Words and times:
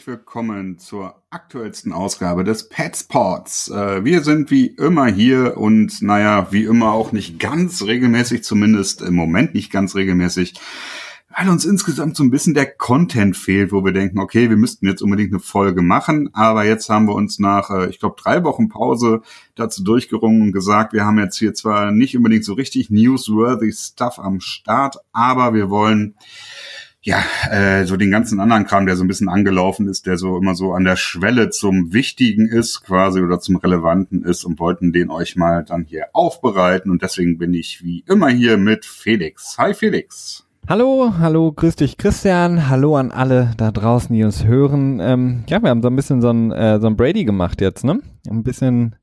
herzlich 0.00 0.16
willkommen 0.16 0.78
zur 0.78 1.14
aktuellsten 1.28 1.92
Ausgabe 1.92 2.42
des 2.42 2.70
Petsports. 2.70 3.68
Äh, 3.68 4.02
wir 4.02 4.22
sind 4.22 4.50
wie 4.50 4.68
immer 4.68 5.06
hier 5.08 5.58
und 5.58 6.00
naja, 6.00 6.48
wie 6.52 6.64
immer 6.64 6.92
auch 6.92 7.12
nicht 7.12 7.38
ganz 7.38 7.82
regelmäßig, 7.82 8.42
zumindest 8.42 9.02
im 9.02 9.14
Moment 9.14 9.52
nicht 9.52 9.70
ganz 9.70 9.94
regelmäßig, 9.94 10.54
weil 11.36 11.50
uns 11.50 11.66
insgesamt 11.66 12.16
so 12.16 12.24
ein 12.24 12.30
bisschen 12.30 12.54
der 12.54 12.72
Content 12.72 13.36
fehlt, 13.36 13.72
wo 13.72 13.84
wir 13.84 13.92
denken, 13.92 14.20
okay, 14.20 14.48
wir 14.48 14.56
müssten 14.56 14.86
jetzt 14.86 15.02
unbedingt 15.02 15.32
eine 15.32 15.40
Folge 15.40 15.82
machen, 15.82 16.30
aber 16.32 16.64
jetzt 16.64 16.88
haben 16.88 17.06
wir 17.06 17.14
uns 17.14 17.38
nach, 17.38 17.68
äh, 17.68 17.90
ich 17.90 17.98
glaube, 18.00 18.16
drei 18.18 18.42
Wochen 18.42 18.70
Pause 18.70 19.20
dazu 19.54 19.84
durchgerungen 19.84 20.40
und 20.40 20.52
gesagt, 20.52 20.94
wir 20.94 21.04
haben 21.04 21.18
jetzt 21.18 21.36
hier 21.38 21.52
zwar 21.52 21.90
nicht 21.90 22.16
unbedingt 22.16 22.46
so 22.46 22.54
richtig 22.54 22.88
newsworthy 22.88 23.70
Stuff 23.72 24.18
am 24.18 24.40
Start, 24.40 24.96
aber 25.12 25.52
wir 25.52 25.68
wollen 25.68 26.14
ja, 27.02 27.22
äh, 27.50 27.84
so 27.86 27.96
den 27.96 28.10
ganzen 28.10 28.40
anderen 28.40 28.66
Kram, 28.66 28.84
der 28.84 28.94
so 28.94 29.04
ein 29.04 29.08
bisschen 29.08 29.30
angelaufen 29.30 29.88
ist, 29.88 30.06
der 30.06 30.18
so 30.18 30.36
immer 30.36 30.54
so 30.54 30.74
an 30.74 30.84
der 30.84 30.96
Schwelle 30.96 31.48
zum 31.48 31.94
Wichtigen 31.94 32.46
ist, 32.46 32.82
quasi 32.82 33.22
oder 33.22 33.40
zum 33.40 33.56
Relevanten 33.56 34.22
ist 34.22 34.44
und 34.44 34.60
wollten 34.60 34.92
den 34.92 35.10
euch 35.10 35.34
mal 35.34 35.64
dann 35.64 35.84
hier 35.84 36.08
aufbereiten. 36.12 36.90
Und 36.90 37.02
deswegen 37.02 37.38
bin 37.38 37.54
ich 37.54 37.82
wie 37.82 38.04
immer 38.06 38.28
hier 38.28 38.58
mit 38.58 38.84
Felix. 38.84 39.56
Hi 39.56 39.72
Felix. 39.72 40.46
Hallo, 40.68 41.14
hallo, 41.18 41.52
grüß 41.52 41.76
dich 41.76 41.96
Christian, 41.96 42.68
hallo 42.68 42.96
an 42.96 43.10
alle 43.10 43.52
da 43.56 43.72
draußen, 43.72 44.14
die 44.14 44.22
uns 44.22 44.44
hören. 44.44 45.00
Ähm, 45.00 45.44
ja, 45.48 45.62
wir 45.62 45.70
haben 45.70 45.80
so 45.80 45.88
ein 45.88 45.96
bisschen 45.96 46.20
so 46.20 46.28
ein, 46.28 46.52
äh, 46.52 46.78
so 46.80 46.86
ein 46.86 46.96
Brady 46.96 47.24
gemacht 47.24 47.62
jetzt, 47.62 47.82
ne? 47.82 48.00
Ein 48.28 48.42
bisschen 48.42 48.94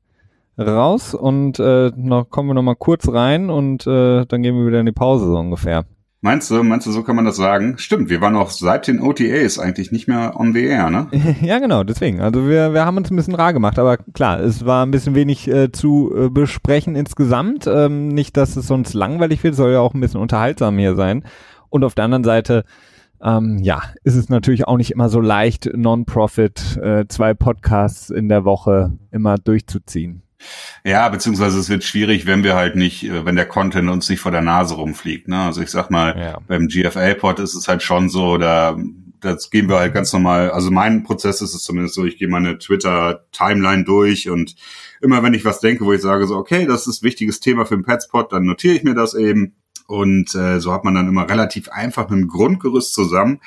raus 0.56 1.14
und 1.14 1.58
äh, 1.58 1.90
noch 1.96 2.30
kommen 2.30 2.48
wir 2.48 2.54
noch 2.54 2.62
mal 2.62 2.76
kurz 2.76 3.08
rein 3.08 3.50
und 3.50 3.86
äh, 3.88 4.24
dann 4.24 4.42
gehen 4.42 4.56
wir 4.56 4.66
wieder 4.66 4.80
in 4.80 4.86
die 4.86 4.92
Pause 4.92 5.26
so 5.26 5.36
ungefähr. 5.36 5.84
Meinst 6.20 6.50
du, 6.50 6.64
meinst 6.64 6.84
du, 6.84 6.90
so 6.90 7.04
kann 7.04 7.14
man 7.14 7.24
das 7.24 7.36
sagen? 7.36 7.78
Stimmt, 7.78 8.10
wir 8.10 8.20
waren 8.20 8.34
auch 8.34 8.50
seit 8.50 8.88
den 8.88 9.00
OTAs 9.00 9.60
eigentlich 9.60 9.92
nicht 9.92 10.08
mehr 10.08 10.32
on 10.34 10.52
the 10.52 10.64
air, 10.64 10.90
ne? 10.90 11.06
ja, 11.42 11.60
genau, 11.60 11.84
deswegen. 11.84 12.20
Also 12.20 12.48
wir, 12.48 12.74
wir 12.74 12.84
haben 12.84 12.96
uns 12.96 13.08
ein 13.10 13.16
bisschen 13.16 13.36
rar 13.36 13.52
gemacht, 13.52 13.78
aber 13.78 13.98
klar, 13.98 14.40
es 14.40 14.66
war 14.66 14.84
ein 14.84 14.90
bisschen 14.90 15.14
wenig 15.14 15.46
äh, 15.46 15.70
zu 15.70 16.12
äh, 16.12 16.28
besprechen 16.28 16.96
insgesamt. 16.96 17.68
Ähm, 17.68 18.08
nicht, 18.08 18.36
dass 18.36 18.56
es 18.56 18.66
sonst 18.66 18.94
langweilig 18.94 19.44
wird, 19.44 19.54
soll 19.54 19.70
ja 19.70 19.78
auch 19.78 19.94
ein 19.94 20.00
bisschen 20.00 20.20
unterhaltsam 20.20 20.76
hier 20.76 20.96
sein. 20.96 21.22
Und 21.68 21.84
auf 21.84 21.94
der 21.94 22.06
anderen 22.06 22.24
Seite, 22.24 22.64
ähm, 23.22 23.58
ja, 23.58 23.82
ist 24.02 24.16
es 24.16 24.28
natürlich 24.28 24.66
auch 24.66 24.76
nicht 24.76 24.90
immer 24.90 25.08
so 25.08 25.20
leicht, 25.20 25.70
Non-Profit, 25.72 26.78
äh, 26.82 27.04
zwei 27.06 27.34
Podcasts 27.34 28.10
in 28.10 28.28
der 28.28 28.44
Woche 28.44 28.98
immer 29.12 29.36
durchzuziehen. 29.36 30.22
Ja, 30.84 31.08
beziehungsweise 31.08 31.58
es 31.58 31.68
wird 31.68 31.84
schwierig, 31.84 32.26
wenn 32.26 32.44
wir 32.44 32.54
halt 32.54 32.76
nicht, 32.76 33.04
äh, 33.04 33.24
wenn 33.24 33.36
der 33.36 33.46
Content 33.46 33.90
uns 33.90 34.08
nicht 34.08 34.20
vor 34.20 34.32
der 34.32 34.42
Nase 34.42 34.74
rumfliegt. 34.74 35.28
Ne? 35.28 35.40
Also 35.40 35.60
ich 35.60 35.70
sag 35.70 35.90
mal, 35.90 36.18
ja. 36.18 36.38
beim 36.46 36.68
GFA-Pod 36.68 37.40
ist 37.40 37.54
es 37.54 37.68
halt 37.68 37.82
schon 37.82 38.08
so, 38.08 38.38
da 38.38 38.76
das 39.20 39.50
gehen 39.50 39.68
wir 39.68 39.78
halt 39.78 39.94
ganz 39.94 40.12
normal. 40.12 40.50
Also 40.50 40.70
mein 40.70 41.02
Prozess 41.02 41.40
ist 41.40 41.54
es 41.54 41.62
zumindest 41.62 41.94
so, 41.94 42.04
ich 42.04 42.18
gehe 42.18 42.28
meine 42.28 42.58
Twitter-Timeline 42.58 43.84
durch 43.84 44.30
und 44.30 44.54
immer 45.00 45.22
wenn 45.22 45.34
ich 45.34 45.44
was 45.44 45.60
denke, 45.60 45.84
wo 45.84 45.92
ich 45.92 46.02
sage 46.02 46.26
so, 46.26 46.36
okay, 46.36 46.66
das 46.66 46.86
ist 46.86 47.02
ein 47.02 47.06
wichtiges 47.06 47.40
Thema 47.40 47.66
für 47.66 47.76
den 47.76 47.84
Petspot, 47.84 48.32
dann 48.32 48.44
notiere 48.44 48.74
ich 48.74 48.84
mir 48.84 48.94
das 48.94 49.14
eben. 49.14 49.56
Und 49.86 50.34
äh, 50.34 50.60
so 50.60 50.72
hat 50.72 50.84
man 50.84 50.94
dann 50.94 51.08
immer 51.08 51.28
relativ 51.30 51.70
einfach 51.70 52.10
mit 52.10 52.20
dem 52.20 52.28
Grundgerüst 52.28 52.92
zusammen 52.92 53.40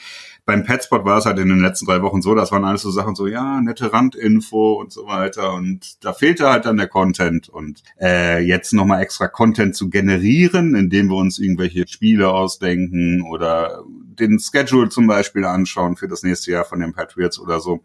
beim 0.46 0.64
Petspot 0.64 1.06
war 1.06 1.20
es 1.20 1.26
halt 1.26 1.40
in 1.40 1.50
den 1.50 1.62
letzten 1.62 1.86
drei 1.86 2.02
Wochen 2.02 2.22
so, 2.22 2.34
das 2.34 2.52
waren 2.52 2.66
alles 2.66 2.82
so 2.82 2.92
Sachen 2.92 3.16
so, 3.16 3.28
ja, 3.28 3.62
nette 3.62 3.94
Randinfo 3.94 4.74
und 4.74 4.92
so 4.92 5.06
weiter. 5.06 5.54
Und 5.54 6.04
da 6.04 6.14
fehlte 6.14 6.50
halt 6.50 6.66
dann 6.66 6.78
der 6.78 6.88
Content. 6.88 7.48
Und 7.48 7.84
äh, 8.00 8.40
jetzt 8.40 8.74
nochmal 8.74 9.02
extra 9.02 9.28
Content 9.28 9.76
zu 9.76 9.90
generieren, 9.90 10.76
indem 10.76 11.10
wir 11.10 11.18
uns 11.18 11.40
irgendwelche 11.40 11.88
Spiele 11.88 12.30
ausdenken 12.30 13.22
oder 13.22 13.84
den 13.88 14.40
Schedule 14.40 14.90
zum 14.90 15.08
Beispiel 15.08 15.46
anschauen 15.46 15.96
für 15.96 16.08
das 16.08 16.24
nächste 16.24 16.52
Jahr 16.52 16.66
von 16.66 16.80
den 16.80 16.94
Patriots 16.94 17.40
oder 17.40 17.60
so. 17.60 17.82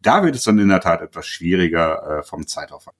Da 0.00 0.22
wird 0.22 0.36
es 0.36 0.44
dann 0.44 0.58
in 0.58 0.68
der 0.68 0.80
Tat 0.80 1.02
etwas 1.02 1.26
schwieriger 1.26 2.20
äh, 2.20 2.22
vom 2.22 2.46
Zeitaufwand. 2.46 2.96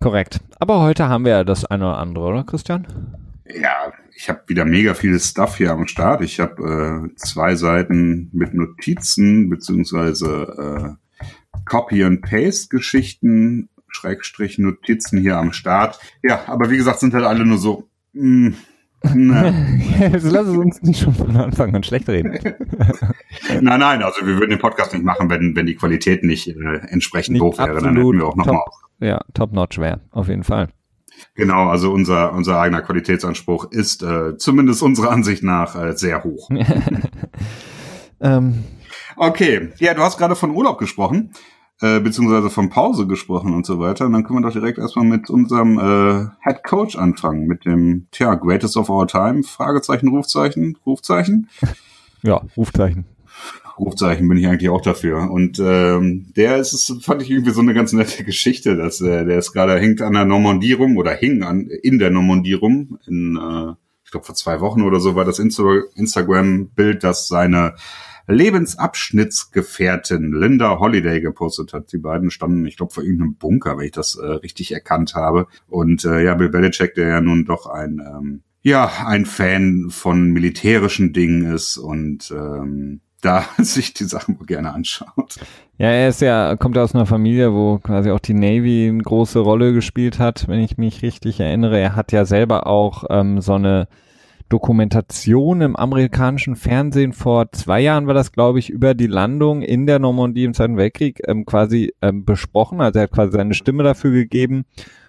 Korrekt. 0.00 0.40
Aber 0.60 0.80
heute 0.80 1.08
haben 1.08 1.24
wir 1.24 1.32
ja 1.32 1.44
das 1.44 1.64
eine 1.64 1.86
oder 1.86 1.98
andere, 1.98 2.26
oder 2.26 2.44
Christian? 2.44 2.86
Ja, 3.48 3.92
ich 4.16 4.30
habe 4.30 4.42
wieder 4.46 4.64
mega 4.64 4.94
viel 4.94 5.18
Stuff 5.20 5.56
hier 5.56 5.72
am 5.72 5.86
Start. 5.86 6.22
Ich 6.22 6.40
habe 6.40 7.10
äh, 7.12 7.14
zwei 7.16 7.54
Seiten 7.54 8.30
mit 8.32 8.54
Notizen 8.54 9.50
beziehungsweise 9.50 10.96
äh, 11.20 11.58
Copy 11.66 12.02
and 12.02 12.22
Paste 12.22 12.68
Geschichten, 12.68 13.68
Schrägstrich 13.88 14.58
Notizen 14.58 15.20
hier 15.20 15.36
am 15.36 15.52
Start. 15.52 16.00
Ja, 16.22 16.44
aber 16.46 16.70
wie 16.70 16.78
gesagt, 16.78 17.00
sind 17.00 17.12
halt 17.12 17.26
alle 17.26 17.44
nur 17.44 17.58
so. 17.58 17.88
Mh, 18.14 18.54
Jetzt 19.04 20.30
lass 20.32 20.48
es 20.48 20.56
uns 20.56 20.82
nicht 20.82 21.00
schon 21.00 21.14
von 21.14 21.36
Anfang 21.36 21.76
an 21.76 21.82
schlecht 21.82 22.08
reden. 22.08 22.32
nein, 23.60 23.80
nein, 23.80 24.02
also 24.02 24.26
wir 24.26 24.38
würden 24.38 24.50
den 24.50 24.58
Podcast 24.58 24.94
nicht 24.94 25.04
machen, 25.04 25.28
wenn, 25.30 25.54
wenn 25.54 25.66
die 25.66 25.76
Qualität 25.76 26.24
nicht 26.24 26.48
äh, 26.48 26.78
entsprechend 26.88 27.34
nicht 27.34 27.42
doof 27.42 27.58
wäre. 27.58 27.80
Dann 27.80 27.96
hätten 27.96 28.18
wir 28.18 28.26
auch 28.26 28.34
nochmal. 28.34 28.62
Ja, 28.98 29.20
top-notch 29.34 29.78
wäre, 29.78 30.00
auf 30.10 30.28
jeden 30.28 30.42
Fall. 30.42 30.70
Genau, 31.34 31.68
also 31.68 31.92
unser, 31.92 32.32
unser 32.32 32.60
eigener 32.60 32.82
Qualitätsanspruch 32.82 33.70
ist 33.70 34.02
äh, 34.02 34.36
zumindest 34.36 34.82
unserer 34.82 35.10
Ansicht 35.10 35.42
nach 35.42 35.74
äh, 35.76 35.96
sehr 35.96 36.24
hoch. 36.24 36.48
ähm. 38.20 38.64
Okay, 39.16 39.70
ja, 39.78 39.94
du 39.94 40.02
hast 40.02 40.18
gerade 40.18 40.36
von 40.36 40.50
Urlaub 40.50 40.78
gesprochen, 40.78 41.32
äh, 41.80 42.00
beziehungsweise 42.00 42.50
von 42.50 42.68
Pause 42.68 43.06
gesprochen 43.06 43.54
und 43.54 43.64
so 43.66 43.78
weiter. 43.78 44.06
Und 44.06 44.12
dann 44.12 44.24
können 44.24 44.40
wir 44.40 44.46
doch 44.46 44.52
direkt 44.52 44.78
erstmal 44.78 45.06
mit 45.06 45.30
unserem 45.30 45.78
äh, 45.78 46.28
Head 46.42 46.64
Coach 46.64 46.96
anfangen, 46.96 47.46
mit 47.46 47.64
dem, 47.64 48.08
tja, 48.10 48.34
Greatest 48.34 48.76
of 48.76 48.90
All 48.90 49.06
Time, 49.06 49.42
Fragezeichen, 49.42 50.08
Rufzeichen, 50.08 50.78
Rufzeichen. 50.84 51.48
Ja, 52.22 52.40
Rufzeichen. 52.56 53.04
Rufzeichen 53.78 54.28
bin 54.28 54.38
ich 54.38 54.46
eigentlich 54.46 54.70
auch 54.70 54.80
dafür. 54.80 55.30
Und 55.30 55.58
ähm, 55.58 56.32
der 56.36 56.56
ist, 56.56 56.72
es 56.72 56.92
fand 57.02 57.22
ich 57.22 57.30
irgendwie 57.30 57.52
so 57.52 57.60
eine 57.60 57.74
ganz 57.74 57.92
nette 57.92 58.24
Geschichte, 58.24 58.76
dass 58.76 59.00
äh, 59.00 59.24
der 59.24 59.38
ist 59.38 59.52
gerade 59.52 59.78
hängt 59.78 60.02
an 60.02 60.14
der 60.14 60.24
Normandie 60.24 60.72
rum 60.72 60.96
oder 60.96 61.12
hing 61.12 61.42
an 61.42 61.66
in 61.66 61.98
der 61.98 62.10
Normandie 62.10 62.54
rum. 62.54 62.98
In, 63.06 63.36
äh, 63.36 63.74
ich 64.04 64.10
glaube 64.10 64.26
vor 64.26 64.34
zwei 64.34 64.60
Wochen 64.60 64.82
oder 64.82 65.00
so 65.00 65.14
war 65.14 65.24
das 65.24 65.38
Insta 65.38 65.62
Instagram-Bild, 65.94 67.04
das 67.04 67.28
seine 67.28 67.74
Lebensabschnittsgefährtin 68.28 70.32
Linda 70.32 70.80
Holiday 70.80 71.20
gepostet 71.20 71.72
hat. 71.72 71.92
Die 71.92 71.98
beiden 71.98 72.30
standen, 72.30 72.66
ich 72.66 72.76
glaube, 72.76 72.92
vor 72.92 73.04
irgendeinem 73.04 73.36
Bunker, 73.36 73.78
wenn 73.78 73.86
ich 73.86 73.92
das 73.92 74.16
äh, 74.16 74.26
richtig 74.26 74.72
erkannt 74.72 75.14
habe. 75.14 75.46
Und 75.68 76.04
äh, 76.04 76.24
ja, 76.24 76.34
Bill 76.34 76.48
Belichick, 76.48 76.94
der 76.94 77.08
ja 77.08 77.20
nun 77.20 77.44
doch 77.44 77.66
ein 77.66 78.00
ähm, 78.00 78.42
ja 78.62 78.90
ein 79.06 79.26
Fan 79.26 79.90
von 79.90 80.32
militärischen 80.32 81.12
Dingen 81.12 81.54
ist 81.54 81.76
und 81.76 82.32
ähm, 82.32 83.00
da 83.22 83.44
sich 83.58 83.94
die 83.94 84.04
Sachen 84.04 84.38
gerne 84.46 84.72
anschaut. 84.72 85.36
Ja, 85.78 85.88
er 85.88 86.08
ist 86.08 86.20
ja, 86.20 86.56
kommt 86.56 86.78
aus 86.78 86.94
einer 86.94 87.06
Familie, 87.06 87.52
wo 87.52 87.78
quasi 87.78 88.10
auch 88.10 88.20
die 88.20 88.34
Navy 88.34 88.88
eine 88.88 89.02
große 89.02 89.38
Rolle 89.38 89.72
gespielt 89.72 90.18
hat, 90.18 90.48
wenn 90.48 90.60
ich 90.60 90.78
mich 90.78 91.02
richtig 91.02 91.40
erinnere. 91.40 91.78
Er 91.78 91.96
hat 91.96 92.12
ja 92.12 92.24
selber 92.24 92.66
auch 92.66 93.04
ähm, 93.10 93.40
so 93.40 93.54
eine 93.54 93.88
Dokumentation 94.48 95.60
im 95.60 95.74
amerikanischen 95.74 96.54
Fernsehen 96.54 97.12
vor 97.12 97.50
zwei 97.50 97.80
Jahren 97.80 98.06
war 98.06 98.14
das, 98.14 98.30
glaube 98.30 98.60
ich, 98.60 98.70
über 98.70 98.94
die 98.94 99.08
Landung 99.08 99.62
in 99.62 99.86
der 99.86 99.98
Normandie 99.98 100.44
im 100.44 100.54
Zweiten 100.54 100.76
Weltkrieg 100.76 101.20
ähm, 101.26 101.44
quasi 101.44 101.92
ähm, 102.00 102.24
besprochen. 102.24 102.80
Also 102.80 103.00
er 103.00 103.04
hat 103.04 103.12
quasi 103.12 103.32
seine 103.32 103.54
Stimme 103.54 103.82
dafür 103.82 104.12
gegeben, 104.12 104.64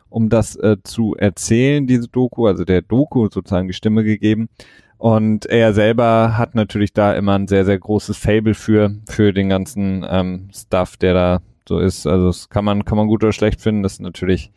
um 0.10 0.30
das 0.30 0.56
äh, 0.56 0.78
zu 0.84 1.14
erzählen, 1.16 1.86
diese 1.86 2.08
Doku, 2.08 2.48
also 2.48 2.66
der 2.66 2.82
Doku 2.82 3.28
sozusagen 3.30 3.68
die 3.68 3.76
Stimme 3.76 4.04
gegeben. 4.04 4.50
Und 4.98 5.46
er 5.46 5.74
selber 5.74 6.38
hat 6.38 6.56
natürlich 6.56 6.94
da 6.94 7.14
immer 7.14 7.36
ein 7.38 7.48
sehr, 7.48 7.66
sehr 7.66 7.78
großes 7.78 8.18
Fable 8.18 8.56
für, 8.56 8.96
für 9.08 9.32
den 9.32 9.50
ganzen 9.50 10.06
ähm, 10.10 10.50
Stuff, 10.56 10.98
der 10.98 11.14
da 11.14 11.42
so 11.68 11.80
ist. 11.80 12.08
Also 12.08 12.28
das 12.28 12.50
kann 12.50 12.66
man, 12.66 12.86
kann 12.86 12.98
man 12.98 13.08
gut 13.08 13.24
oder 13.24 13.34
schlecht 13.34 13.62
finden. 13.62 13.84
Das 13.84 13.94
ist 13.94 14.02
natürlich 14.02 14.52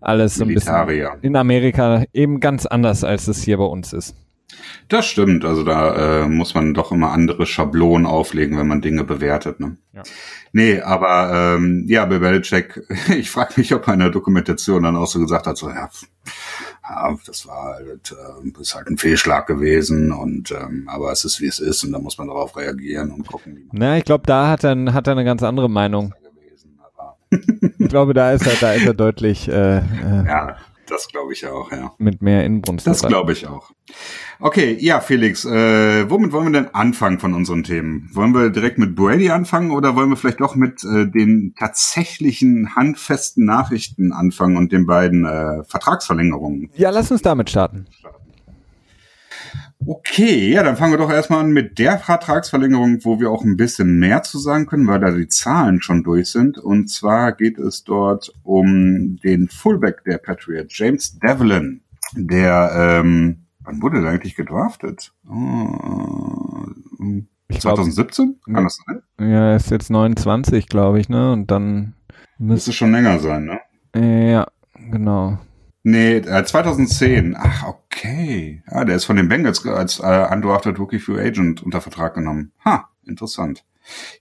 alles 0.00 0.36
so 0.36 0.44
ein 0.44 0.54
bisschen 0.54 1.08
in 1.22 1.34
Amerika 1.34 2.04
eben 2.12 2.38
ganz 2.40 2.66
anders, 2.66 3.04
als 3.04 3.26
es 3.26 3.42
hier 3.42 3.56
bei 3.56 3.64
uns 3.64 3.92
ist. 3.92 4.14
Das 4.88 5.06
stimmt, 5.06 5.44
also 5.44 5.64
da 5.64 6.22
äh, 6.22 6.28
muss 6.28 6.54
man 6.54 6.74
doch 6.74 6.92
immer 6.92 7.10
andere 7.10 7.46
Schablonen 7.46 8.06
auflegen, 8.06 8.58
wenn 8.58 8.68
man 8.68 8.82
Dinge 8.82 9.02
bewertet. 9.02 9.58
Ne? 9.58 9.76
Ja. 9.92 10.02
Nee, 10.52 10.80
aber 10.80 11.56
ähm, 11.56 11.84
ja, 11.88 12.04
bei 12.04 12.18
Belichick, 12.18 12.82
ich 13.08 13.30
frage 13.30 13.54
mich, 13.56 13.74
ob 13.74 13.88
er 13.88 13.94
in 13.94 14.00
der 14.00 14.10
Dokumentation 14.10 14.82
dann 14.82 14.96
auch 14.96 15.06
so 15.06 15.18
gesagt 15.18 15.46
hat, 15.46 15.56
so 15.56 15.70
ja, 15.70 15.88
ja, 16.88 17.16
das 17.26 17.46
war 17.46 17.74
halt, 17.74 18.12
äh, 18.12 18.60
ist 18.60 18.74
halt 18.74 18.88
ein 18.88 18.98
Fehlschlag 18.98 19.46
gewesen 19.46 20.12
und 20.12 20.50
ähm, 20.50 20.88
aber 20.88 21.12
es 21.12 21.24
ist 21.24 21.40
wie 21.40 21.46
es 21.46 21.58
ist 21.58 21.82
und 21.84 21.92
da 21.92 21.98
muss 21.98 22.18
man 22.18 22.28
darauf 22.28 22.56
reagieren 22.56 23.10
und 23.10 23.26
gucken. 23.26 23.56
Wie 23.56 23.64
man 23.64 23.70
Na, 23.72 23.96
ich 23.96 24.04
glaube, 24.04 24.24
da 24.26 24.48
hat 24.48 24.64
er, 24.64 24.92
hat 24.92 25.06
er 25.06 25.12
eine 25.12 25.24
ganz 25.24 25.42
andere 25.42 25.70
Meinung. 25.70 26.14
ich 27.30 27.88
glaube, 27.88 28.12
da 28.12 28.32
ist 28.32 28.46
er, 28.46 28.54
da 28.60 28.72
ist 28.72 28.86
er 28.86 28.94
deutlich. 28.94 29.48
Äh, 29.48 29.78
äh, 29.78 30.26
ja, 30.26 30.56
das 30.86 31.08
glaube 31.08 31.32
ich 31.32 31.46
auch, 31.46 31.70
ja. 31.72 31.92
Mit 31.98 32.22
mehr 32.22 32.44
Inbrunst. 32.44 32.86
Das 32.86 33.02
glaube 33.02 33.32
ich 33.32 33.46
auch. 33.46 33.70
Okay, 34.40 34.76
ja, 34.80 35.00
Felix, 35.00 35.44
äh, 35.44 36.10
womit 36.10 36.32
wollen 36.32 36.52
wir 36.52 36.62
denn 36.62 36.74
anfangen 36.74 37.18
von 37.18 37.34
unseren 37.34 37.62
Themen? 37.62 38.10
Wollen 38.12 38.34
wir 38.34 38.50
direkt 38.50 38.78
mit 38.78 38.94
Brady 38.94 39.30
anfangen 39.30 39.70
oder 39.70 39.96
wollen 39.96 40.10
wir 40.10 40.16
vielleicht 40.16 40.40
doch 40.40 40.54
mit 40.54 40.84
äh, 40.84 41.06
den 41.06 41.54
tatsächlichen 41.58 42.74
handfesten 42.74 43.44
Nachrichten 43.44 44.12
anfangen 44.12 44.56
und 44.56 44.72
den 44.72 44.86
beiden 44.86 45.24
äh, 45.24 45.64
Vertragsverlängerungen? 45.64 46.70
Ja, 46.74 46.90
lass 46.90 47.10
uns 47.10 47.22
damit 47.22 47.50
starten. 47.50 47.86
Okay, 49.86 50.52
ja, 50.52 50.62
dann 50.62 50.76
fangen 50.76 50.92
wir 50.92 50.98
doch 50.98 51.10
erstmal 51.10 51.40
an 51.40 51.52
mit 51.52 51.78
der 51.78 51.98
Vertragsverlängerung, 51.98 53.04
wo 53.04 53.20
wir 53.20 53.30
auch 53.30 53.44
ein 53.44 53.56
bisschen 53.56 53.98
mehr 53.98 54.22
zu 54.22 54.38
sagen 54.38 54.66
können, 54.66 54.86
weil 54.86 55.00
da 55.00 55.10
die 55.10 55.28
Zahlen 55.28 55.82
schon 55.82 56.02
durch 56.02 56.30
sind. 56.30 56.58
Und 56.58 56.88
zwar 56.88 57.32
geht 57.32 57.58
es 57.58 57.84
dort 57.84 58.32
um 58.42 59.16
den 59.22 59.48
Fullback 59.48 60.04
der 60.04 60.18
Patriots, 60.18 60.76
James 60.78 61.18
Devlin, 61.18 61.82
der, 62.12 62.70
ähm, 63.02 63.46
wann 63.60 63.82
wurde 63.82 64.00
der 64.00 64.10
eigentlich 64.10 64.36
gedraftet? 64.36 65.12
Oh, 65.28 66.66
2017? 67.50 68.36
Glaub, 68.44 68.54
Kann 68.54 68.64
das 68.64 68.78
sein? 68.86 69.02
Ja, 69.20 69.50
er 69.50 69.56
ist 69.56 69.70
jetzt 69.70 69.90
29, 69.90 70.68
glaube 70.68 71.00
ich, 71.00 71.08
ne? 71.08 71.32
Und 71.32 71.50
dann 71.50 71.94
müsste 72.38 72.72
schon 72.72 72.92
länger 72.92 73.18
sein, 73.18 73.44
ne? 73.44 74.30
Ja, 74.30 74.46
genau. 74.90 75.38
Nee, 75.86 76.16
äh, 76.16 76.44
2010. 76.44 77.36
Ach, 77.38 77.66
okay. 77.68 78.62
Ja, 78.70 78.84
der 78.86 78.96
ist 78.96 79.04
von 79.04 79.16
den 79.16 79.28
Bengals 79.28 79.66
als 79.66 80.00
äh, 80.00 80.26
undrafted 80.32 80.78
Rookie 80.78 80.98
Free 80.98 81.20
Agent 81.20 81.62
unter 81.62 81.82
Vertrag 81.82 82.14
genommen. 82.14 82.52
Ha, 82.64 82.88
interessant. 83.06 83.64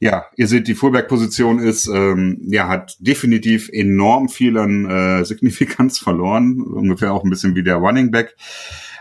Ja, 0.02 0.26
ihr 0.36 0.48
seht, 0.48 0.68
die 0.68 0.76
Fullback-Position 0.76 1.60
ist, 1.60 1.88
ähm, 1.88 2.42
ja, 2.50 2.68
hat 2.68 2.98
definitiv 3.00 3.70
enorm 3.70 4.28
viel 4.28 4.58
an 4.58 4.90
äh, 4.90 5.24
Signifikanz 5.24 6.00
verloren. 6.00 6.62
Ungefähr 6.62 7.14
auch 7.14 7.24
ein 7.24 7.30
bisschen 7.30 7.56
wie 7.56 7.64
der 7.64 7.78
Running 7.78 8.12
Back 8.12 8.36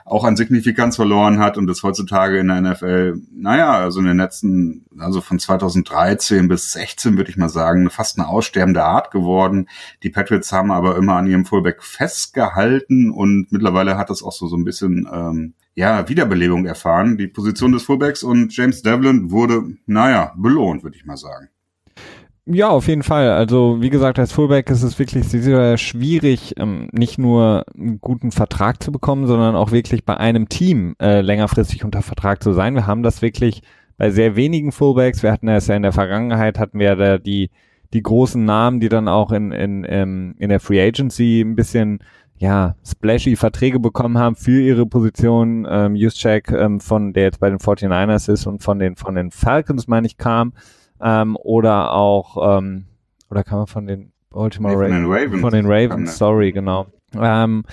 auch 0.04 0.24
an 0.24 0.36
Signifikanz 0.36 0.96
verloren 0.96 1.38
hat 1.38 1.58
und 1.58 1.68
ist 1.70 1.82
heutzutage 1.82 2.38
in 2.38 2.48
der 2.48 2.60
NFL, 2.60 3.20
naja, 3.32 3.72
also 3.72 4.00
in 4.00 4.06
den 4.06 4.16
letzten, 4.16 4.84
also 4.98 5.20
von 5.20 5.38
2013 5.38 6.48
bis 6.48 6.72
16 6.72 7.16
würde 7.16 7.30
ich 7.30 7.36
mal 7.36 7.48
sagen, 7.48 7.90
fast 7.90 8.18
eine 8.18 8.28
aussterbende 8.28 8.84
Art 8.84 9.10
geworden. 9.10 9.68
Die 10.02 10.10
Patriots 10.10 10.52
haben 10.52 10.70
aber 10.70 10.96
immer 10.96 11.16
an 11.16 11.26
ihrem 11.26 11.44
Fullback 11.44 11.82
festgehalten 11.82 13.10
und 13.10 13.50
mittlerweile 13.50 13.96
hat 13.96 14.10
das 14.10 14.22
auch 14.22 14.32
so, 14.32 14.46
so 14.46 14.56
ein 14.56 14.64
bisschen, 14.64 15.08
ähm, 15.12 15.54
ja, 15.74 16.08
Wiederbelebung 16.08 16.66
erfahren. 16.66 17.16
Die 17.16 17.28
Position 17.28 17.72
des 17.72 17.84
Fullbacks 17.84 18.22
und 18.22 18.54
James 18.54 18.82
Devlin 18.82 19.30
wurde, 19.30 19.62
naja, 19.86 20.34
belohnt, 20.36 20.82
würde 20.82 20.96
ich 20.96 21.04
mal 21.04 21.16
sagen. 21.16 21.48
Ja, 22.44 22.70
auf 22.70 22.88
jeden 22.88 23.04
Fall. 23.04 23.30
Also 23.30 23.80
wie 23.82 23.90
gesagt, 23.90 24.18
als 24.18 24.32
Fullback 24.32 24.68
ist 24.68 24.82
es 24.82 24.98
wirklich 24.98 25.28
sehr 25.28 25.78
schwierig, 25.78 26.54
ähm, 26.58 26.88
nicht 26.90 27.16
nur 27.16 27.64
einen 27.72 28.00
guten 28.00 28.32
Vertrag 28.32 28.82
zu 28.82 28.90
bekommen, 28.90 29.28
sondern 29.28 29.54
auch 29.54 29.70
wirklich 29.70 30.04
bei 30.04 30.16
einem 30.16 30.48
Team 30.48 30.96
äh, 31.00 31.20
längerfristig 31.20 31.84
unter 31.84 32.02
Vertrag 32.02 32.42
zu 32.42 32.52
sein. 32.52 32.74
Wir 32.74 32.88
haben 32.88 33.04
das 33.04 33.22
wirklich 33.22 33.62
bei 33.96 34.10
sehr 34.10 34.34
wenigen 34.34 34.72
Fullbacks. 34.72 35.22
Wir 35.22 35.30
hatten 35.30 35.46
es 35.46 35.68
ja 35.68 35.76
in 35.76 35.82
der 35.82 35.92
Vergangenheit, 35.92 36.58
hatten 36.58 36.80
wir 36.80 36.96
da 36.96 37.18
die, 37.18 37.50
die 37.92 38.02
großen 38.02 38.44
Namen, 38.44 38.80
die 38.80 38.88
dann 38.88 39.06
auch 39.06 39.30
in, 39.30 39.52
in, 39.52 39.84
in, 39.84 40.34
in 40.38 40.48
der 40.48 40.58
Free 40.58 40.84
Agency 40.84 41.42
ein 41.42 41.54
bisschen 41.54 42.00
ja, 42.38 42.74
splashy 42.84 43.36
Verträge 43.36 43.78
bekommen 43.78 44.18
haben 44.18 44.34
für 44.34 44.60
ihre 44.60 44.84
Position. 44.84 45.64
Ähm, 45.70 45.94
Juszczyk, 45.94 46.50
ähm, 46.50 46.80
von 46.80 47.12
der 47.12 47.22
jetzt 47.24 47.38
bei 47.38 47.50
den 47.50 47.60
49ers 47.60 48.32
ist 48.32 48.48
und 48.48 48.64
von 48.64 48.80
den, 48.80 48.96
von 48.96 49.14
den 49.14 49.30
Falcons, 49.30 49.86
meine 49.86 50.08
ich, 50.08 50.16
kam 50.16 50.54
ähm, 51.02 51.36
oder 51.36 51.92
auch, 51.92 52.58
ähm, 52.58 52.86
oder 53.30 53.44
kann 53.44 53.58
man 53.58 53.66
von 53.66 53.86
den 53.86 54.12
Baltimore 54.30 54.74
nee, 54.74 54.90
von, 54.90 55.02
den 55.02 55.12
Ravens, 55.12 55.40
von 55.40 55.52
den 55.52 55.66
Ravens, 55.66 56.18
sorry, 56.18 56.52
genau. 56.52 56.86
Ähm, 57.14 57.64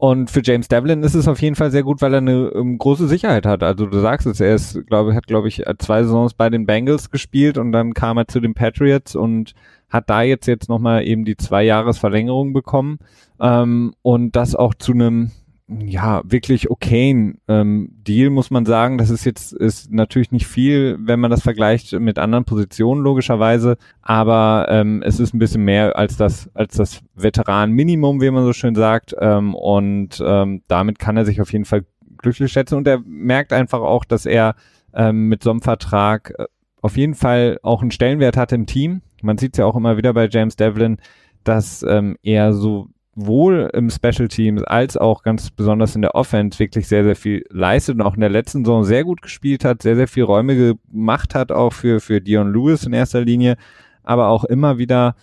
und 0.00 0.30
für 0.30 0.40
James 0.42 0.68
Devlin 0.68 1.02
ist 1.02 1.14
es 1.14 1.28
auf 1.28 1.42
jeden 1.42 1.56
Fall 1.56 1.70
sehr 1.70 1.82
gut, 1.82 2.00
weil 2.00 2.14
er 2.14 2.18
eine 2.18 2.50
um, 2.52 2.78
große 2.78 3.06
Sicherheit 3.06 3.44
hat. 3.44 3.62
Also 3.62 3.84
du 3.84 4.00
sagst 4.00 4.26
es, 4.26 4.40
er 4.40 4.54
ist, 4.54 4.86
glaube 4.86 5.14
hat, 5.14 5.26
glaube 5.26 5.48
ich, 5.48 5.62
zwei 5.78 6.02
Saisons 6.04 6.32
bei 6.32 6.48
den 6.48 6.64
Bengals 6.64 7.10
gespielt 7.10 7.58
und 7.58 7.70
dann 7.70 7.92
kam 7.92 8.16
er 8.16 8.26
zu 8.26 8.40
den 8.40 8.54
Patriots 8.54 9.14
und 9.14 9.52
hat 9.90 10.08
da 10.08 10.22
jetzt 10.22 10.46
jetzt 10.46 10.70
nochmal 10.70 11.06
eben 11.06 11.26
die 11.26 11.36
zwei 11.36 11.64
Jahres 11.64 11.98
Verlängerung 11.98 12.54
bekommen 12.54 12.98
ähm, 13.40 13.92
und 14.00 14.36
das 14.36 14.54
auch 14.54 14.72
zu 14.72 14.92
einem 14.92 15.32
ja, 15.78 16.22
wirklich 16.24 16.68
okayen 16.68 17.38
ähm, 17.46 17.90
Deal, 18.02 18.30
muss 18.30 18.50
man 18.50 18.66
sagen. 18.66 18.98
Das 18.98 19.08
ist 19.08 19.24
jetzt 19.24 19.52
ist 19.52 19.92
natürlich 19.92 20.32
nicht 20.32 20.46
viel, 20.46 20.98
wenn 21.00 21.20
man 21.20 21.30
das 21.30 21.42
vergleicht 21.42 21.92
mit 21.92 22.18
anderen 22.18 22.44
Positionen, 22.44 23.02
logischerweise. 23.02 23.76
Aber 24.02 24.66
ähm, 24.68 25.02
es 25.02 25.20
ist 25.20 25.32
ein 25.32 25.38
bisschen 25.38 25.64
mehr 25.64 25.96
als 25.96 26.16
das, 26.16 26.50
als 26.54 26.76
das 26.76 27.02
Veteran-Minimum, 27.14 28.20
wie 28.20 28.30
man 28.30 28.44
so 28.44 28.52
schön 28.52 28.74
sagt. 28.74 29.14
Ähm, 29.20 29.54
und 29.54 30.20
ähm, 30.26 30.62
damit 30.66 30.98
kann 30.98 31.16
er 31.16 31.24
sich 31.24 31.40
auf 31.40 31.52
jeden 31.52 31.64
Fall 31.66 31.84
glücklich 32.18 32.50
schätzen. 32.50 32.74
Und 32.74 32.88
er 32.88 33.00
merkt 33.04 33.52
einfach 33.52 33.80
auch, 33.80 34.04
dass 34.04 34.26
er 34.26 34.56
ähm, 34.92 35.28
mit 35.28 35.44
so 35.44 35.50
einem 35.50 35.62
Vertrag 35.62 36.34
äh, 36.36 36.46
auf 36.82 36.96
jeden 36.96 37.14
Fall 37.14 37.58
auch 37.62 37.80
einen 37.82 37.92
Stellenwert 37.92 38.36
hat 38.36 38.50
im 38.50 38.66
Team. 38.66 39.02
Man 39.22 39.38
sieht 39.38 39.54
es 39.54 39.58
ja 39.58 39.66
auch 39.66 39.76
immer 39.76 39.96
wieder 39.96 40.14
bei 40.14 40.28
James 40.28 40.56
Devlin, 40.56 40.98
dass 41.44 41.84
ähm, 41.84 42.16
er 42.22 42.54
so 42.54 42.88
sowohl 43.20 43.70
im 43.72 43.90
Special 43.90 44.28
Teams 44.28 44.62
als 44.64 44.96
auch 44.96 45.22
ganz 45.22 45.50
besonders 45.50 45.94
in 45.94 46.02
der 46.02 46.14
Offense 46.14 46.58
wirklich 46.58 46.88
sehr, 46.88 47.04
sehr 47.04 47.16
viel 47.16 47.44
leistet 47.50 47.96
und 47.96 48.02
auch 48.02 48.14
in 48.14 48.20
der 48.20 48.30
letzten 48.30 48.64
Saison 48.64 48.84
sehr 48.84 49.04
gut 49.04 49.22
gespielt 49.22 49.64
hat, 49.64 49.82
sehr, 49.82 49.96
sehr 49.96 50.08
viel 50.08 50.24
Räume 50.24 50.76
gemacht 50.90 51.34
hat, 51.34 51.52
auch 51.52 51.72
für, 51.72 52.00
für 52.00 52.20
Dion 52.20 52.52
Lewis 52.52 52.84
in 52.84 52.92
erster 52.92 53.20
Linie, 53.20 53.56
aber 54.02 54.28
auch 54.28 54.44
immer 54.44 54.78
wieder, 54.78 55.14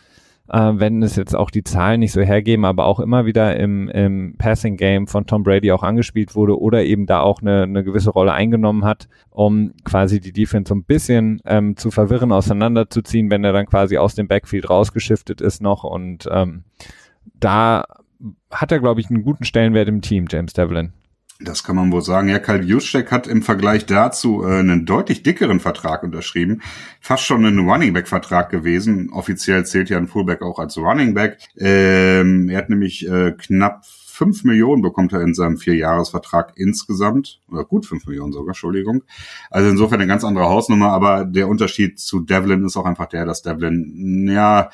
äh, 0.49 0.71
wenn 0.75 1.01
es 1.01 1.15
jetzt 1.15 1.35
auch 1.35 1.49
die 1.49 1.63
Zahlen 1.63 1.99
nicht 1.99 2.11
so 2.11 2.21
hergeben, 2.21 2.65
aber 2.65 2.85
auch 2.85 2.99
immer 2.99 3.25
wieder 3.25 3.57
im, 3.57 3.89
im 3.89 4.35
Passing 4.37 4.77
Game 4.77 5.07
von 5.07 5.25
Tom 5.25 5.43
Brady 5.43 5.71
auch 5.71 5.83
angespielt 5.83 6.35
wurde 6.35 6.59
oder 6.59 6.83
eben 6.83 7.05
da 7.05 7.21
auch 7.21 7.41
eine, 7.41 7.63
eine 7.63 7.83
gewisse 7.83 8.11
Rolle 8.11 8.33
eingenommen 8.33 8.85
hat, 8.85 9.07
um 9.31 9.73
quasi 9.83 10.19
die 10.19 10.33
Defense 10.33 10.69
so 10.69 10.75
ein 10.75 10.83
bisschen 10.83 11.41
ähm, 11.45 11.75
zu 11.77 11.91
verwirren, 11.91 12.31
auseinanderzuziehen, 12.31 13.29
wenn 13.31 13.43
er 13.43 13.53
dann 13.53 13.65
quasi 13.65 13.97
aus 13.97 14.15
dem 14.15 14.27
Backfield 14.27 14.69
rausgeschiftet 14.69 15.41
ist 15.41 15.61
noch 15.61 15.83
und 15.83 16.27
ähm, 16.31 16.63
da 17.35 17.85
hat 18.51 18.71
er, 18.71 18.79
glaube 18.79 19.01
ich, 19.01 19.09
einen 19.09 19.23
guten 19.23 19.43
Stellenwert 19.43 19.87
im 19.87 20.01
Team, 20.01 20.25
James 20.29 20.53
Devlin. 20.53 20.93
Das 21.39 21.63
kann 21.63 21.75
man 21.75 21.91
wohl 21.91 22.01
sagen. 22.01 22.29
Ja, 22.29 22.39
Karl 22.39 22.65
Juszczyk 22.65 23.11
hat 23.11 23.27
im 23.27 23.43
Vergleich 23.43 23.85
dazu 23.85 24.43
äh, 24.43 24.59
einen 24.59 24.87
deutlich 24.87 25.21
dickeren 25.21 25.59
Vertrag 25.59 26.01
unterschrieben. 26.01 26.61
Fast 26.99 27.25
schon 27.25 27.45
ein 27.45 27.59
Running 27.59 27.93
Back 27.93 28.07
Vertrag 28.07 28.49
gewesen. 28.49 29.11
Offiziell 29.11 29.63
zählt 29.63 29.89
ja 29.89 29.97
ein 29.97 30.07
Fullback 30.07 30.41
auch 30.41 30.57
als 30.57 30.77
Running 30.77 31.13
Back. 31.13 31.37
Ähm, 31.55 32.49
er 32.49 32.57
hat 32.57 32.69
nämlich 32.69 33.07
äh, 33.07 33.33
knapp 33.33 33.85
fünf 33.85 34.43
Millionen 34.43 34.81
bekommt 34.81 35.13
er 35.13 35.21
in 35.21 35.35
seinem 35.35 35.57
Vierjahresvertrag 35.57 36.53
insgesamt. 36.55 37.39
Oder 37.51 37.65
gut 37.65 37.85
fünf 37.85 38.07
Millionen 38.07 38.33
sogar, 38.33 38.49
Entschuldigung. 38.49 39.03
Also 39.51 39.69
insofern 39.69 40.01
eine 40.01 40.07
ganz 40.07 40.23
andere 40.23 40.45
Hausnummer. 40.45 40.91
Aber 40.91 41.23
der 41.23 41.47
Unterschied 41.47 41.99
zu 41.99 42.21
Devlin 42.21 42.65
ist 42.65 42.77
auch 42.77 42.85
einfach 42.85 43.05
der, 43.05 43.25
dass 43.25 43.43
Devlin, 43.43 44.27
ja, 44.27 44.71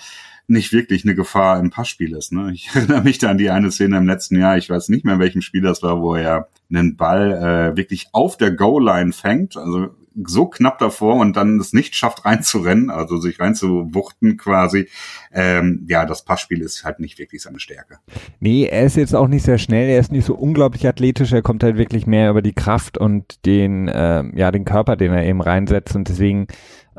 nicht 0.48 0.74
wirklich 0.74 1.04
eine 1.04 1.16
Gefahr 1.16 1.60
im 1.60 1.70
Passspiel 1.70 2.16
ist. 2.16 2.32
Ne? 2.32 2.52
Ich 2.54 2.70
erinnere 2.74 3.02
mich 3.02 3.18
da 3.18 3.30
an 3.30 3.38
die 3.38 3.50
eine 3.50 3.72
Szene 3.72 3.98
im 3.98 4.08
letzten 4.08 4.38
Jahr, 4.38 4.58
ich 4.58 4.70
weiß 4.70 4.90
nicht 4.90 5.06
mehr, 5.06 5.16
in 5.16 5.22
welchem 5.22 5.42
Spiel 5.42 5.62
das 5.62 5.84
war, 5.84 6.02
wo 6.02 6.16
er 6.16 6.50
einen 6.72 6.98
Ball 6.98 7.32
äh, 7.74 7.78
wirklich 7.78 8.08
auf 8.14 8.38
der 8.38 8.52
Goal-Line 8.52 9.14
fängt, 9.14 9.58
also 9.58 9.90
so 10.26 10.46
knapp 10.46 10.78
davor 10.80 11.16
und 11.16 11.36
dann 11.36 11.60
es 11.60 11.74
nicht 11.74 11.96
schafft 11.96 12.26
reinzurennen, 12.26 12.90
also 12.90 13.18
sich 13.18 13.40
reinzuwuchten 13.40 14.38
quasi. 14.38 14.88
Ähm, 15.32 15.86
ja, 15.90 16.06
das 16.06 16.24
Passspiel 16.24 16.62
ist 16.62 16.84
halt 16.84 17.00
nicht 17.00 17.18
wirklich 17.18 17.42
seine 17.42 17.60
Stärke. 17.60 17.98
Nee, 18.40 18.66
er 18.66 18.86
ist 18.86 18.96
jetzt 18.96 19.16
auch 19.16 19.28
nicht 19.28 19.44
sehr 19.44 19.58
schnell, 19.58 19.90
er 19.90 20.00
ist 20.00 20.12
nicht 20.12 20.26
so 20.26 20.36
unglaublich 20.36 20.88
athletisch, 20.88 21.32
er 21.32 21.42
kommt 21.42 21.64
halt 21.64 21.78
wirklich 21.78 22.06
mehr 22.06 22.30
über 22.30 22.42
die 22.42 22.54
Kraft 22.54 22.98
und 22.98 23.46
den, 23.46 23.88
äh, 23.88 24.24
ja, 24.36 24.52
den 24.52 24.66
Körper, 24.66 24.96
den 24.96 25.12
er 25.12 25.26
eben 25.26 25.42
reinsetzt 25.42 25.96
und 25.96 26.10
deswegen 26.10 26.48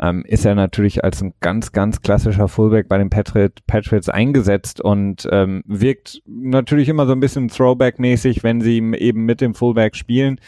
ähm, 0.01 0.25
ist 0.27 0.45
er 0.45 0.55
natürlich 0.55 1.05
als 1.05 1.23
ein 1.23 1.35
ganz, 1.41 1.73
ganz 1.73 2.01
klassischer 2.01 2.49
Fullback 2.49 2.89
bei 2.89 2.99
den 2.99 3.11
Patriot, 3.11 3.67
Patriots 3.67 4.09
eingesetzt 4.09 4.81
und 4.81 5.29
ähm, 5.31 5.63
wirkt 5.67 6.23
natürlich 6.27 6.89
immer 6.89 7.07
so 7.07 7.13
ein 7.13 7.21
bisschen 7.21 7.49
Throwback-mäßig, 7.49 8.43
wenn 8.43 8.61
sie 8.61 8.79
eben 8.79 9.25
mit 9.25 9.41
dem 9.41 9.55
Fullback 9.55 9.97
spielen. 9.97 10.41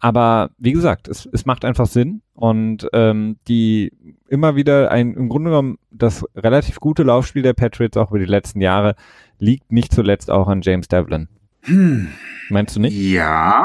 Aber 0.00 0.50
wie 0.58 0.72
gesagt, 0.72 1.08
es, 1.08 1.26
es 1.32 1.46
macht 1.46 1.64
einfach 1.64 1.86
Sinn 1.86 2.20
und 2.34 2.88
ähm, 2.92 3.36
die 3.48 3.92
immer 4.28 4.56
wieder 4.56 4.90
ein 4.90 5.14
im 5.14 5.28
Grunde 5.28 5.50
genommen 5.50 5.78
das 5.90 6.26
relativ 6.36 6.80
gute 6.80 7.04
Laufspiel 7.04 7.42
der 7.42 7.54
Patriots 7.54 7.96
auch 7.96 8.10
über 8.10 8.18
die 8.18 8.24
letzten 8.26 8.60
Jahre 8.60 8.96
liegt 9.38 9.72
nicht 9.72 9.92
zuletzt 9.92 10.30
auch 10.30 10.48
an 10.48 10.60
James 10.62 10.88
Devlin. 10.88 11.28
Hm. 11.62 12.08
Meinst 12.50 12.76
du 12.76 12.80
nicht? 12.80 12.94
Ja, 12.94 13.64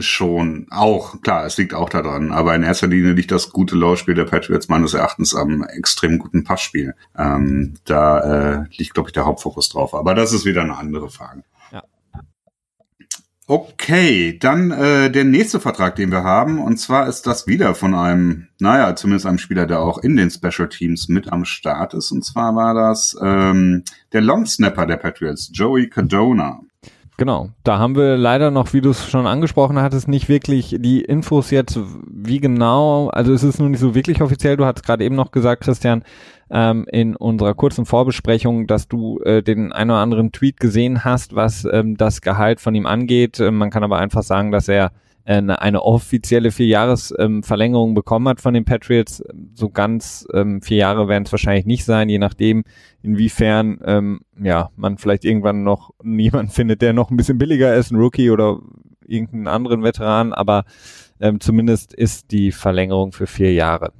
schon. 0.00 0.66
Auch, 0.70 1.20
klar, 1.22 1.46
es 1.46 1.56
liegt 1.56 1.74
auch 1.74 1.88
daran. 1.88 2.32
Aber 2.32 2.54
in 2.54 2.62
erster 2.62 2.86
Linie 2.86 3.12
liegt 3.12 3.30
das 3.30 3.50
gute 3.50 3.76
Laufspiel 3.76 4.14
der 4.14 4.24
Patriots 4.24 4.68
meines 4.68 4.94
Erachtens 4.94 5.34
am 5.34 5.62
extrem 5.62 6.18
guten 6.18 6.44
Passspiel. 6.44 6.94
Ähm, 7.16 7.74
da 7.84 8.20
äh, 8.20 8.64
liegt, 8.76 8.94
glaube 8.94 9.08
ich, 9.08 9.12
der 9.12 9.26
Hauptfokus 9.26 9.68
drauf. 9.68 9.94
Aber 9.94 10.14
das 10.14 10.32
ist 10.32 10.44
wieder 10.44 10.62
eine 10.62 10.76
andere 10.76 11.10
Frage. 11.10 11.44
Ja. 11.72 11.82
Okay, 13.46 14.38
dann 14.38 14.70
äh, 14.70 15.10
der 15.10 15.24
nächste 15.24 15.60
Vertrag, 15.60 15.96
den 15.96 16.10
wir 16.10 16.24
haben, 16.24 16.58
und 16.58 16.78
zwar 16.78 17.06
ist 17.08 17.26
das 17.26 17.46
wieder 17.46 17.74
von 17.74 17.94
einem, 17.94 18.48
naja, 18.58 18.96
zumindest 18.96 19.26
einem 19.26 19.36
Spieler, 19.36 19.66
der 19.66 19.80
auch 19.80 19.98
in 19.98 20.16
den 20.16 20.30
Special 20.30 20.68
Teams 20.68 21.08
mit 21.08 21.30
am 21.30 21.44
Start 21.44 21.92
ist. 21.92 22.10
Und 22.10 22.24
zwar 22.24 22.56
war 22.56 22.72
das 22.72 23.14
ähm, 23.20 23.84
der 24.14 24.22
Long 24.22 24.46
Snapper 24.46 24.86
der 24.86 24.96
Patriots, 24.96 25.50
Joey 25.52 25.90
Cardona. 25.90 26.60
Genau, 27.16 27.50
da 27.62 27.78
haben 27.78 27.94
wir 27.94 28.16
leider 28.16 28.50
noch, 28.50 28.72
wie 28.72 28.80
du 28.80 28.90
es 28.90 29.08
schon 29.08 29.28
angesprochen 29.28 29.78
hattest, 29.78 30.08
nicht 30.08 30.28
wirklich 30.28 30.76
die 30.80 31.00
Infos 31.00 31.52
jetzt, 31.52 31.78
wie 32.10 32.40
genau, 32.40 33.08
also 33.08 33.32
es 33.32 33.44
ist 33.44 33.60
nur 33.60 33.68
nicht 33.68 33.78
so 33.78 33.94
wirklich 33.94 34.20
offiziell, 34.20 34.56
du 34.56 34.64
hast 34.64 34.82
gerade 34.82 35.04
eben 35.04 35.14
noch 35.14 35.30
gesagt, 35.30 35.62
Christian, 35.62 36.02
ähm, 36.50 36.86
in 36.90 37.14
unserer 37.14 37.54
kurzen 37.54 37.86
Vorbesprechung, 37.86 38.66
dass 38.66 38.88
du 38.88 39.20
äh, 39.20 39.42
den 39.42 39.72
ein 39.72 39.90
oder 39.90 40.00
anderen 40.00 40.32
Tweet 40.32 40.58
gesehen 40.58 41.04
hast, 41.04 41.36
was 41.36 41.64
ähm, 41.70 41.96
das 41.96 42.20
Gehalt 42.20 42.60
von 42.60 42.74
ihm 42.74 42.86
angeht. 42.86 43.38
Ähm, 43.40 43.58
man 43.58 43.70
kann 43.70 43.84
aber 43.84 43.98
einfach 43.98 44.22
sagen, 44.22 44.50
dass 44.50 44.68
er 44.68 44.90
eine, 45.24 45.60
eine 45.60 45.82
offizielle 45.82 46.50
Vierjahresverlängerung 46.50 47.90
ähm, 47.90 47.94
bekommen 47.94 48.28
hat 48.28 48.40
von 48.40 48.54
den 48.54 48.64
Patriots. 48.64 49.22
So 49.54 49.70
ganz 49.70 50.26
ähm, 50.34 50.60
vier 50.60 50.78
Jahre 50.78 51.08
werden 51.08 51.24
es 51.24 51.32
wahrscheinlich 51.32 51.66
nicht 51.66 51.84
sein, 51.84 52.08
je 52.08 52.18
nachdem, 52.18 52.64
inwiefern 53.02 53.78
ähm, 53.84 54.20
ja 54.40 54.70
man 54.76 54.98
vielleicht 54.98 55.24
irgendwann 55.24 55.62
noch 55.62 55.90
niemand 56.02 56.52
findet, 56.54 56.82
der 56.82 56.92
noch 56.92 57.10
ein 57.10 57.16
bisschen 57.16 57.38
billiger 57.38 57.74
ist, 57.74 57.90
ein 57.90 57.96
Rookie 57.96 58.30
oder 58.30 58.58
irgendeinen 59.06 59.48
anderen 59.48 59.82
Veteran, 59.82 60.32
aber 60.32 60.64
ähm, 61.20 61.40
zumindest 61.40 61.94
ist 61.94 62.30
die 62.30 62.52
Verlängerung 62.52 63.12
für 63.12 63.26
vier 63.26 63.52
Jahre. 63.52 63.92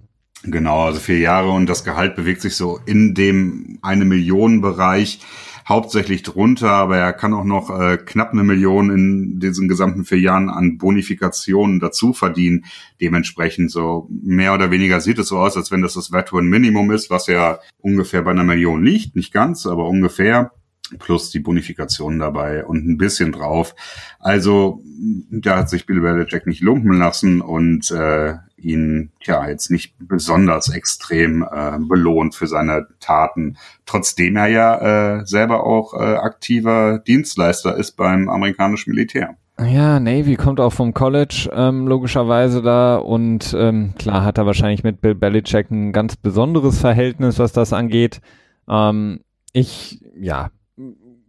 Genau, 0.43 0.85
also 0.85 1.01
vier 1.01 1.19
Jahre 1.19 1.51
und 1.51 1.67
das 1.67 1.85
Gehalt 1.85 2.17
bewegt 2.17 2.43
sich 2.43 2.55
so 2.55 2.79
in 2.85 3.15
dem 3.15 3.79
eine 3.81 4.05
Million 4.05 4.61
Bereich 4.61 5.21
hauptsächlich 5.67 6.23
drunter, 6.23 6.71
aber 6.71 6.99
er 6.99 7.13
kann 7.13 7.33
auch 7.35 7.45
noch 7.45 7.71
äh, 7.71 7.97
knapp 7.97 8.33
eine 8.33 8.45
Million 8.45 8.91
in 8.91 9.41
diesen 9.41 9.69
gesamten 9.69 10.05
vier 10.05 10.21
Jahren 10.21 10.51
an 10.51 10.79
Bonifikationen 10.79 11.81
dazu 11.81 12.13
verdienen. 12.13 12.65
Dementsprechend 13.01 13.71
so 13.71 14.09
mehr 14.11 14.55
oder 14.55 14.71
weniger 14.71 15.01
sieht 15.01 15.19
es 15.19 15.29
so 15.29 15.39
aus, 15.39 15.57
als 15.57 15.71
wenn 15.71 15.83
das 15.83 15.95
das 15.95 16.13
Veteran 16.13 16.47
Minimum 16.47 16.91
ist, 16.91 17.11
was 17.11 17.27
ja 17.27 17.59
ungefähr 17.79 18.23
bei 18.23 18.33
einer 18.33 18.45
Million 18.45 18.85
liegt, 18.85 19.17
nicht 19.17 19.33
ganz, 19.33 19.67
aber 19.67 19.89
ungefähr 19.89 20.53
plus 20.99 21.31
die 21.31 21.41
Bonifikation 21.41 22.19
dabei 22.19 22.65
und 22.65 22.87
ein 22.87 22.99
bisschen 22.99 23.33
drauf. 23.33 23.75
Also 24.21 24.83
da 25.31 25.59
hat 25.59 25.71
sich 25.71 25.87
Bill 25.87 26.01
Belichick 26.01 26.47
nicht 26.47 26.61
lumpen 26.61 26.99
lassen 26.99 27.41
und 27.41 27.91
äh, 27.91 28.35
ihn 28.65 29.13
ja 29.23 29.49
jetzt 29.49 29.71
nicht 29.71 29.95
besonders 29.99 30.69
extrem 30.69 31.43
äh, 31.43 31.79
belohnt 31.79 32.35
für 32.35 32.47
seine 32.47 32.87
Taten, 33.01 33.57
trotzdem 33.87 34.37
er 34.37 34.47
ja 34.49 35.19
äh, 35.21 35.27
selber 35.27 35.65
auch 35.65 35.95
äh, 35.95 36.17
aktiver 36.17 36.99
Dienstleister 36.99 37.77
ist 37.77 37.93
beim 37.93 38.29
amerikanischen 38.29 38.91
Militär. 38.91 39.37
Ja, 39.61 40.01
Navy 40.01 40.35
kommt 40.35 40.59
auch 40.59 40.73
vom 40.73 40.95
College, 40.95 41.49
ähm, 41.53 41.87
logischerweise 41.87 42.61
da 42.61 42.97
und 42.97 43.55
ähm, 43.57 43.95
klar 43.97 44.25
hat 44.25 44.37
er 44.37 44.47
wahrscheinlich 44.47 44.83
mit 44.83 45.01
Bill 45.01 45.15
Belichick 45.15 45.71
ein 45.71 45.93
ganz 45.93 46.17
besonderes 46.17 46.81
Verhältnis, 46.81 47.39
was 47.39 47.53
das 47.53 47.73
angeht. 47.73 48.21
Ähm, 48.69 49.21
ich, 49.53 50.01
ja, 50.19 50.51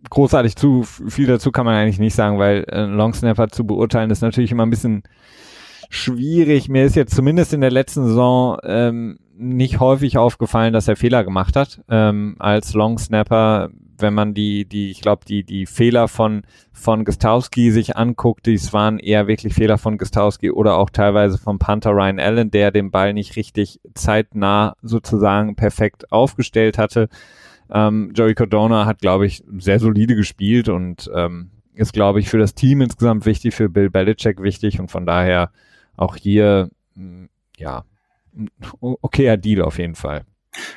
großartig 0.09 0.55
zu, 0.55 0.83
viel 0.83 1.27
dazu 1.27 1.51
kann 1.51 1.65
man 1.65 1.75
eigentlich 1.75 1.99
nicht 1.99 2.15
sagen, 2.15 2.39
weil 2.39 2.65
äh, 2.69 2.85
Longsnapper 2.85 3.49
zu 3.49 3.65
beurteilen 3.65 4.09
ist 4.09 4.21
natürlich 4.21 4.51
immer 4.51 4.65
ein 4.65 4.71
bisschen 4.71 5.03
schwierig. 5.89 6.69
Mir 6.69 6.85
ist 6.85 6.95
jetzt 6.95 7.15
zumindest 7.15 7.53
in 7.53 7.61
der 7.61 7.71
letzten 7.71 8.05
Saison 8.05 8.57
ähm, 8.63 9.19
nicht 9.37 9.79
häufig 9.79 10.17
aufgefallen, 10.17 10.73
dass 10.73 10.87
er 10.87 10.95
Fehler 10.95 11.23
gemacht 11.23 11.55
hat 11.55 11.81
ähm, 11.89 12.35
als 12.39 12.73
Longsnapper. 12.73 13.69
Wenn 13.97 14.13
man 14.13 14.33
die, 14.33 14.65
die, 14.65 14.91
ich 14.91 14.99
glaube, 14.99 15.23
die, 15.25 15.43
die 15.45 15.65
Fehler 15.65 16.09
von, 16.09 16.43
von 16.73 17.05
Gostowski 17.05 17.71
sich 17.71 17.95
anguckt, 17.95 18.45
dies 18.45 18.73
waren 18.73 18.99
eher 18.99 19.27
wirklich 19.27 19.53
Fehler 19.53 19.77
von 19.77 19.97
Gostowski 19.97 20.51
oder 20.51 20.77
auch 20.77 20.89
teilweise 20.89 21.37
vom 21.37 21.59
Panther 21.59 21.91
Ryan 21.91 22.19
Allen, 22.19 22.51
der 22.51 22.71
den 22.71 22.91
Ball 22.91 23.13
nicht 23.13 23.37
richtig 23.37 23.79
zeitnah 23.93 24.75
sozusagen 24.81 25.55
perfekt 25.55 26.11
aufgestellt 26.11 26.77
hatte. 26.77 27.07
Ähm, 27.69 28.11
Joey 28.13 28.35
Cardona 28.35 28.85
hat, 28.85 28.99
glaube 28.99 29.25
ich, 29.27 29.43
sehr 29.59 29.79
solide 29.79 30.15
gespielt 30.15 30.67
und 30.67 31.09
ähm, 31.15 31.51
ist, 31.73 31.93
glaube 31.93 32.19
ich, 32.19 32.29
für 32.29 32.37
das 32.37 32.53
Team 32.53 32.81
insgesamt 32.81 33.25
wichtig, 33.25 33.53
für 33.53 33.69
Bill 33.69 33.89
Belichick 33.89 34.41
wichtig 34.41 34.79
und 34.79 34.91
von 34.91 35.05
daher 35.05 35.51
auch 35.97 36.15
hier, 36.15 36.69
mm, 36.95 37.25
ja, 37.57 37.85
okayer 38.79 39.37
Deal 39.37 39.61
auf 39.61 39.77
jeden 39.77 39.95
Fall. 39.95 40.25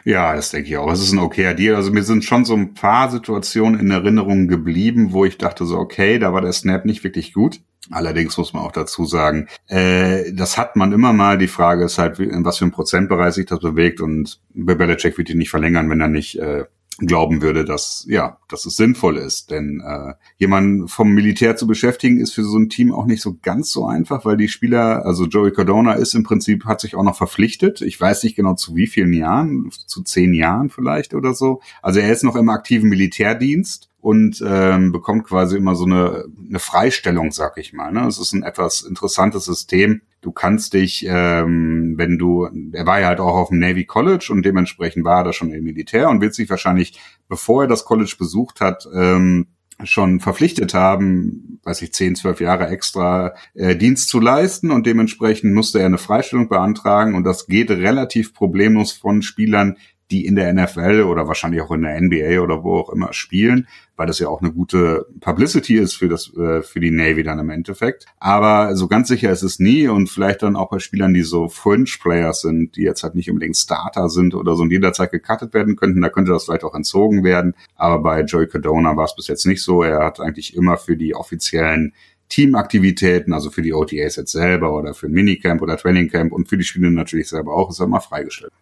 Ja, 0.05 0.35
das 0.35 0.51
denke 0.51 0.69
ich 0.69 0.77
auch. 0.77 0.91
Es 0.91 1.01
ist 1.01 1.13
ein 1.13 1.19
okayer 1.19 1.55
Deal. 1.55 1.77
Also 1.77 1.93
mir 1.93 2.03
sind 2.03 2.25
schon 2.25 2.45
so 2.45 2.55
ein 2.55 2.75
paar 2.75 3.11
Situationen 3.11 3.79
in 3.79 3.91
Erinnerung 3.91 4.49
geblieben, 4.49 5.13
wo 5.13 5.25
ich 5.25 5.39
dachte 5.39 5.65
so, 5.65 5.79
okay, 5.79 6.19
da 6.19 6.33
war 6.33 6.41
der 6.41 6.53
Snap 6.53 6.85
nicht 6.85 7.05
wirklich 7.05 7.33
gut. 7.33 7.61
Allerdings 7.91 8.37
muss 8.37 8.53
man 8.53 8.65
auch 8.65 8.73
dazu 8.73 9.07
sagen, 9.07 9.49
äh, 9.67 10.33
das 10.33 10.59
hat 10.59 10.77
man 10.77 10.93
immer 10.93 11.13
mal. 11.13 11.39
Die 11.39 11.49
Frage 11.49 11.85
ist 11.85 11.99
halt, 11.99 12.19
in 12.19 12.45
was 12.45 12.59
für 12.59 12.65
einem 12.65 12.73
Prozentbereich 12.73 13.35
sich 13.35 13.47
das 13.47 13.61
bewegt 13.61 14.01
und 14.01 14.41
Belichick 14.53 15.17
wird 15.17 15.31
ihn 15.31 15.39
nicht 15.39 15.51
verlängern, 15.51 15.89
wenn 15.89 16.01
er 16.01 16.09
nicht 16.09 16.39
äh, 16.39 16.65
glauben 16.99 17.43
würde, 17.43 17.65
dass 17.65 18.05
ja, 18.09 18.39
dass 18.49 18.67
es 18.67 18.77
sinnvoll 18.77 19.17
ist. 19.17 19.51
Denn 19.51 19.81
äh, 19.85 20.15
jemanden 20.37 20.89
vom 20.89 21.11
Militär 21.11 21.57
zu 21.57 21.67
beschäftigen, 21.67 22.19
ist 22.19 22.33
für 22.33 22.45
so 22.45 22.59
ein 22.59 22.69
Team 22.69 22.93
auch 22.93 23.07
nicht 23.07 23.23
so 23.23 23.37
ganz 23.41 23.71
so 23.71 23.87
einfach, 23.87 24.25
weil 24.25 24.37
die 24.37 24.49
Spieler, 24.49 25.05
also 25.07 25.27
Joey 25.27 25.53
Cardona 25.53 25.93
ist 25.93 26.15
im 26.15 26.25
Prinzip, 26.25 26.65
hat 26.65 26.81
sich 26.81 26.97
auch 26.97 27.05
noch 27.05 27.17
verpflichtet. 27.17 27.81
Ich 27.83 28.01
weiß 28.01 28.25
nicht 28.25 28.37
genau 28.37 28.55
zu 28.55 28.75
wie 28.75 28.87
vielen 28.87 29.13
Jahren, 29.13 29.71
zu 29.87 30.03
zehn 30.03 30.35
Jahren 30.35 30.71
vielleicht 30.71 31.15
oder 31.15 31.35
so. 31.35 31.61
Also 31.83 32.01
er 32.01 32.13
ist 32.13 32.25
noch 32.25 32.37
im 32.37 32.49
aktiven 32.49 32.89
Militärdienst 32.89 33.88
und 34.01 34.43
ähm, 34.47 34.93
bekommt 34.93 35.25
quasi 35.25 35.57
immer 35.57 35.75
so 35.75 35.85
eine, 35.85 36.25
eine 36.49 36.59
Freistellung, 36.59 37.33
sag 37.33 37.59
ich 37.59 37.73
mal. 37.73 37.93
Ne? 37.93 38.07
Es 38.07 38.19
ist 38.19 38.33
ein 38.33 38.45
etwas 38.45 38.83
interessantes 38.83 39.45
System. 39.45 40.03
Du 40.21 40.31
kannst 40.31 40.75
dich, 40.75 41.05
ähm, 41.09 41.95
wenn 41.97 42.19
du, 42.19 42.49
er 42.73 42.87
war 42.87 43.01
ja 43.01 43.09
halt 43.09 43.21
auch 43.21 43.35
auf 43.35 43.49
dem 43.49 43.59
Navy 43.59 43.85
College 43.85 44.29
und 44.31 44.45
dementsprechend 44.45 45.05
war 45.05 45.19
er 45.19 45.25
da 45.25 45.33
schon 45.33 45.53
im 45.53 45.65
Militär 45.65 46.09
und 46.09 46.21
wird 46.21 46.35
sich 46.35 46.49
wahrscheinlich, 46.49 47.01
bevor 47.29 47.63
er 47.63 47.69
das 47.69 47.85
College 47.85 48.15
besucht 48.19 48.61
hat, 48.61 48.89
ähm, 48.95 49.49
schon 49.85 50.19
verpflichtet 50.21 50.75
haben, 50.75 51.61
weiß 51.63 51.83
ich, 51.83 51.93
zehn, 51.93 52.17
zwölf 52.17 52.41
Jahre 52.41 52.69
extra 52.69 53.35
äh, 53.55 53.77
Dienst 53.77 54.09
zu 54.09 54.19
leisten 54.19 54.71
und 54.71 54.87
dementsprechend 54.87 55.55
musste 55.55 55.79
er 55.79 55.87
eine 55.87 55.99
Freistellung 55.99 56.49
beantragen 56.49 57.15
und 57.15 57.25
das 57.25 57.47
geht 57.47 57.71
relativ 57.71 58.35
problemlos 58.35 58.93
von 58.93 59.23
Spielern, 59.23 59.77
die 60.11 60.27
in 60.27 60.37
der 60.37 60.53
NFL 60.53 61.03
oder 61.03 61.29
wahrscheinlich 61.29 61.61
auch 61.61 61.71
in 61.71 61.83
der 61.83 62.01
NBA 62.01 62.41
oder 62.41 62.65
wo 62.65 62.79
auch 62.79 62.91
immer 62.91 63.13
spielen, 63.13 63.67
weil 63.97 64.07
das 64.07 64.19
ja 64.19 64.29
auch 64.29 64.41
eine 64.41 64.53
gute 64.53 65.07
Publicity 65.21 65.77
ist 65.77 65.95
für 65.95 66.09
das 66.09 66.33
äh, 66.37 66.63
für 66.63 66.81
die 66.81 66.91
Navy 66.91 67.23
dann 67.23 67.39
im 67.39 67.51
Endeffekt. 67.51 68.07
Aber 68.19 68.75
so 68.77 68.89
ganz 68.89 69.09
sicher 69.09 69.31
ist 69.31 69.43
es 69.43 69.59
nie 69.59 69.89
und 69.89 70.09
vielleicht 70.09 70.43
dann 70.43 70.57
auch 70.57 70.71
bei 70.71 70.79
Spielern, 70.79 71.15
die 71.15 71.23
so 71.23 71.49
Fringe 71.49 71.91
Players 72.01 72.41
sind, 72.41 72.77
die 72.77 72.83
jetzt 72.83 73.03
halt 73.03 73.15
nicht 73.15 73.29
unbedingt 73.29 73.57
Starter 73.57 74.09
sind 74.09 74.35
oder 74.35 74.57
so 74.57 74.63
und 74.63 74.71
jederzeit 74.71 75.11
gecuttet 75.11 75.53
werden 75.53 75.77
könnten, 75.77 76.01
da 76.01 76.09
könnte 76.09 76.33
das 76.33 76.45
vielleicht 76.45 76.65
auch 76.65 76.75
entzogen 76.75 77.25
werden. 77.25 77.55
Aber 77.77 77.99
bei 78.01 78.23
Joey 78.23 78.47
Cardona 78.47 78.97
war 78.97 79.05
es 79.05 79.17
bis 79.17 79.27
jetzt 79.27 79.47
nicht 79.47 79.63
so. 79.63 79.83
Er 79.83 80.05
hat 80.05 80.21
eigentlich 80.21 80.57
immer 80.57 80.77
für 80.77 80.97
die 80.97 81.15
offiziellen 81.15 81.93
Teamaktivitäten, 82.29 83.33
also 83.33 83.51
für 83.51 83.63
die 83.63 83.73
OTAs 83.73 84.17
jetzt 84.17 84.33
selber 84.33 84.75
oder 84.75 84.95
für 84.95 85.07
ein 85.07 85.13
Minicamp 85.13 85.63
oder 85.63 85.77
Trainingcamp 85.77 86.33
und 86.33 86.49
für 86.49 86.59
die 86.59 86.65
Spiele 86.65 86.91
natürlich 86.91 87.29
selber 87.29 87.55
auch, 87.55 87.71
ist 87.71 87.81
er 87.81 87.87
immer 87.87 88.01
freigestellt. 88.01 88.53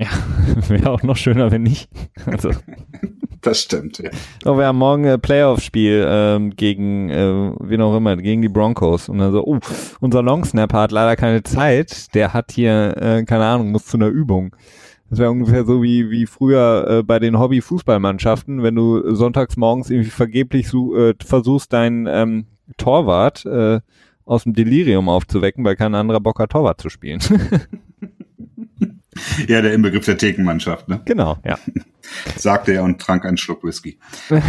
Ja, 0.00 0.08
wäre 0.68 0.90
auch 0.90 1.02
noch 1.02 1.16
schöner, 1.16 1.50
wenn 1.50 1.62
nicht. 1.62 1.88
Also. 2.26 2.50
Das 3.42 3.62
stimmt, 3.62 3.96
ja. 3.96 4.10
So, 4.44 4.58
wir 4.58 4.66
haben 4.66 4.76
morgen 4.76 5.06
ein 5.06 5.18
Playoff-Spiel 5.18 6.04
ähm, 6.06 6.50
gegen, 6.50 7.08
äh, 7.08 7.54
wen 7.58 7.80
auch 7.80 7.96
immer, 7.96 8.14
gegen 8.18 8.42
die 8.42 8.50
Broncos. 8.50 9.08
Und 9.08 9.16
dann 9.16 9.32
so, 9.32 9.42
oh, 9.46 9.58
unser 10.00 10.22
Longsnapper 10.22 10.78
hat 10.78 10.92
leider 10.92 11.16
keine 11.16 11.42
Zeit. 11.42 12.14
Der 12.14 12.34
hat 12.34 12.52
hier, 12.52 12.94
äh, 12.98 13.24
keine 13.24 13.46
Ahnung, 13.46 13.70
muss 13.70 13.86
zu 13.86 13.96
einer 13.96 14.08
Übung. 14.08 14.54
Das 15.08 15.20
wäre 15.20 15.30
ungefähr 15.30 15.64
so 15.64 15.82
wie, 15.82 16.10
wie 16.10 16.26
früher 16.26 16.86
äh, 16.86 17.02
bei 17.02 17.18
den 17.18 17.38
Hobby-Fußballmannschaften, 17.38 18.62
wenn 18.62 18.74
du 18.74 19.14
sonntags 19.14 19.56
morgens 19.56 19.88
irgendwie 19.88 20.10
vergeblich 20.10 20.68
so, 20.68 20.94
äh, 20.94 21.14
versuchst, 21.24 21.72
deinen 21.72 22.06
ähm, 22.08 22.46
Torwart 22.76 23.46
äh, 23.46 23.80
aus 24.26 24.42
dem 24.42 24.52
Delirium 24.52 25.08
aufzuwecken, 25.08 25.64
weil 25.64 25.76
kein 25.76 25.94
anderer 25.94 26.20
Bock 26.20 26.40
hat, 26.40 26.50
Torwart 26.50 26.78
zu 26.78 26.90
spielen. 26.90 27.20
Ja, 29.46 29.62
der 29.62 29.72
Inbegriff 29.72 30.04
der 30.04 30.18
Thekenmannschaft, 30.18 30.88
ne? 30.88 31.00
Genau, 31.04 31.36
ja. 31.44 31.58
Sagte 32.36 32.72
er 32.72 32.82
und 32.82 33.00
trank 33.00 33.24
einen 33.24 33.36
Schluck 33.36 33.62
Whisky. 33.62 33.98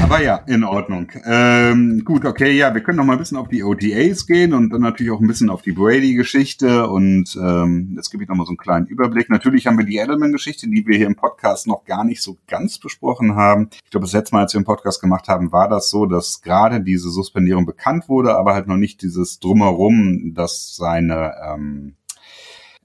Aber 0.01 0.21
ja, 0.21 0.37
in 0.47 0.63
Ordnung. 0.63 1.11
Ähm, 1.25 2.03
gut, 2.03 2.25
okay, 2.25 2.51
ja, 2.51 2.73
wir 2.73 2.81
können 2.81 2.97
noch 2.97 3.05
mal 3.05 3.13
ein 3.13 3.19
bisschen 3.19 3.37
auf 3.37 3.49
die 3.49 3.63
OTAs 3.63 4.25
gehen 4.25 4.53
und 4.53 4.69
dann 4.69 4.81
natürlich 4.81 5.11
auch 5.11 5.19
ein 5.19 5.27
bisschen 5.27 5.49
auf 5.49 5.61
die 5.61 5.73
Brady-Geschichte 5.73 6.87
und 6.87 7.37
ähm, 7.41 7.93
jetzt 7.95 8.09
gebe 8.09 8.23
ich 8.23 8.29
noch 8.29 8.35
mal 8.35 8.45
so 8.45 8.51
einen 8.51 8.57
kleinen 8.57 8.87
Überblick. 8.87 9.29
Natürlich 9.29 9.67
haben 9.67 9.77
wir 9.77 9.85
die 9.85 9.97
Edelman-Geschichte, 9.97 10.67
die 10.67 10.85
wir 10.87 10.97
hier 10.97 11.07
im 11.07 11.15
Podcast 11.15 11.67
noch 11.67 11.85
gar 11.85 12.03
nicht 12.03 12.21
so 12.21 12.37
ganz 12.47 12.79
besprochen 12.79 13.35
haben. 13.35 13.69
Ich 13.83 13.91
glaube, 13.91 14.05
das 14.05 14.13
letzte 14.13 14.35
Mal, 14.35 14.43
als 14.43 14.53
wir 14.53 14.59
einen 14.59 14.65
Podcast 14.65 15.01
gemacht 15.01 15.27
haben, 15.27 15.51
war 15.51 15.69
das 15.69 15.89
so, 15.89 16.05
dass 16.05 16.41
gerade 16.41 16.81
diese 16.81 17.09
Suspendierung 17.09 17.65
bekannt 17.65 18.09
wurde, 18.09 18.35
aber 18.35 18.53
halt 18.53 18.67
noch 18.67 18.77
nicht 18.77 19.01
dieses 19.01 19.39
Drumherum, 19.39 20.33
dass 20.33 20.75
seine 20.75 21.33
ähm, 21.45 21.95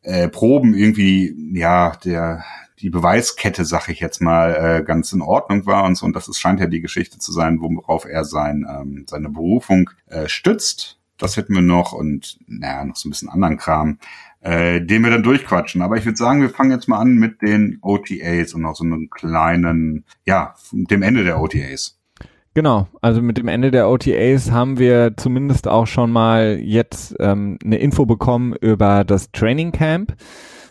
äh, 0.06 0.28
Proben 0.28 0.74
irgendwie, 0.74 1.34
ja, 1.52 1.96
der 2.04 2.44
die 2.80 2.90
Beweiskette, 2.90 3.64
sag 3.64 3.88
ich 3.88 4.00
jetzt 4.00 4.20
mal, 4.20 4.54
äh, 4.54 4.84
ganz 4.84 5.12
in 5.12 5.22
Ordnung 5.22 5.66
war 5.66 5.84
und 5.84 5.96
so. 5.96 6.06
Und 6.06 6.14
das 6.14 6.28
ist, 6.28 6.38
scheint 6.38 6.60
ja 6.60 6.66
die 6.66 6.80
Geschichte 6.80 7.18
zu 7.18 7.32
sein, 7.32 7.58
worauf 7.60 8.04
er 8.04 8.24
sein, 8.24 8.66
ähm, 8.68 9.04
seine 9.08 9.30
Berufung 9.30 9.90
äh, 10.06 10.28
stützt. 10.28 10.98
Das 11.18 11.36
hätten 11.36 11.54
wir 11.54 11.62
noch 11.62 11.92
und 11.92 12.38
naja, 12.46 12.84
noch 12.84 12.96
so 12.96 13.08
ein 13.08 13.10
bisschen 13.10 13.30
anderen 13.30 13.56
Kram, 13.56 13.98
äh, 14.40 14.82
den 14.82 15.02
wir 15.02 15.10
dann 15.10 15.22
durchquatschen. 15.22 15.80
Aber 15.80 15.96
ich 15.96 16.04
würde 16.04 16.18
sagen, 16.18 16.42
wir 16.42 16.50
fangen 16.50 16.70
jetzt 16.70 16.88
mal 16.88 16.98
an 16.98 17.14
mit 17.14 17.40
den 17.40 17.78
OTAs 17.80 18.52
und 18.52 18.60
noch 18.60 18.76
so 18.76 18.84
einem 18.84 19.08
kleinen, 19.08 20.04
ja, 20.26 20.54
dem 20.72 21.02
Ende 21.02 21.24
der 21.24 21.40
OTAs. 21.40 21.95
Genau, 22.56 22.88
also 23.02 23.20
mit 23.20 23.36
dem 23.36 23.48
Ende 23.48 23.70
der 23.70 23.90
OTAs 23.90 24.50
haben 24.50 24.78
wir 24.78 25.12
zumindest 25.18 25.68
auch 25.68 25.86
schon 25.86 26.10
mal 26.10 26.58
jetzt 26.58 27.14
ähm, 27.20 27.58
eine 27.62 27.76
Info 27.76 28.06
bekommen 28.06 28.54
über 28.54 29.04
das 29.04 29.30
Training 29.30 29.72
Camp. 29.72 30.16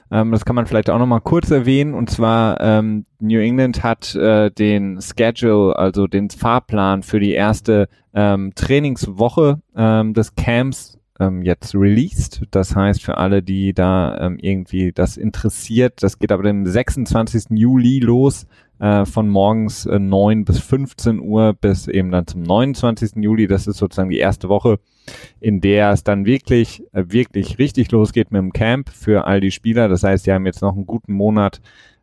Ähm, 0.09 0.31
das 0.31 0.45
kann 0.45 0.55
man 0.55 0.65
vielleicht 0.65 0.89
auch 0.89 0.97
noch 0.97 1.05
mal 1.05 1.19
kurz 1.19 1.51
erwähnen. 1.51 1.93
Und 1.93 2.09
zwar 2.09 2.59
ähm, 2.59 3.05
New 3.19 3.39
England 3.39 3.83
hat 3.83 4.15
äh, 4.15 4.49
den 4.49 4.99
Schedule, 4.99 5.77
also 5.77 6.07
den 6.07 6.31
Fahrplan 6.31 7.03
für 7.03 7.19
die 7.19 7.33
erste 7.33 7.87
ähm, 8.15 8.53
Trainingswoche 8.55 9.61
ähm, 9.75 10.15
des 10.15 10.33
Camps 10.33 10.97
ähm, 11.19 11.43
jetzt 11.43 11.75
released. 11.75 12.41
Das 12.49 12.75
heißt, 12.75 13.03
für 13.03 13.17
alle, 13.17 13.43
die 13.43 13.73
da 13.73 14.17
ähm, 14.19 14.37
irgendwie 14.41 14.91
das 14.91 15.17
interessiert, 15.17 16.01
das 16.01 16.17
geht 16.17 16.31
aber 16.31 16.41
dem 16.41 16.65
26. 16.65 17.51
Juli 17.51 17.99
los, 17.99 18.47
äh, 18.79 19.05
von 19.05 19.29
morgens 19.29 19.85
äh, 19.85 19.99
9 19.99 20.45
bis 20.45 20.59
15 20.59 21.19
Uhr 21.19 21.53
bis 21.53 21.87
eben 21.87 22.11
dann 22.11 22.27
zum 22.27 22.43
29. 22.43 23.15
Juli. 23.17 23.47
Das 23.47 23.67
ist 23.67 23.77
sozusagen 23.77 24.09
die 24.09 24.19
erste 24.19 24.49
Woche, 24.49 24.79
in 25.39 25.61
der 25.61 25.91
es 25.91 26.03
dann 26.03 26.25
wirklich, 26.25 26.83
äh, 26.93 27.05
wirklich 27.07 27.57
richtig 27.57 27.91
losgeht 27.91 28.31
mit 28.31 28.39
dem 28.39 28.53
Camp 28.53 28.89
für 28.89 29.25
all 29.25 29.39
die 29.39 29.51
Spieler. 29.51 29.87
Das 29.87 30.03
heißt, 30.03 30.25
die 30.25 30.31
haben 30.31 30.45
jetzt 30.45 30.61
noch 30.61 30.75
einen 30.75 30.85
guten 30.85 31.13
Monat 31.13 31.61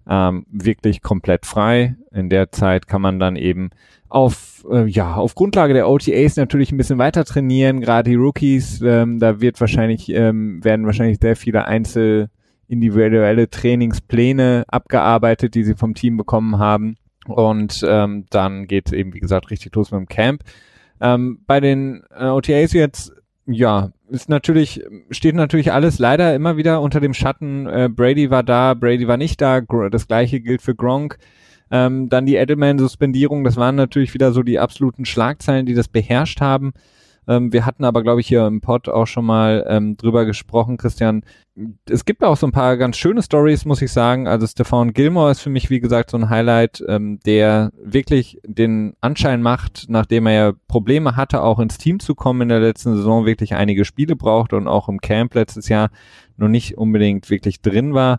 ähm, 0.08 0.46
wirklich 0.50 1.02
komplett 1.02 1.46
frei. 1.46 1.96
In 2.10 2.28
der 2.28 2.50
Zeit 2.50 2.88
kann 2.88 3.02
man 3.02 3.18
dann 3.18 3.36
eben 3.36 3.70
auf, 4.08 4.66
äh, 4.70 4.86
ja, 4.86 5.14
auf 5.14 5.34
Grundlage 5.34 5.74
der 5.74 5.88
OTAs 5.88 6.36
natürlich 6.36 6.70
ein 6.72 6.76
bisschen 6.76 6.98
weiter 6.98 7.24
trainieren, 7.24 7.80
gerade 7.80 8.10
die 8.10 8.16
Rookies, 8.16 8.82
ähm, 8.82 9.18
da 9.18 9.40
wird 9.40 9.60
wahrscheinlich, 9.60 10.10
ähm, 10.10 10.62
werden 10.62 10.84
wahrscheinlich 10.84 11.18
sehr 11.20 11.36
viele 11.36 11.66
Einzel 11.66 12.28
individuelle 12.72 13.50
Trainingspläne 13.50 14.64
abgearbeitet, 14.66 15.54
die 15.54 15.64
sie 15.64 15.74
vom 15.74 15.94
Team 15.94 16.16
bekommen 16.16 16.58
haben. 16.58 16.96
Und 17.26 17.84
ähm, 17.86 18.24
dann 18.30 18.66
geht 18.66 18.86
es 18.86 18.92
eben, 18.92 19.12
wie 19.14 19.20
gesagt, 19.20 19.50
richtig 19.50 19.74
los 19.74 19.90
mit 19.92 20.00
dem 20.00 20.08
Camp. 20.08 20.42
Ähm, 21.00 21.40
bei 21.46 21.60
den 21.60 22.02
äh, 22.16 22.26
OTAs 22.26 22.72
jetzt, 22.72 23.12
ja, 23.46 23.92
ist 24.08 24.28
natürlich, 24.28 24.82
steht 25.10 25.34
natürlich 25.34 25.72
alles 25.72 25.98
leider 25.98 26.34
immer 26.34 26.56
wieder 26.56 26.80
unter 26.80 27.00
dem 27.00 27.14
Schatten. 27.14 27.66
Äh, 27.66 27.88
Brady 27.94 28.30
war 28.30 28.42
da, 28.42 28.74
Brady 28.74 29.06
war 29.06 29.16
nicht 29.16 29.40
da. 29.40 29.60
Das 29.60 30.08
gleiche 30.08 30.40
gilt 30.40 30.62
für 30.62 30.74
Gronk. 30.74 31.18
Ähm, 31.70 32.08
dann 32.08 32.26
die 32.26 32.36
Edelman-Suspendierung, 32.36 33.44
das 33.44 33.56
waren 33.56 33.76
natürlich 33.76 34.12
wieder 34.14 34.32
so 34.32 34.42
die 34.42 34.58
absoluten 34.58 35.04
Schlagzeilen, 35.04 35.66
die 35.66 35.74
das 35.74 35.88
beherrscht 35.88 36.40
haben. 36.40 36.72
Ähm, 37.28 37.52
wir 37.52 37.64
hatten 37.64 37.84
aber, 37.84 38.02
glaube 38.02 38.20
ich, 38.20 38.26
hier 38.26 38.46
im 38.46 38.60
Pod 38.60 38.88
auch 38.88 39.06
schon 39.06 39.24
mal 39.24 39.64
ähm, 39.68 39.96
drüber 39.96 40.24
gesprochen, 40.24 40.76
Christian. 40.76 41.24
Es 41.88 42.04
gibt 42.04 42.24
auch 42.24 42.36
so 42.36 42.46
ein 42.46 42.52
paar 42.52 42.76
ganz 42.76 42.96
schöne 42.96 43.22
Stories, 43.22 43.64
muss 43.64 43.82
ich 43.82 43.92
sagen. 43.92 44.26
Also 44.26 44.46
Stefan 44.46 44.92
Gilmore 44.92 45.30
ist 45.30 45.40
für 45.40 45.50
mich, 45.50 45.70
wie 45.70 45.80
gesagt, 45.80 46.10
so 46.10 46.16
ein 46.16 46.30
Highlight, 46.30 46.82
ähm, 46.88 47.20
der 47.24 47.70
wirklich 47.80 48.40
den 48.44 48.94
Anschein 49.00 49.42
macht, 49.42 49.84
nachdem 49.88 50.26
er 50.26 50.32
ja 50.32 50.52
Probleme 50.66 51.14
hatte, 51.16 51.42
auch 51.42 51.60
ins 51.60 51.78
Team 51.78 52.00
zu 52.00 52.14
kommen 52.14 52.42
in 52.42 52.48
der 52.48 52.60
letzten 52.60 52.96
Saison, 52.96 53.26
wirklich 53.26 53.54
einige 53.54 53.84
Spiele 53.84 54.16
braucht 54.16 54.52
und 54.52 54.66
auch 54.66 54.88
im 54.88 55.00
Camp 55.00 55.34
letztes 55.34 55.68
Jahr 55.68 55.90
noch 56.36 56.48
nicht 56.48 56.76
unbedingt 56.76 57.30
wirklich 57.30 57.60
drin 57.60 57.94
war 57.94 58.18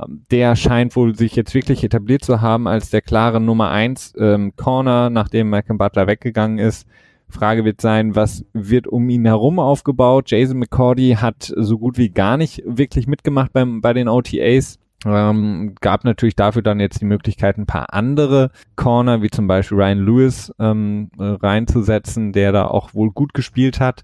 ähm, 0.00 0.24
der 0.30 0.56
scheint 0.56 0.96
wohl 0.96 1.14
sich 1.14 1.36
jetzt 1.36 1.54
wirklich 1.54 1.84
etabliert 1.84 2.24
zu 2.24 2.40
haben 2.40 2.68
als 2.68 2.90
der 2.90 3.02
klare 3.02 3.40
Nummer 3.40 3.70
eins 3.70 4.14
ähm, 4.16 4.54
Corner, 4.56 5.10
nachdem 5.10 5.50
Malcolm 5.50 5.76
Butler 5.78 6.06
weggegangen 6.06 6.58
ist. 6.58 6.86
Frage 7.30 7.64
wird 7.64 7.80
sein, 7.80 8.16
was 8.16 8.44
wird 8.52 8.86
um 8.86 9.08
ihn 9.08 9.24
herum 9.24 9.58
aufgebaut? 9.58 10.30
Jason 10.30 10.58
McCordy 10.58 11.16
hat 11.20 11.52
so 11.56 11.78
gut 11.78 11.98
wie 11.98 12.10
gar 12.10 12.36
nicht 12.36 12.62
wirklich 12.66 13.06
mitgemacht 13.06 13.52
beim, 13.52 13.80
bei 13.80 13.92
den 13.92 14.08
OTAs. 14.08 14.78
Ähm, 15.06 15.74
gab 15.80 16.04
natürlich 16.04 16.36
dafür 16.36 16.62
dann 16.62 16.78
jetzt 16.78 17.00
die 17.00 17.06
Möglichkeit, 17.06 17.56
ein 17.56 17.66
paar 17.66 17.94
andere 17.94 18.50
Corner, 18.76 19.22
wie 19.22 19.30
zum 19.30 19.46
Beispiel 19.46 19.78
Ryan 19.78 20.04
Lewis, 20.04 20.52
ähm, 20.58 21.10
reinzusetzen, 21.18 22.32
der 22.32 22.52
da 22.52 22.66
auch 22.66 22.92
wohl 22.92 23.10
gut 23.10 23.32
gespielt 23.32 23.80
hat. 23.80 24.02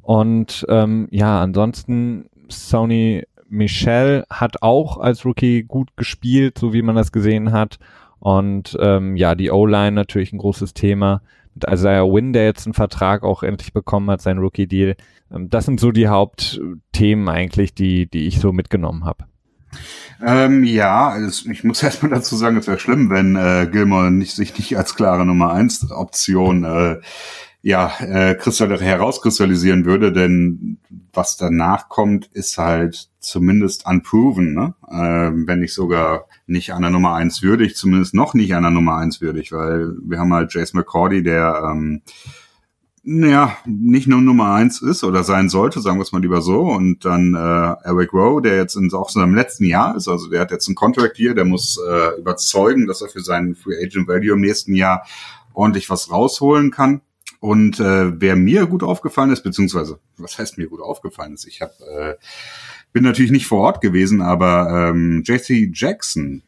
Und 0.00 0.64
ähm, 0.70 1.08
ja, 1.10 1.40
ansonsten 1.42 2.30
Sony 2.48 3.24
Michel 3.50 4.24
hat 4.30 4.62
auch 4.62 4.98
als 4.98 5.24
Rookie 5.24 5.64
gut 5.64 5.96
gespielt, 5.96 6.58
so 6.58 6.72
wie 6.72 6.82
man 6.82 6.96
das 6.96 7.12
gesehen 7.12 7.52
hat. 7.52 7.78
Und 8.18 8.76
ähm, 8.80 9.16
ja, 9.16 9.34
die 9.34 9.50
O-Line 9.50 9.92
natürlich 9.92 10.32
ein 10.32 10.38
großes 10.38 10.74
Thema 10.74 11.22
mit 11.54 11.64
Isaiah 11.70 12.04
Wynn, 12.04 12.32
der 12.32 12.44
jetzt 12.44 12.66
einen 12.66 12.74
Vertrag 12.74 13.22
auch 13.22 13.42
endlich 13.42 13.72
bekommen 13.72 14.10
hat, 14.10 14.22
sein 14.22 14.38
Rookie-Deal. 14.38 14.96
Ähm, 15.32 15.50
das 15.50 15.64
sind 15.64 15.80
so 15.80 15.92
die 15.92 16.08
Hauptthemen 16.08 17.28
eigentlich, 17.28 17.74
die, 17.74 18.08
die 18.08 18.26
ich 18.26 18.40
so 18.40 18.52
mitgenommen 18.52 19.04
habe. 19.04 19.24
Ähm, 20.24 20.64
ja, 20.64 21.08
also 21.08 21.50
ich 21.50 21.64
muss 21.64 21.82
erstmal 21.82 22.10
dazu 22.10 22.36
sagen, 22.36 22.56
es 22.56 22.66
wäre 22.66 22.78
schlimm, 22.78 23.10
wenn 23.10 23.36
äh, 23.36 23.68
Gilmore 23.70 24.10
nicht, 24.10 24.34
sich 24.34 24.56
nicht 24.58 24.76
als 24.76 24.94
klare 24.94 25.24
Nummer 25.26 25.52
eins 25.52 25.90
Option 25.90 26.64
äh, 26.64 27.00
ja, 27.60 27.92
äh, 28.00 28.36
herauskristallisieren 28.36 29.84
würde, 29.84 30.12
denn 30.12 30.78
was 31.12 31.36
danach 31.36 31.88
kommt, 31.88 32.26
ist 32.26 32.56
halt 32.56 33.08
zumindest 33.18 33.86
unproven, 33.86 34.54
ne? 34.54 34.74
äh, 34.88 35.32
wenn 35.46 35.60
nicht 35.60 35.74
sogar 35.74 36.27
nicht 36.48 36.68
der 36.68 36.78
Nummer 36.90 37.14
eins 37.14 37.42
würdig, 37.42 37.76
zumindest 37.76 38.14
noch 38.14 38.34
nicht 38.34 38.50
der 38.50 38.60
Nummer 38.60 38.96
eins 38.96 39.20
würdig, 39.20 39.52
weil 39.52 39.94
wir 40.02 40.18
haben 40.18 40.32
halt 40.32 40.52
Jace 40.52 40.74
McCordy, 40.74 41.22
der 41.22 41.62
ähm, 41.70 42.02
naja, 43.10 43.56
nicht 43.64 44.06
nur 44.06 44.20
Nummer 44.20 44.52
eins 44.52 44.82
ist 44.82 45.02
oder 45.02 45.24
sein 45.24 45.48
sollte, 45.48 45.80
sagen 45.80 45.98
wir 45.98 46.02
es 46.02 46.12
mal 46.12 46.20
lieber 46.20 46.42
so. 46.42 46.60
Und 46.60 47.06
dann 47.06 47.34
äh, 47.34 47.88
Eric 47.88 48.12
Rowe, 48.12 48.42
der 48.42 48.56
jetzt 48.56 48.76
in, 48.76 48.92
auch 48.92 49.08
so 49.08 49.20
seinem 49.20 49.34
letzten 49.34 49.64
Jahr 49.64 49.96
ist, 49.96 50.08
also 50.08 50.28
der 50.28 50.42
hat 50.42 50.50
jetzt 50.50 50.68
einen 50.68 50.74
Contract 50.74 51.16
hier, 51.16 51.34
der 51.34 51.46
muss 51.46 51.78
äh, 51.78 52.20
überzeugen, 52.20 52.86
dass 52.86 53.00
er 53.00 53.08
für 53.08 53.22
seinen 53.22 53.54
Free 53.54 53.82
Agent 53.82 54.08
Value 54.08 54.32
im 54.32 54.42
nächsten 54.42 54.74
Jahr 54.74 55.06
ordentlich 55.54 55.88
was 55.88 56.10
rausholen 56.10 56.70
kann. 56.70 57.00
Und 57.40 57.80
äh, 57.80 58.20
wer 58.20 58.36
mir 58.36 58.66
gut 58.66 58.82
aufgefallen 58.82 59.30
ist, 59.30 59.42
beziehungsweise 59.42 60.00
was 60.18 60.38
heißt 60.38 60.58
mir 60.58 60.66
gut 60.66 60.82
aufgefallen 60.82 61.32
ist, 61.32 61.46
ich 61.46 61.62
habe 61.62 61.72
äh, 61.86 62.14
bin 62.92 63.04
natürlich 63.04 63.30
nicht 63.30 63.46
vor 63.46 63.60
Ort 63.60 63.80
gewesen, 63.80 64.22
aber 64.22 64.90
ähm, 64.90 65.22
JC 65.24 65.70
Jackson, 65.72 66.42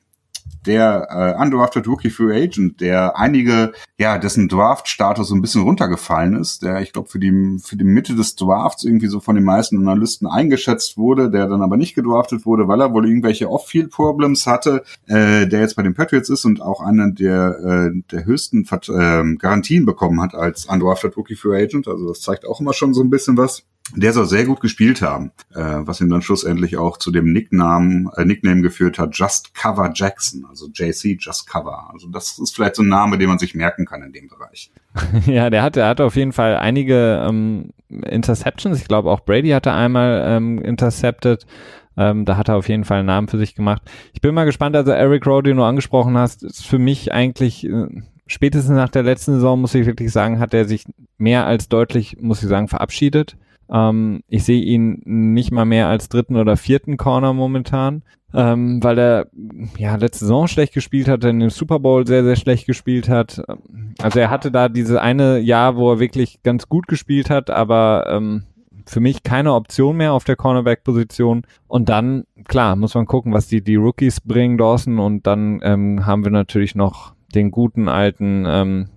der 0.66 1.08
äh, 1.38 1.42
undrafted 1.42 1.86
Rookie 1.86 2.10
Free 2.10 2.44
Agent, 2.44 2.80
der 2.80 3.18
einige, 3.18 3.72
ja, 3.98 4.18
dessen 4.18 4.48
Draft-Status 4.48 5.28
so 5.28 5.34
ein 5.34 5.40
bisschen 5.40 5.62
runtergefallen 5.62 6.34
ist, 6.34 6.62
der, 6.62 6.80
ich 6.80 6.92
glaube, 6.92 7.08
für 7.08 7.18
die, 7.18 7.58
für 7.62 7.76
die 7.76 7.84
Mitte 7.84 8.14
des 8.14 8.36
Drafts 8.36 8.84
irgendwie 8.84 9.06
so 9.06 9.20
von 9.20 9.36
den 9.36 9.44
meisten 9.44 9.78
Analysten 9.78 10.26
eingeschätzt 10.26 10.98
wurde, 10.98 11.30
der 11.30 11.46
dann 11.46 11.62
aber 11.62 11.76
nicht 11.76 11.94
gedraftet 11.94 12.44
wurde, 12.44 12.68
weil 12.68 12.80
er 12.80 12.92
wohl 12.92 13.08
irgendwelche 13.08 13.48
Off-Field-Problems 13.48 14.46
hatte, 14.46 14.82
äh, 15.06 15.46
der 15.46 15.60
jetzt 15.60 15.76
bei 15.76 15.82
den 15.82 15.94
Patriots 15.94 16.28
ist 16.28 16.44
und 16.44 16.60
auch 16.60 16.80
einen 16.80 17.14
der, 17.14 17.92
äh, 17.94 18.02
der 18.10 18.24
höchsten 18.24 18.64
äh, 18.64 19.36
Garantien 19.36 19.86
bekommen 19.86 20.20
hat 20.20 20.34
als 20.34 20.66
undrafted 20.66 21.16
Rookie 21.16 21.36
Free 21.36 21.62
Agent. 21.62 21.88
Also 21.88 22.08
das 22.08 22.20
zeigt 22.20 22.46
auch 22.46 22.60
immer 22.60 22.74
schon 22.74 22.92
so 22.92 23.02
ein 23.02 23.10
bisschen 23.10 23.36
was 23.36 23.64
der 23.94 24.12
soll 24.12 24.26
sehr 24.26 24.44
gut 24.44 24.60
gespielt 24.60 25.02
haben, 25.02 25.32
äh, 25.54 25.60
was 25.60 26.00
ihn 26.00 26.10
dann 26.10 26.22
schlussendlich 26.22 26.76
auch 26.76 26.96
zu 26.96 27.10
dem 27.10 27.32
Nickname, 27.32 28.10
äh, 28.16 28.24
Nickname 28.24 28.62
geführt 28.62 28.98
hat, 28.98 29.16
Just 29.16 29.54
Cover 29.54 29.90
Jackson, 29.94 30.44
also 30.48 30.68
JC 30.72 31.16
Just 31.18 31.48
Cover. 31.48 31.90
Also 31.92 32.08
das 32.08 32.38
ist 32.38 32.54
vielleicht 32.54 32.76
so 32.76 32.82
ein 32.82 32.88
Name, 32.88 33.18
den 33.18 33.28
man 33.28 33.38
sich 33.38 33.54
merken 33.54 33.86
kann 33.86 34.02
in 34.02 34.12
dem 34.12 34.28
Bereich. 34.28 34.70
ja, 35.26 35.50
der 35.50 35.62
hatte, 35.62 35.80
der 35.80 36.06
auf 36.06 36.16
jeden 36.16 36.32
Fall 36.32 36.56
einige 36.56 37.24
ähm, 37.26 37.70
Interceptions. 37.88 38.78
Ich 38.78 38.88
glaube 38.88 39.10
auch 39.10 39.20
Brady 39.20 39.50
hatte 39.50 39.72
einmal 39.72 40.24
ähm, 40.26 40.58
intercepted. 40.60 41.46
Ähm, 41.96 42.24
da 42.24 42.36
hat 42.36 42.48
er 42.48 42.56
auf 42.56 42.68
jeden 42.68 42.84
Fall 42.84 42.98
einen 42.98 43.06
Namen 43.06 43.28
für 43.28 43.38
sich 43.38 43.54
gemacht. 43.54 43.82
Ich 44.14 44.20
bin 44.20 44.34
mal 44.34 44.44
gespannt, 44.44 44.76
also 44.76 44.92
Eric 44.92 45.26
Rowe, 45.26 45.42
den 45.42 45.56
du 45.56 45.64
angesprochen 45.64 46.16
hast, 46.16 46.42
ist 46.42 46.66
für 46.66 46.78
mich 46.78 47.12
eigentlich 47.12 47.66
äh, 47.66 47.86
spätestens 48.26 48.76
nach 48.76 48.88
der 48.88 49.02
letzten 49.02 49.34
Saison, 49.34 49.60
muss 49.60 49.74
ich 49.74 49.86
wirklich 49.86 50.12
sagen, 50.12 50.38
hat 50.38 50.54
er 50.54 50.64
sich 50.66 50.84
mehr 51.18 51.46
als 51.46 51.68
deutlich, 51.68 52.16
muss 52.20 52.42
ich 52.42 52.48
sagen, 52.48 52.68
verabschiedet. 52.68 53.36
Ähm, 53.72 54.22
ich 54.28 54.44
sehe 54.44 54.62
ihn 54.62 55.02
nicht 55.04 55.52
mal 55.52 55.64
mehr 55.64 55.88
als 55.88 56.08
dritten 56.08 56.36
oder 56.36 56.56
vierten 56.56 56.96
Corner 56.96 57.32
momentan, 57.32 58.02
ähm, 58.34 58.82
weil 58.82 58.98
er 58.98 59.26
ja 59.78 59.96
letzte 59.96 60.24
Saison 60.24 60.48
schlecht 60.48 60.74
gespielt 60.74 61.08
hat, 61.08 61.24
in 61.24 61.40
dem 61.40 61.50
Super 61.50 61.78
Bowl 61.78 62.06
sehr, 62.06 62.24
sehr 62.24 62.36
schlecht 62.36 62.66
gespielt 62.66 63.08
hat. 63.08 63.42
Also 64.00 64.20
er 64.20 64.30
hatte 64.30 64.50
da 64.50 64.68
diese 64.68 65.00
eine 65.00 65.38
Jahr, 65.38 65.76
wo 65.76 65.92
er 65.92 66.00
wirklich 66.00 66.42
ganz 66.42 66.68
gut 66.68 66.88
gespielt 66.88 67.30
hat, 67.30 67.50
aber 67.50 68.06
ähm, 68.08 68.44
für 68.86 69.00
mich 69.00 69.22
keine 69.22 69.54
Option 69.54 69.96
mehr 69.96 70.12
auf 70.12 70.24
der 70.24 70.36
Cornerback-Position. 70.36 71.42
Und 71.68 71.88
dann, 71.88 72.24
klar, 72.48 72.76
muss 72.76 72.94
man 72.94 73.06
gucken, 73.06 73.32
was 73.32 73.46
die, 73.46 73.62
die 73.62 73.76
Rookies 73.76 74.20
bringen, 74.20 74.58
Dawson. 74.58 74.98
Und 74.98 75.26
dann 75.26 75.60
ähm, 75.62 76.06
haben 76.06 76.24
wir 76.24 76.32
natürlich 76.32 76.74
noch 76.74 77.14
den 77.34 77.50
guten 77.50 77.88
alten, 77.88 78.44
ähm, 78.46 78.88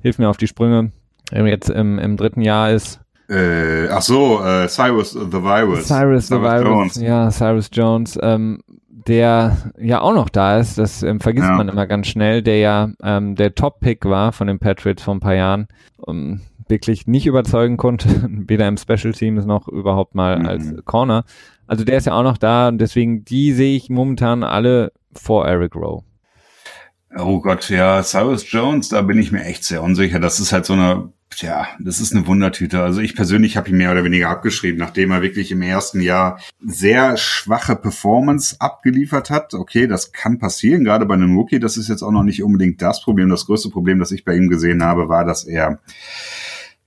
hilf 0.00 0.18
mir 0.18 0.28
auf 0.28 0.36
die 0.36 0.48
Sprünge, 0.48 0.92
der 1.30 1.46
jetzt 1.46 1.70
im, 1.70 1.98
im 1.98 2.16
dritten 2.16 2.42
Jahr 2.42 2.70
ist, 2.70 3.01
äh, 3.28 3.88
ach 3.88 4.02
so, 4.02 4.42
äh, 4.44 4.68
Cyrus 4.68 5.12
the 5.12 5.42
Virus. 5.42 5.86
Cyrus, 5.86 6.26
Cyrus 6.26 6.28
the 6.28 6.40
Virus. 6.40 6.64
Jones. 6.64 6.96
Ja, 6.96 7.30
Cyrus 7.30 7.70
Jones, 7.72 8.18
ähm, 8.22 8.60
der 8.88 9.56
ja 9.78 10.00
auch 10.00 10.14
noch 10.14 10.28
da 10.28 10.58
ist, 10.58 10.78
das 10.78 11.02
ähm, 11.02 11.20
vergisst 11.20 11.48
ja. 11.48 11.56
man 11.56 11.68
immer 11.68 11.86
ganz 11.86 12.06
schnell, 12.06 12.42
der 12.42 12.58
ja 12.58 12.90
ähm, 13.02 13.34
der 13.34 13.54
Top-Pick 13.54 14.04
war 14.04 14.32
von 14.32 14.46
den 14.46 14.58
Patriots 14.58 15.02
vor 15.02 15.14
ein 15.14 15.20
paar 15.20 15.34
Jahren. 15.34 15.68
Um, 15.96 16.16
ähm, 16.16 16.40
wirklich 16.68 17.06
nicht 17.06 17.26
überzeugen 17.26 17.76
konnte, 17.76 18.08
weder 18.28 18.66
im 18.66 18.76
Special 18.76 19.12
Teams 19.12 19.44
noch 19.44 19.68
überhaupt 19.68 20.14
mal 20.14 20.38
mhm. 20.38 20.46
als 20.46 20.74
Corner. 20.84 21.24
Also 21.66 21.84
der 21.84 21.98
ist 21.98 22.06
ja 22.06 22.14
auch 22.14 22.22
noch 22.22 22.38
da 22.38 22.68
und 22.68 22.78
deswegen 22.78 23.24
die 23.24 23.52
sehe 23.52 23.76
ich 23.76 23.90
momentan 23.90 24.42
alle 24.42 24.92
vor 25.12 25.46
Eric 25.46 25.76
Rowe. 25.76 26.02
Oh 27.18 27.40
Gott, 27.40 27.68
ja, 27.68 28.02
Cyrus 28.02 28.50
Jones, 28.50 28.88
da 28.88 29.02
bin 29.02 29.18
ich 29.18 29.32
mir 29.32 29.44
echt 29.44 29.64
sehr 29.64 29.82
unsicher. 29.82 30.18
Das 30.18 30.40
ist 30.40 30.52
halt 30.52 30.64
so 30.64 30.72
eine 30.72 31.12
Tja, 31.36 31.66
das 31.78 32.00
ist 32.00 32.14
eine 32.14 32.26
Wundertüte. 32.26 32.82
Also 32.82 33.00
ich 33.00 33.16
persönlich 33.16 33.56
habe 33.56 33.70
ihn 33.70 33.76
mehr 33.76 33.90
oder 33.90 34.04
weniger 34.04 34.28
abgeschrieben, 34.28 34.78
nachdem 34.78 35.10
er 35.12 35.22
wirklich 35.22 35.50
im 35.50 35.62
ersten 35.62 36.00
Jahr 36.00 36.38
sehr 36.60 37.16
schwache 37.16 37.74
Performance 37.74 38.56
abgeliefert 38.58 39.30
hat. 39.30 39.54
Okay, 39.54 39.86
das 39.86 40.12
kann 40.12 40.38
passieren, 40.38 40.84
gerade 40.84 41.06
bei 41.06 41.14
einem 41.14 41.36
Rookie. 41.36 41.58
Das 41.58 41.76
ist 41.76 41.88
jetzt 41.88 42.02
auch 42.02 42.10
noch 42.10 42.22
nicht 42.22 42.42
unbedingt 42.42 42.82
das 42.82 43.02
Problem. 43.02 43.28
Das 43.30 43.46
größte 43.46 43.70
Problem, 43.70 43.98
das 43.98 44.12
ich 44.12 44.24
bei 44.24 44.34
ihm 44.34 44.48
gesehen 44.48 44.82
habe, 44.82 45.08
war, 45.08 45.24
dass 45.24 45.44
er 45.44 45.80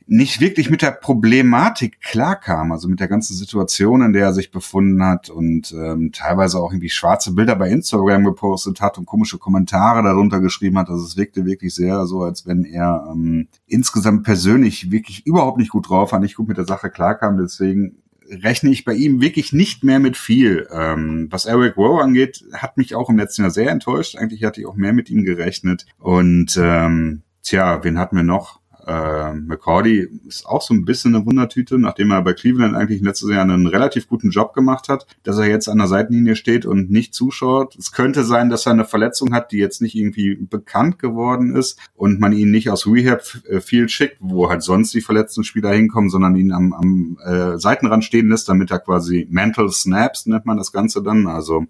nicht 0.08 0.40
wirklich 0.40 0.70
mit 0.70 0.82
der 0.82 0.92
Problematik 0.92 2.00
klarkam, 2.02 2.72
also 2.72 2.88
mit 2.88 3.00
der 3.00 3.08
ganzen 3.08 3.36
Situation, 3.36 4.02
in 4.02 4.14
der 4.14 4.26
er 4.26 4.34
sich 4.34 4.52
befunden 4.52 5.04
hat 5.04 5.30
und 5.30 5.74
ähm, 5.74 6.12
teilweise 6.12 6.60
auch 6.60 6.72
irgendwie 6.72 6.90
schwarze 6.90 7.34
Bilder 7.34 7.56
bei 7.56 7.70
Instagram 7.70 8.24
gepostet 8.24 8.82
hat 8.82 8.98
und 8.98 9.06
komische 9.06 9.40
Kommentare 9.40 10.04
darunter 10.04 10.40
geschrieben 10.40 10.78
hat. 10.78 10.90
Also 10.90 11.04
es 11.06 11.18
wirkte 11.18 11.46
wirklich 11.46 11.74
sehr 11.74 12.06
so, 12.06 12.22
als 12.22 12.46
wenn 12.46 12.66
er 12.66 13.08
ähm, 13.12 13.48
insgesamt 13.66 14.24
persönlich 14.24 14.92
wirklich 14.92 15.26
überhaupt 15.26 15.58
nicht 15.58 15.72
gut 15.72 15.90
drauf 15.90 16.12
war, 16.12 16.20
nicht 16.20 16.36
gut 16.36 16.48
mit 16.48 16.58
der 16.58 16.66
Sache 16.66 16.92
klarkam. 16.92 17.38
Deswegen 17.38 17.98
rechne 18.30 18.70
ich 18.70 18.86
bei 18.86 18.94
ihm 18.94 19.22
wirklich 19.22 19.54
nicht 19.54 19.84
mehr 19.84 20.00
mit 20.00 20.18
viel. 20.18 20.68
Ähm, 20.72 21.28
was 21.32 21.46
Eric 21.46 21.78
Rowe 21.78 22.04
angeht, 22.04 22.44
hat 22.54 22.78
mich 22.78 22.96
auch 22.96 23.10
im 23.10 23.18
letzten 23.18 23.44
Jahr 23.44 23.52
sehr 23.52 23.72
enttäuscht. 23.72 24.18
Eigentlich 24.18 24.44
hatte 24.44 24.62
ich 24.62 24.68
auch 24.68 24.76
mehr 24.76 24.94
mit 24.94 25.10
ihm 25.10 25.24
gerechnet. 25.24 25.86
Und 25.98 26.60
ähm, 26.62 27.24
tja, 27.44 27.84
wen 27.84 27.98
hatten 27.98 28.16
wir 28.16 28.24
noch? 28.24 28.60
Äh, 28.86 29.34
McCordy 29.34 30.08
ist 30.28 30.46
auch 30.46 30.62
so 30.62 30.74
ein 30.74 30.86
bisschen 30.86 31.16
eine 31.16 31.26
Wundertüte, 31.26 31.80
nachdem 31.80 32.12
er 32.12 32.22
bei 32.22 32.34
Cleveland 32.34 32.76
eigentlich 32.76 33.02
letztes 33.02 33.30
Jahr 33.30 33.42
einen 33.42 33.68
relativ 33.68 34.08
guten 34.08 34.30
Job 34.30 34.54
gemacht 34.54 34.90
hat, 34.90 35.08
dass 35.24 35.38
er 35.38 35.48
jetzt 35.48 35.68
an 35.68 35.80
der 35.80 35.88
Seitenlinie 35.88 36.36
steht 36.36 36.66
und 36.66 36.92
nicht 36.92 37.14
zuschaut. 37.14 37.76
Es 37.78 37.92
könnte 37.92 38.24
sein, 38.24 38.50
dass 38.50 38.66
er 38.66 38.74
eine 38.74 38.86
Verletzung 38.86 39.34
hat, 39.34 39.52
die 39.52 39.58
jetzt 39.58 39.82
nicht 39.82 39.96
irgendwie 39.96 40.36
bekannt 40.36 41.00
geworden 41.00 41.56
ist 41.56 41.80
und 41.96 42.20
man 42.20 42.34
ihn 42.34 42.52
nicht 42.52 42.70
aus 42.70 42.86
Rehab 42.86 43.22
äh, 43.50 43.60
viel 43.60 43.90
schickt, 43.90 44.18
wo 44.20 44.50
halt 44.50 44.62
sonst 44.62 44.94
die 44.94 45.02
verletzten 45.02 45.44
Spieler 45.44 45.74
hinkommen, 45.74 46.10
sondern 46.10 46.36
ihn 46.36 46.52
am, 46.52 46.74
am 46.74 47.18
äh, 47.26 47.58
Seitenrand 47.58 48.04
stehen 48.04 48.30
lässt, 48.30 48.50
damit 48.50 48.72
er 48.72 48.80
quasi 48.80 49.28
Mental 49.30 49.70
Snaps 49.70 50.26
nennt 50.28 50.46
man 50.46 50.58
das 50.58 50.72
Ganze 50.72 51.02
dann. 51.02 51.28
Also 51.28 51.66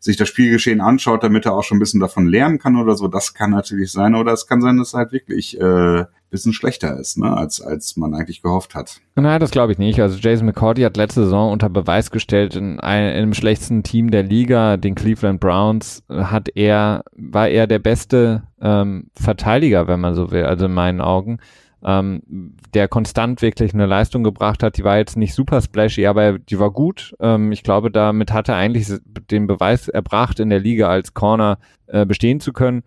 sich 0.00 0.16
das 0.16 0.28
Spielgeschehen 0.28 0.80
anschaut, 0.80 1.22
damit 1.22 1.46
er 1.46 1.54
auch 1.54 1.62
schon 1.62 1.76
ein 1.76 1.80
bisschen 1.80 2.00
davon 2.00 2.26
lernen 2.26 2.58
kann 2.58 2.76
oder 2.76 2.96
so. 2.96 3.06
Das 3.06 3.34
kann 3.34 3.50
natürlich 3.50 3.92
sein. 3.92 4.14
Oder 4.14 4.32
es 4.32 4.46
kann 4.46 4.62
sein, 4.62 4.78
dass 4.78 4.94
er 4.94 4.98
halt 4.98 5.12
wirklich 5.12 5.60
äh, 5.60 6.04
bisschen 6.30 6.52
schlechter 6.52 6.98
ist, 6.98 7.18
ne, 7.18 7.36
als, 7.36 7.60
als 7.60 7.96
man 7.96 8.14
eigentlich 8.14 8.40
gehofft 8.40 8.74
hat. 8.74 9.00
Nein, 9.16 9.40
das 9.40 9.50
glaube 9.50 9.72
ich 9.72 9.78
nicht. 9.78 10.00
Also 10.00 10.16
Jason 10.18 10.46
McCourty 10.46 10.82
hat 10.82 10.96
letzte 10.96 11.24
Saison 11.24 11.52
unter 11.52 11.68
Beweis 11.68 12.10
gestellt, 12.10 12.56
in 12.56 12.80
einem, 12.80 13.10
in 13.10 13.16
einem 13.16 13.34
schlechtesten 13.34 13.82
Team 13.82 14.10
der 14.10 14.22
Liga, 14.22 14.76
den 14.76 14.94
Cleveland 14.94 15.40
Browns, 15.40 16.02
hat 16.08 16.48
er, 16.54 17.04
war 17.12 17.48
er 17.48 17.66
der 17.66 17.80
beste 17.80 18.44
ähm, 18.60 19.08
Verteidiger, 19.14 19.88
wenn 19.88 20.00
man 20.00 20.14
so 20.14 20.30
will, 20.30 20.44
also 20.44 20.66
in 20.66 20.72
meinen 20.72 21.00
Augen 21.00 21.38
ähm, 21.84 22.22
der 22.74 22.88
konstant 22.88 23.42
wirklich 23.42 23.74
eine 23.74 23.86
Leistung 23.86 24.22
gebracht 24.22 24.62
hat. 24.62 24.76
Die 24.76 24.84
war 24.84 24.98
jetzt 24.98 25.16
nicht 25.16 25.34
super 25.34 25.60
splashy, 25.60 26.06
aber 26.06 26.38
die 26.38 26.58
war 26.58 26.70
gut. 26.70 27.14
Ähm, 27.20 27.52
ich 27.52 27.62
glaube, 27.62 27.90
damit 27.90 28.32
hat 28.32 28.48
er 28.48 28.56
eigentlich 28.56 28.88
den 29.30 29.46
Beweis 29.46 29.88
erbracht, 29.88 30.40
in 30.40 30.50
der 30.50 30.60
Liga 30.60 30.88
als 30.88 31.14
Corner 31.14 31.58
äh, 31.86 32.04
bestehen 32.04 32.40
zu 32.40 32.52
können 32.52 32.82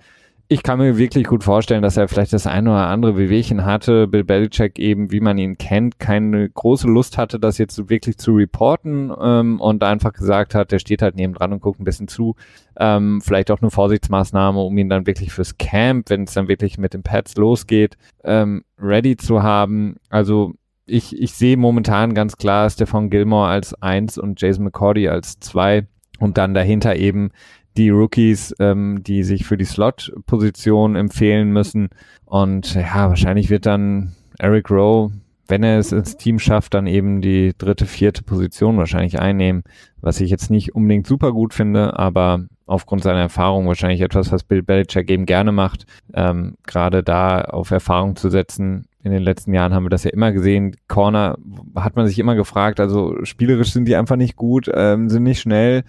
ich 0.50 0.62
kann 0.62 0.78
mir 0.78 0.98
wirklich 0.98 1.26
gut 1.26 1.44
vorstellen, 1.44 1.82
dass 1.82 1.98
er 1.98 2.08
vielleicht 2.08 2.34
das 2.34 2.46
eine 2.46 2.70
oder 2.70 2.88
andere 2.88 3.18
Wehwehchen 3.18 3.66
hatte. 3.66 4.08
Bill 4.08 4.24
Belichick 4.24 4.78
eben, 4.78 5.12
wie 5.12 5.22
man 5.22 5.38
ihn 5.38 5.58
kennt, 5.58 6.00
keine 6.00 6.50
große 6.50 6.88
Lust 6.88 7.18
hatte, 7.18 7.40
das 7.40 7.58
jetzt 7.58 7.90
wirklich 7.90 8.18
zu 8.18 8.34
reporten 8.34 9.12
ähm, 9.22 9.60
und 9.60 9.84
einfach 9.84 10.14
gesagt 10.14 10.54
hat, 10.54 10.72
der 10.72 10.80
steht 10.80 11.02
halt 11.02 11.16
neben 11.16 11.34
dran 11.34 11.54
und 11.54 11.62
guckt 11.62 11.80
ein 11.80 11.86
bisschen 11.86 12.08
zu. 12.08 12.36
Ähm, 12.78 13.22
vielleicht 13.22 13.52
auch 13.52 13.62
eine 13.62 13.72
Vorsichtsmaßnahme, 13.72 14.60
um 14.60 14.78
ihn 14.78 14.90
dann 14.90 15.08
wirklich 15.08 15.32
fürs 15.32 15.58
Camp, 15.58 16.10
wenn 16.10 16.24
es 16.24 16.34
dann 16.34 16.48
wirklich 16.48 16.78
mit 16.78 16.94
den 16.94 17.04
Pads 17.04 17.36
losgeht, 17.38 17.98
ähm, 18.24 18.64
ready 18.78 19.16
zu 19.16 19.42
haben. 19.42 19.96
Also 20.10 20.54
ich, 20.86 21.20
ich 21.20 21.34
sehe 21.34 21.58
momentan 21.58 22.14
ganz 22.14 22.38
klar 22.38 22.70
Stefan 22.70 23.10
Gilmore 23.10 23.48
als 23.48 23.74
eins 23.82 24.18
und 24.18 24.42
Jason 24.42 24.66
McCordy 24.66 25.08
als 25.08 25.40
zwei 25.40 25.88
und 26.20 26.38
dann 26.38 26.54
dahinter 26.54 26.96
eben 26.96 27.32
die 27.78 27.90
Rookies, 27.90 28.56
ähm, 28.60 29.04
die 29.04 29.24
sich 29.24 29.46
für 29.46 29.58
die 29.58 29.66
Slot-Position 29.66 30.96
empfehlen 30.96 31.52
müssen. 31.52 31.90
Und 32.26 32.76
ja, 32.76 33.10
wahrscheinlich 33.10 33.50
wird 33.50 33.66
dann 33.66 34.14
Eric 34.40 34.70
Rowe, 34.70 35.12
wenn 35.48 35.64
er 35.64 35.78
es 35.78 35.92
ins 35.92 36.18
Team 36.18 36.40
schafft, 36.40 36.74
dann 36.74 36.88
eben 36.88 37.22
die 37.22 37.54
dritte, 37.58 37.86
vierte 37.86 38.24
Position 38.24 38.78
wahrscheinlich 38.78 39.20
einnehmen, 39.20 39.64
was 40.02 40.22
ich 40.22 40.30
jetzt 40.30 40.50
nicht 40.50 40.74
unbedingt 40.74 41.06
super 41.06 41.32
gut 41.32 41.54
finde, 41.54 41.98
aber 42.00 42.46
aufgrund 42.66 43.04
seiner 43.04 43.20
Erfahrung 43.20 43.68
wahrscheinlich 43.68 44.02
etwas, 44.02 44.32
was 44.32 44.44
Bill 44.44 44.64
Belichick 44.64 45.10
eben 45.12 45.26
gerne 45.26 45.52
macht, 45.52 45.86
ähm, 46.14 46.56
gerade 46.66 47.04
da 47.04 47.42
auf 47.42 47.72
Erfahrung 47.72 48.16
zu 48.16 48.30
setzen. 48.30 48.86
In 49.04 49.12
den 49.12 49.22
letzten 49.22 49.54
Jahren 49.54 49.74
haben 49.74 49.84
wir 49.84 49.90
das 49.90 50.06
ja 50.06 50.12
immer 50.12 50.32
gesehen. 50.32 50.78
Corner 50.88 51.38
hat 51.76 51.98
man 51.98 52.08
sich 52.08 52.20
immer 52.20 52.36
gefragt, 52.36 52.80
also 52.80 53.18
spielerisch 53.24 53.74
sind 53.74 53.86
die 53.86 53.98
einfach 53.98 54.16
nicht 54.16 54.38
gut, 54.38 54.72
ähm, 54.74 55.10
sind 55.10 55.24
nicht 55.24 55.42
schnell, 55.42 55.84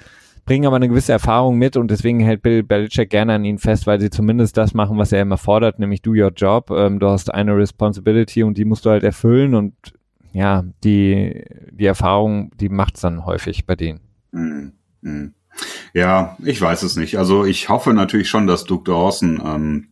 bringen 0.44 0.66
aber 0.66 0.76
eine 0.76 0.88
gewisse 0.88 1.12
Erfahrung 1.12 1.57
mit 1.57 1.76
und 1.76 1.90
deswegen 1.90 2.20
hält 2.20 2.42
Bill 2.42 2.62
Belichick 2.62 3.11
gerne 3.11 3.35
an 3.35 3.44
ihnen 3.44 3.59
fest, 3.59 3.87
weil 3.87 4.00
sie 4.00 4.11
zumindest 4.11 4.57
das 4.57 4.74
machen, 4.74 4.98
was 4.98 5.12
er 5.12 5.22
immer 5.22 5.38
fordert, 5.38 5.78
nämlich 5.78 6.02
do 6.02 6.11
your 6.11 6.33
job. 6.35 6.70
Ähm, 6.70 6.98
du 6.98 7.09
hast 7.09 7.33
eine 7.33 7.57
Responsibility 7.57 8.42
und 8.42 8.59
die 8.59 8.64
musst 8.64 8.85
du 8.85 8.90
halt 8.90 9.04
erfüllen 9.04 9.54
und 9.54 9.74
ja, 10.33 10.64
die, 10.83 11.44
die 11.70 11.87
Erfahrung, 11.87 12.50
die 12.59 12.68
macht's 12.68 13.00
dann 13.00 13.24
häufig 13.24 13.66
bei 13.66 13.76
denen. 13.76 14.00
Mhm. 14.33 14.72
Mhm. 15.00 15.35
Ja, 15.92 16.37
ich 16.42 16.61
weiß 16.61 16.83
es 16.83 16.96
nicht. 16.96 17.18
Also 17.18 17.44
ich 17.44 17.68
hoffe 17.68 17.94
natürlich 17.94 18.28
schon, 18.28 18.48
dass 18.48 18.64
Duke 18.64 18.90
Dawson 18.90 19.40
ähm, 19.44 19.88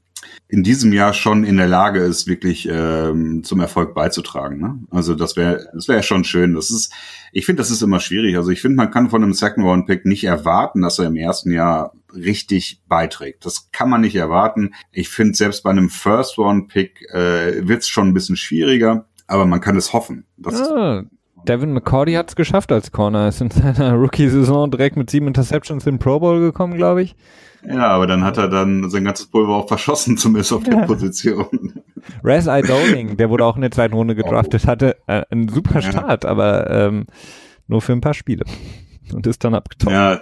in 0.48 0.62
diesem 0.62 0.92
Jahr 0.92 1.12
schon 1.12 1.44
in 1.44 1.56
der 1.56 1.68
Lage 1.68 2.00
ist, 2.00 2.26
wirklich 2.26 2.68
ähm, 2.70 3.42
zum 3.44 3.60
Erfolg 3.60 3.94
beizutragen. 3.94 4.60
Ne? 4.60 4.78
Also 4.90 5.14
das 5.14 5.36
wäre 5.36 5.66
das 5.74 5.88
wäre 5.88 6.02
schon 6.02 6.24
schön. 6.24 6.54
Das 6.54 6.70
ist, 6.70 6.92
ich 7.32 7.46
finde, 7.46 7.60
das 7.60 7.70
ist 7.70 7.82
immer 7.82 8.00
schwierig. 8.00 8.36
Also 8.36 8.50
ich 8.50 8.60
finde, 8.60 8.76
man 8.76 8.90
kann 8.90 9.10
von 9.10 9.22
einem 9.22 9.32
Second 9.32 9.66
Round 9.66 9.86
Pick 9.86 10.04
nicht 10.04 10.24
erwarten, 10.24 10.82
dass 10.82 10.98
er 10.98 11.06
im 11.06 11.16
ersten 11.16 11.52
Jahr 11.52 11.92
richtig 12.14 12.82
beiträgt. 12.88 13.46
Das 13.46 13.70
kann 13.72 13.88
man 13.88 14.02
nicht 14.02 14.16
erwarten. 14.16 14.74
Ich 14.90 15.08
finde, 15.08 15.34
selbst 15.34 15.62
bei 15.62 15.70
einem 15.70 15.88
First 15.88 16.38
Round 16.38 16.68
Pick 16.68 17.02
äh, 17.10 17.66
wird 17.66 17.82
es 17.82 17.88
schon 17.88 18.08
ein 18.08 18.14
bisschen 18.14 18.36
schwieriger, 18.36 19.06
aber 19.26 19.46
man 19.46 19.60
kann 19.60 19.76
es 19.76 19.92
hoffen. 19.92 20.26
Ah, 20.44 21.02
Devin 21.48 21.72
McCordy 21.72 22.14
hat 22.14 22.28
es 22.28 22.36
geschafft 22.36 22.72
als 22.72 22.92
Corner. 22.92 23.22
Er 23.22 23.28
ist 23.28 23.40
in 23.40 23.50
seiner 23.50 23.92
Rookie-Saison 23.94 24.70
direkt 24.70 24.96
mit 24.96 25.10
sieben 25.10 25.26
Interceptions 25.26 25.86
in 25.86 25.98
Pro 25.98 26.20
Bowl 26.20 26.40
gekommen, 26.40 26.74
glaube 26.74 27.02
ich. 27.02 27.16
Ja, 27.66 27.88
aber 27.88 28.06
dann 28.06 28.24
hat 28.24 28.38
er 28.38 28.48
dann 28.48 28.90
sein 28.90 29.04
ganzes 29.04 29.26
Pulver 29.26 29.54
auch 29.54 29.68
verschossen, 29.68 30.16
zumindest 30.18 30.52
auf 30.52 30.64
der. 30.64 30.82
Position. 30.82 31.82
Raz 32.22 32.46
I. 32.46 32.62
Dowling, 32.62 33.16
der 33.16 33.30
wurde 33.30 33.44
auch 33.44 33.56
in 33.56 33.62
der 33.62 33.70
zweiten 33.70 33.94
Runde 33.94 34.14
gedraftet, 34.14 34.66
hatte 34.66 34.96
äh, 35.06 35.22
einen 35.30 35.48
super 35.48 35.80
Start, 35.80 36.24
ja. 36.24 36.30
aber 36.30 36.68
ähm, 36.70 37.06
nur 37.68 37.80
für 37.80 37.92
ein 37.92 38.00
paar 38.00 38.14
Spiele. 38.14 38.44
Und 39.12 39.26
ist 39.26 39.44
dann 39.44 39.54
abgetaucht. 39.54 39.92
Ja, 39.92 40.20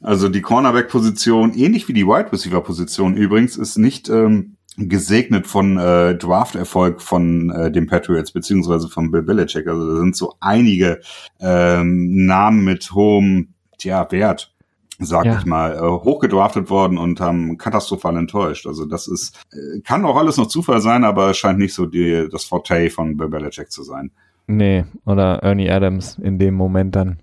also 0.00 0.28
die 0.28 0.40
Cornerback-Position, 0.40 1.54
ähnlich 1.54 1.88
wie 1.88 1.92
die 1.92 2.06
Wide 2.06 2.32
Receiver-Position 2.32 3.16
übrigens, 3.16 3.56
ist 3.56 3.76
nicht 3.76 4.08
ähm, 4.08 4.53
gesegnet 4.76 5.46
von 5.46 5.78
äh, 5.78 6.16
Draft-Erfolg 6.16 7.00
von 7.00 7.50
äh, 7.50 7.70
den 7.70 7.86
Patriots 7.86 8.32
beziehungsweise 8.32 8.88
von 8.88 9.10
Bill 9.10 9.22
Belichick. 9.22 9.66
Also 9.66 9.88
da 9.88 10.00
sind 10.00 10.16
so 10.16 10.34
einige 10.40 11.00
ähm, 11.40 12.26
Namen 12.26 12.64
mit 12.64 12.92
hohem 12.92 13.54
tja, 13.78 14.10
Wert 14.10 14.54
sag 14.98 15.26
ja. 15.26 15.38
ich 15.38 15.44
mal, 15.44 15.74
äh, 15.74 15.80
hochgedraftet 15.80 16.70
worden 16.70 16.98
und 16.98 17.20
haben 17.20 17.58
katastrophal 17.58 18.16
enttäuscht. 18.16 18.66
Also 18.66 18.84
das 18.84 19.08
ist, 19.08 19.36
äh, 19.52 19.80
kann 19.80 20.04
auch 20.04 20.16
alles 20.16 20.36
noch 20.36 20.46
Zufall 20.46 20.80
sein, 20.80 21.04
aber 21.04 21.30
es 21.30 21.36
scheint 21.36 21.58
nicht 21.58 21.74
so 21.74 21.86
die, 21.86 22.28
das 22.30 22.44
Forte 22.44 22.90
von 22.90 23.16
Bill 23.16 23.28
Belichick 23.28 23.70
zu 23.70 23.82
sein. 23.82 24.10
Nee, 24.46 24.84
oder 25.06 25.42
Ernie 25.42 25.70
Adams 25.70 26.18
in 26.18 26.38
dem 26.38 26.54
Moment 26.54 26.94
dann. 26.94 27.18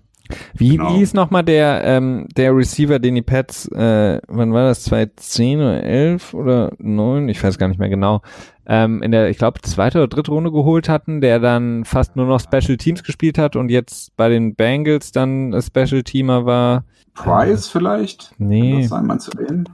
Wie, 0.54 0.76
genau. 0.76 0.94
wie 0.94 1.02
ist 1.02 1.14
nochmal 1.14 1.42
der, 1.42 1.82
ähm, 1.84 2.26
der 2.36 2.54
Receiver, 2.54 2.98
den 2.98 3.14
die 3.14 3.22
Pets, 3.22 3.66
äh, 3.68 4.20
wann 4.28 4.52
war 4.52 4.68
das, 4.68 4.84
2010 4.84 5.60
oder 5.60 5.82
11 5.82 6.34
oder 6.34 6.72
9, 6.78 7.28
ich 7.28 7.42
weiß 7.42 7.58
gar 7.58 7.68
nicht 7.68 7.78
mehr 7.78 7.88
genau, 7.88 8.22
ähm, 8.66 9.02
in 9.02 9.10
der, 9.10 9.28
ich 9.28 9.38
glaube, 9.38 9.60
zweite 9.62 9.98
oder 9.98 10.08
dritte 10.08 10.30
Runde 10.30 10.52
geholt 10.52 10.88
hatten, 10.88 11.20
der 11.20 11.40
dann 11.40 11.84
fast 11.84 12.16
nur 12.16 12.26
noch 12.26 12.40
Special 12.40 12.76
Teams 12.76 13.02
gespielt 13.02 13.38
hat 13.38 13.56
und 13.56 13.70
jetzt 13.70 14.16
bei 14.16 14.28
den 14.28 14.54
Bengals 14.54 15.12
dann 15.12 15.60
Special 15.60 16.02
Teamer 16.02 16.46
war. 16.46 16.84
Price 17.14 17.68
vielleicht? 17.68 18.32
Nee. 18.38 18.70
Kann 18.70 18.80
das 18.80 18.88
sein, 18.88 19.06
meinst 19.06 19.34
du 19.34 19.44
den? 19.44 19.68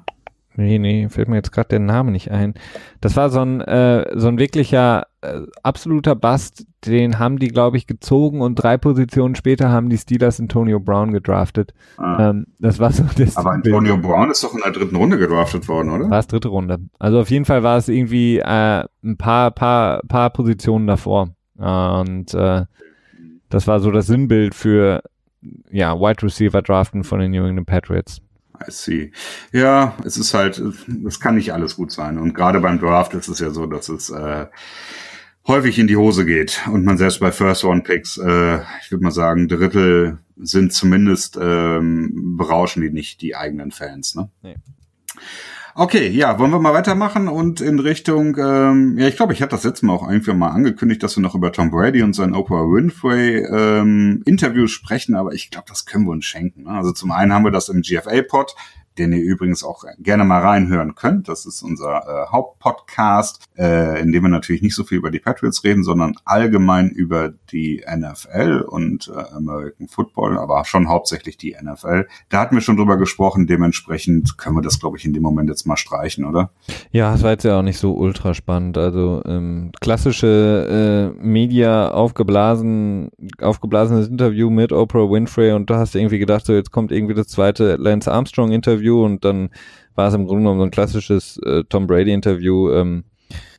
Nee, 0.58 0.80
nee, 0.80 1.08
fällt 1.08 1.28
mir 1.28 1.36
jetzt 1.36 1.52
gerade 1.52 1.68
der 1.68 1.78
Name 1.78 2.10
nicht 2.10 2.32
ein. 2.32 2.54
Das 3.00 3.16
war 3.16 3.30
so 3.30 3.40
ein, 3.40 3.60
äh, 3.60 4.10
so 4.18 4.26
ein 4.26 4.38
wirklicher 4.38 5.06
äh, 5.20 5.42
absoluter 5.62 6.16
Bast. 6.16 6.66
Den 6.84 7.20
haben 7.20 7.38
die, 7.38 7.46
glaube 7.46 7.76
ich, 7.76 7.86
gezogen 7.86 8.40
und 8.40 8.56
drei 8.56 8.76
Positionen 8.76 9.36
später 9.36 9.68
haben 9.68 9.88
die 9.88 9.96
Steelers 9.96 10.40
Antonio 10.40 10.80
Brown 10.80 11.12
gedraftet. 11.12 11.74
Ah. 11.96 12.30
Ähm, 12.30 12.46
das 12.58 12.80
war 12.80 12.90
so 12.90 13.04
das 13.16 13.36
Aber 13.36 13.52
Antonio 13.52 13.94
Bild. 13.98 14.08
Brown 14.08 14.32
ist 14.32 14.42
doch 14.42 14.52
in 14.52 14.60
der 14.64 14.72
dritten 14.72 14.96
Runde 14.96 15.16
gedraftet 15.16 15.68
worden, 15.68 15.90
oder? 15.90 16.10
War 16.10 16.18
es 16.18 16.26
dritte 16.26 16.48
Runde. 16.48 16.78
Also 16.98 17.20
auf 17.20 17.30
jeden 17.30 17.44
Fall 17.44 17.62
war 17.62 17.76
es 17.76 17.88
irgendwie 17.88 18.38
äh, 18.38 18.84
ein 19.04 19.16
paar, 19.16 19.52
paar, 19.52 20.00
paar 20.08 20.30
Positionen 20.30 20.88
davor. 20.88 21.28
Und 21.56 22.34
äh, 22.34 22.64
das 23.48 23.68
war 23.68 23.78
so 23.78 23.92
das 23.92 24.08
Sinnbild 24.08 24.56
für 24.56 25.02
ja, 25.70 25.94
Wide 26.00 26.24
Receiver 26.24 26.62
Draften 26.62 27.04
von 27.04 27.20
den 27.20 27.30
New 27.30 27.46
England 27.46 27.68
Patriots. 27.68 28.20
I 28.66 28.70
see. 28.70 29.12
Ja, 29.52 29.96
es 30.04 30.16
ist 30.16 30.34
halt, 30.34 30.62
es 31.06 31.20
kann 31.20 31.36
nicht 31.36 31.52
alles 31.52 31.76
gut 31.76 31.92
sein. 31.92 32.18
Und 32.18 32.34
gerade 32.34 32.60
beim 32.60 32.78
Draft 32.78 33.14
ist 33.14 33.28
es 33.28 33.38
ja 33.38 33.50
so, 33.50 33.66
dass 33.66 33.88
es 33.88 34.10
äh, 34.10 34.46
häufig 35.46 35.78
in 35.78 35.86
die 35.86 35.96
Hose 35.96 36.24
geht. 36.24 36.60
Und 36.70 36.84
man 36.84 36.98
selbst 36.98 37.20
bei 37.20 37.32
First 37.32 37.64
One 37.64 37.82
Picks, 37.82 38.18
äh, 38.18 38.60
ich 38.82 38.90
würde 38.90 39.04
mal 39.04 39.10
sagen, 39.10 39.48
Drittel 39.48 40.18
sind 40.36 40.72
zumindest 40.72 41.38
ähm, 41.40 42.36
berauschen 42.36 42.82
die 42.82 42.90
nicht 42.90 43.22
die 43.22 43.34
eigenen 43.34 43.70
Fans. 43.70 44.14
Ne? 44.14 44.30
Nee. 44.42 44.56
Okay, 45.80 46.08
ja, 46.08 46.40
wollen 46.40 46.50
wir 46.50 46.58
mal 46.58 46.74
weitermachen 46.74 47.28
und 47.28 47.60
in 47.60 47.78
Richtung, 47.78 48.36
ähm, 48.36 48.98
ja, 48.98 49.06
ich 49.06 49.14
glaube, 49.14 49.32
ich 49.32 49.40
hatte 49.40 49.54
das 49.54 49.62
letzte 49.62 49.86
Mal 49.86 49.92
auch 49.92 50.10
irgendwie 50.10 50.32
mal 50.32 50.48
angekündigt, 50.48 51.04
dass 51.04 51.16
wir 51.16 51.22
noch 51.22 51.36
über 51.36 51.52
Tom 51.52 51.70
Brady 51.70 52.02
und 52.02 52.14
sein 52.14 52.34
Oprah 52.34 52.64
Winfrey 52.64 53.44
ähm, 53.44 54.22
Interview 54.26 54.66
sprechen, 54.66 55.14
aber 55.14 55.34
ich 55.34 55.52
glaube, 55.52 55.66
das 55.68 55.84
können 55.84 56.04
wir 56.06 56.10
uns 56.10 56.24
schenken. 56.24 56.64
Ne? 56.64 56.70
Also 56.70 56.90
zum 56.90 57.12
einen 57.12 57.32
haben 57.32 57.44
wir 57.44 57.52
das 57.52 57.68
im 57.68 57.82
GFA-Pod, 57.82 58.56
den 58.98 59.12
ihr 59.12 59.22
übrigens 59.22 59.62
auch 59.64 59.84
gerne 59.98 60.24
mal 60.24 60.40
reinhören 60.40 60.94
könnt. 60.94 61.28
Das 61.28 61.46
ist 61.46 61.62
unser 61.62 62.02
äh, 62.06 62.32
Hauptpodcast, 62.32 63.44
äh, 63.56 64.00
in 64.00 64.12
dem 64.12 64.24
wir 64.24 64.28
natürlich 64.28 64.62
nicht 64.62 64.74
so 64.74 64.84
viel 64.84 64.98
über 64.98 65.10
die 65.10 65.20
Patriots 65.20 65.64
reden, 65.64 65.84
sondern 65.84 66.14
allgemein 66.24 66.88
über 66.88 67.32
die 67.52 67.84
NFL 67.88 68.64
und 68.68 69.08
äh, 69.14 69.34
American 69.34 69.88
Football, 69.88 70.38
aber 70.38 70.64
schon 70.64 70.88
hauptsächlich 70.88 71.36
die 71.36 71.56
NFL. 71.60 72.06
Da 72.28 72.40
hatten 72.40 72.54
wir 72.54 72.60
schon 72.60 72.76
drüber 72.76 72.96
gesprochen, 72.96 73.46
dementsprechend 73.46 74.38
können 74.38 74.56
wir 74.56 74.62
das, 74.62 74.80
glaube 74.80 74.96
ich, 74.96 75.04
in 75.04 75.12
dem 75.12 75.22
Moment 75.22 75.48
jetzt 75.48 75.66
mal 75.66 75.76
streichen, 75.76 76.24
oder? 76.24 76.50
Ja, 76.90 77.12
das 77.12 77.22
war 77.22 77.30
jetzt 77.30 77.44
ja 77.44 77.58
auch 77.58 77.62
nicht 77.62 77.78
so 77.78 77.94
ultra 77.94 78.34
spannend. 78.34 78.78
Also 78.78 79.22
ähm, 79.26 79.72
klassische 79.80 81.14
äh, 81.16 81.22
Media 81.24 81.90
aufgeblasen, 81.90 83.10
aufgeblasenes 83.40 84.08
Interview 84.08 84.50
mit 84.50 84.72
Oprah 84.72 85.10
Winfrey 85.10 85.52
und 85.52 85.70
da 85.70 85.78
hast 85.78 85.94
du 85.94 85.98
irgendwie 85.98 86.18
gedacht, 86.18 86.46
so 86.46 86.52
jetzt 86.52 86.72
kommt 86.72 86.92
irgendwie 86.92 87.14
das 87.14 87.28
zweite 87.28 87.76
Lance 87.76 88.10
Armstrong 88.10 88.52
Interview 88.52 88.87
Interview 88.88 89.04
und 89.04 89.24
dann 89.24 89.50
war 89.94 90.08
es 90.08 90.14
im 90.14 90.26
Grunde 90.26 90.42
genommen 90.42 90.60
so 90.60 90.64
ein 90.64 90.70
klassisches 90.70 91.38
äh, 91.44 91.64
Tom 91.68 91.86
Brady 91.86 92.12
Interview. 92.12 92.70
Ähm, 92.72 93.04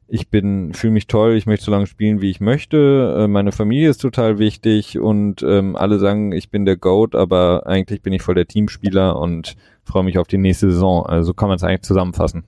ich 0.07 0.29
bin, 0.29 0.73
fühle 0.73 0.93
mich 0.93 1.05
toll, 1.05 1.35
ich 1.35 1.45
möchte 1.45 1.65
so 1.65 1.71
lange 1.71 1.85
spielen, 1.85 2.21
wie 2.21 2.31
ich 2.31 2.39
möchte. 2.39 3.15
Äh, 3.19 3.27
meine 3.27 3.51
Familie 3.51 3.89
ist 3.89 4.01
total 4.01 4.39
wichtig 4.39 4.97
und 4.99 5.43
ähm, 5.43 5.75
alle 5.75 5.99
sagen, 5.99 6.31
ich 6.31 6.49
bin 6.49 6.65
der 6.65 6.77
Goat, 6.77 7.13
aber 7.13 7.67
eigentlich 7.67 8.01
bin 8.01 8.13
ich 8.13 8.23
voll 8.23 8.35
der 8.35 8.47
Teamspieler 8.47 9.19
und 9.19 9.55
freue 9.83 10.03
mich 10.03 10.17
auf 10.17 10.27
die 10.27 10.37
nächste 10.37 10.71
Saison. 10.71 11.05
Also 11.05 11.33
kann 11.33 11.49
man 11.49 11.57
es 11.57 11.63
eigentlich 11.63 11.83
zusammenfassen. 11.83 12.43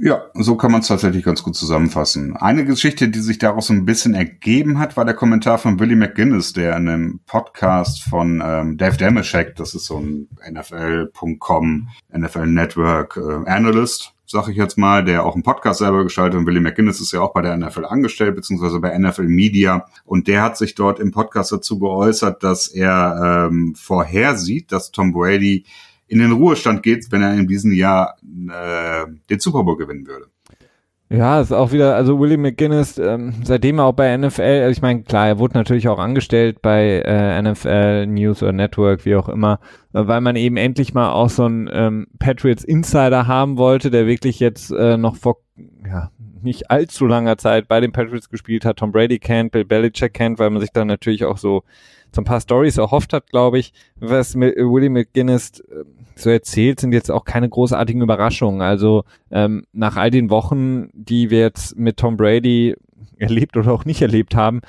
Ja, 0.00 0.26
so 0.34 0.56
kann 0.56 0.70
man 0.70 0.82
es 0.82 0.86
tatsächlich 0.86 1.24
ganz 1.24 1.42
gut 1.42 1.56
zusammenfassen. 1.56 2.36
Eine 2.36 2.64
Geschichte, 2.64 3.08
die 3.08 3.18
sich 3.18 3.38
daraus 3.38 3.68
ein 3.68 3.84
bisschen 3.84 4.14
ergeben 4.14 4.78
hat, 4.78 4.96
war 4.96 5.04
der 5.04 5.14
Kommentar 5.14 5.58
von 5.58 5.80
Willie 5.80 5.96
McGuinness, 5.96 6.52
der 6.52 6.76
in 6.76 6.88
einem 6.88 7.20
Podcast 7.26 8.04
von 8.04 8.40
ähm, 8.44 8.76
Dave 8.76 8.96
Damashek, 8.96 9.56
das 9.56 9.74
ist 9.74 9.86
so 9.86 9.98
ein 9.98 10.28
NFL.com, 10.48 11.88
NFL 12.16 12.46
Network 12.46 13.16
äh, 13.16 13.50
Analyst, 13.50 14.12
sag 14.24 14.46
ich 14.48 14.56
jetzt 14.56 14.78
mal, 14.78 15.04
der 15.04 15.24
auch 15.24 15.34
einen 15.34 15.42
Podcast 15.42 15.80
selber 15.80 16.04
gestaltet. 16.04 16.38
Und 16.38 16.46
Willie 16.46 16.60
McGuinness 16.60 17.00
ist 17.00 17.12
ja 17.12 17.20
auch 17.20 17.32
bei 17.32 17.42
der 17.42 17.56
NFL 17.56 17.86
angestellt, 17.86 18.36
beziehungsweise 18.36 18.78
bei 18.78 18.96
NFL 18.96 19.26
Media. 19.26 19.86
Und 20.04 20.28
der 20.28 20.42
hat 20.42 20.56
sich 20.56 20.76
dort 20.76 21.00
im 21.00 21.10
Podcast 21.10 21.50
dazu 21.50 21.78
geäußert, 21.78 22.44
dass 22.44 22.68
er 22.68 23.48
ähm, 23.50 23.74
vorhersieht, 23.74 24.70
dass 24.70 24.92
Tom 24.92 25.12
Brady 25.12 25.64
in 26.08 26.18
den 26.20 26.32
Ruhestand 26.32 26.82
geht, 26.82 27.10
wenn 27.10 27.22
er 27.22 27.34
in 27.34 27.46
diesem 27.46 27.72
Jahr 27.72 28.16
äh, 28.48 29.06
den 29.30 29.40
Super 29.40 29.64
Bowl 29.64 29.76
gewinnen 29.76 30.06
würde. 30.06 30.26
Ja, 31.10 31.40
ist 31.40 31.52
auch 31.52 31.72
wieder, 31.72 31.96
also 31.96 32.20
Willie 32.20 32.36
McGuinness, 32.36 32.98
ähm, 32.98 33.32
seitdem 33.42 33.78
er 33.78 33.86
auch 33.86 33.94
bei 33.94 34.14
NFL, 34.14 34.42
also 34.42 34.70
ich 34.72 34.82
meine, 34.82 35.04
klar, 35.04 35.26
er 35.26 35.38
wurde 35.38 35.54
natürlich 35.54 35.88
auch 35.88 35.98
angestellt 35.98 36.60
bei 36.60 37.02
äh, 37.02 37.40
NFL 37.40 38.06
News 38.06 38.42
oder 38.42 38.52
Network, 38.52 39.06
wie 39.06 39.16
auch 39.16 39.30
immer, 39.30 39.58
äh, 39.94 40.06
weil 40.06 40.20
man 40.20 40.36
eben 40.36 40.58
endlich 40.58 40.92
mal 40.92 41.10
auch 41.10 41.30
so 41.30 41.44
einen 41.44 41.70
ähm, 41.72 42.08
Patriots 42.18 42.62
Insider 42.62 43.26
haben 43.26 43.56
wollte, 43.56 43.90
der 43.90 44.06
wirklich 44.06 44.38
jetzt 44.38 44.70
äh, 44.70 44.98
noch 44.98 45.16
vor, 45.16 45.38
ja, 45.56 46.10
nicht 46.42 46.70
allzu 46.70 47.06
langer 47.06 47.38
Zeit 47.38 47.68
bei 47.68 47.80
den 47.80 47.92
Patriots 47.92 48.28
gespielt 48.28 48.66
hat, 48.66 48.76
Tom 48.76 48.92
Brady 48.92 49.18
kennt, 49.18 49.52
Bill 49.52 49.64
Belichick 49.64 50.12
kennt, 50.12 50.38
weil 50.38 50.50
man 50.50 50.60
sich 50.60 50.72
dann 50.72 50.88
natürlich 50.88 51.24
auch 51.24 51.38
so 51.38 51.64
so 52.14 52.20
ein 52.20 52.24
paar 52.24 52.40
Stories 52.40 52.78
erhofft 52.78 53.12
hat, 53.12 53.28
glaube 53.28 53.58
ich. 53.58 53.72
Was 53.96 54.34
mit 54.34 54.56
Willie 54.56 54.90
McGuinness 54.90 55.60
äh, 55.60 55.84
so 56.16 56.30
erzählt, 56.30 56.80
sind 56.80 56.92
jetzt 56.92 57.10
auch 57.10 57.24
keine 57.24 57.48
großartigen 57.48 58.02
Überraschungen. 58.02 58.60
Also 58.60 59.04
ähm, 59.30 59.64
nach 59.72 59.96
all 59.96 60.10
den 60.10 60.30
Wochen, 60.30 60.88
die 60.92 61.30
wir 61.30 61.40
jetzt 61.40 61.76
mit 61.76 61.96
Tom 61.96 62.16
Brady 62.16 62.74
erlebt 63.18 63.56
oder 63.56 63.72
auch 63.72 63.84
nicht 63.84 64.02
erlebt 64.02 64.34
haben, 64.34 64.60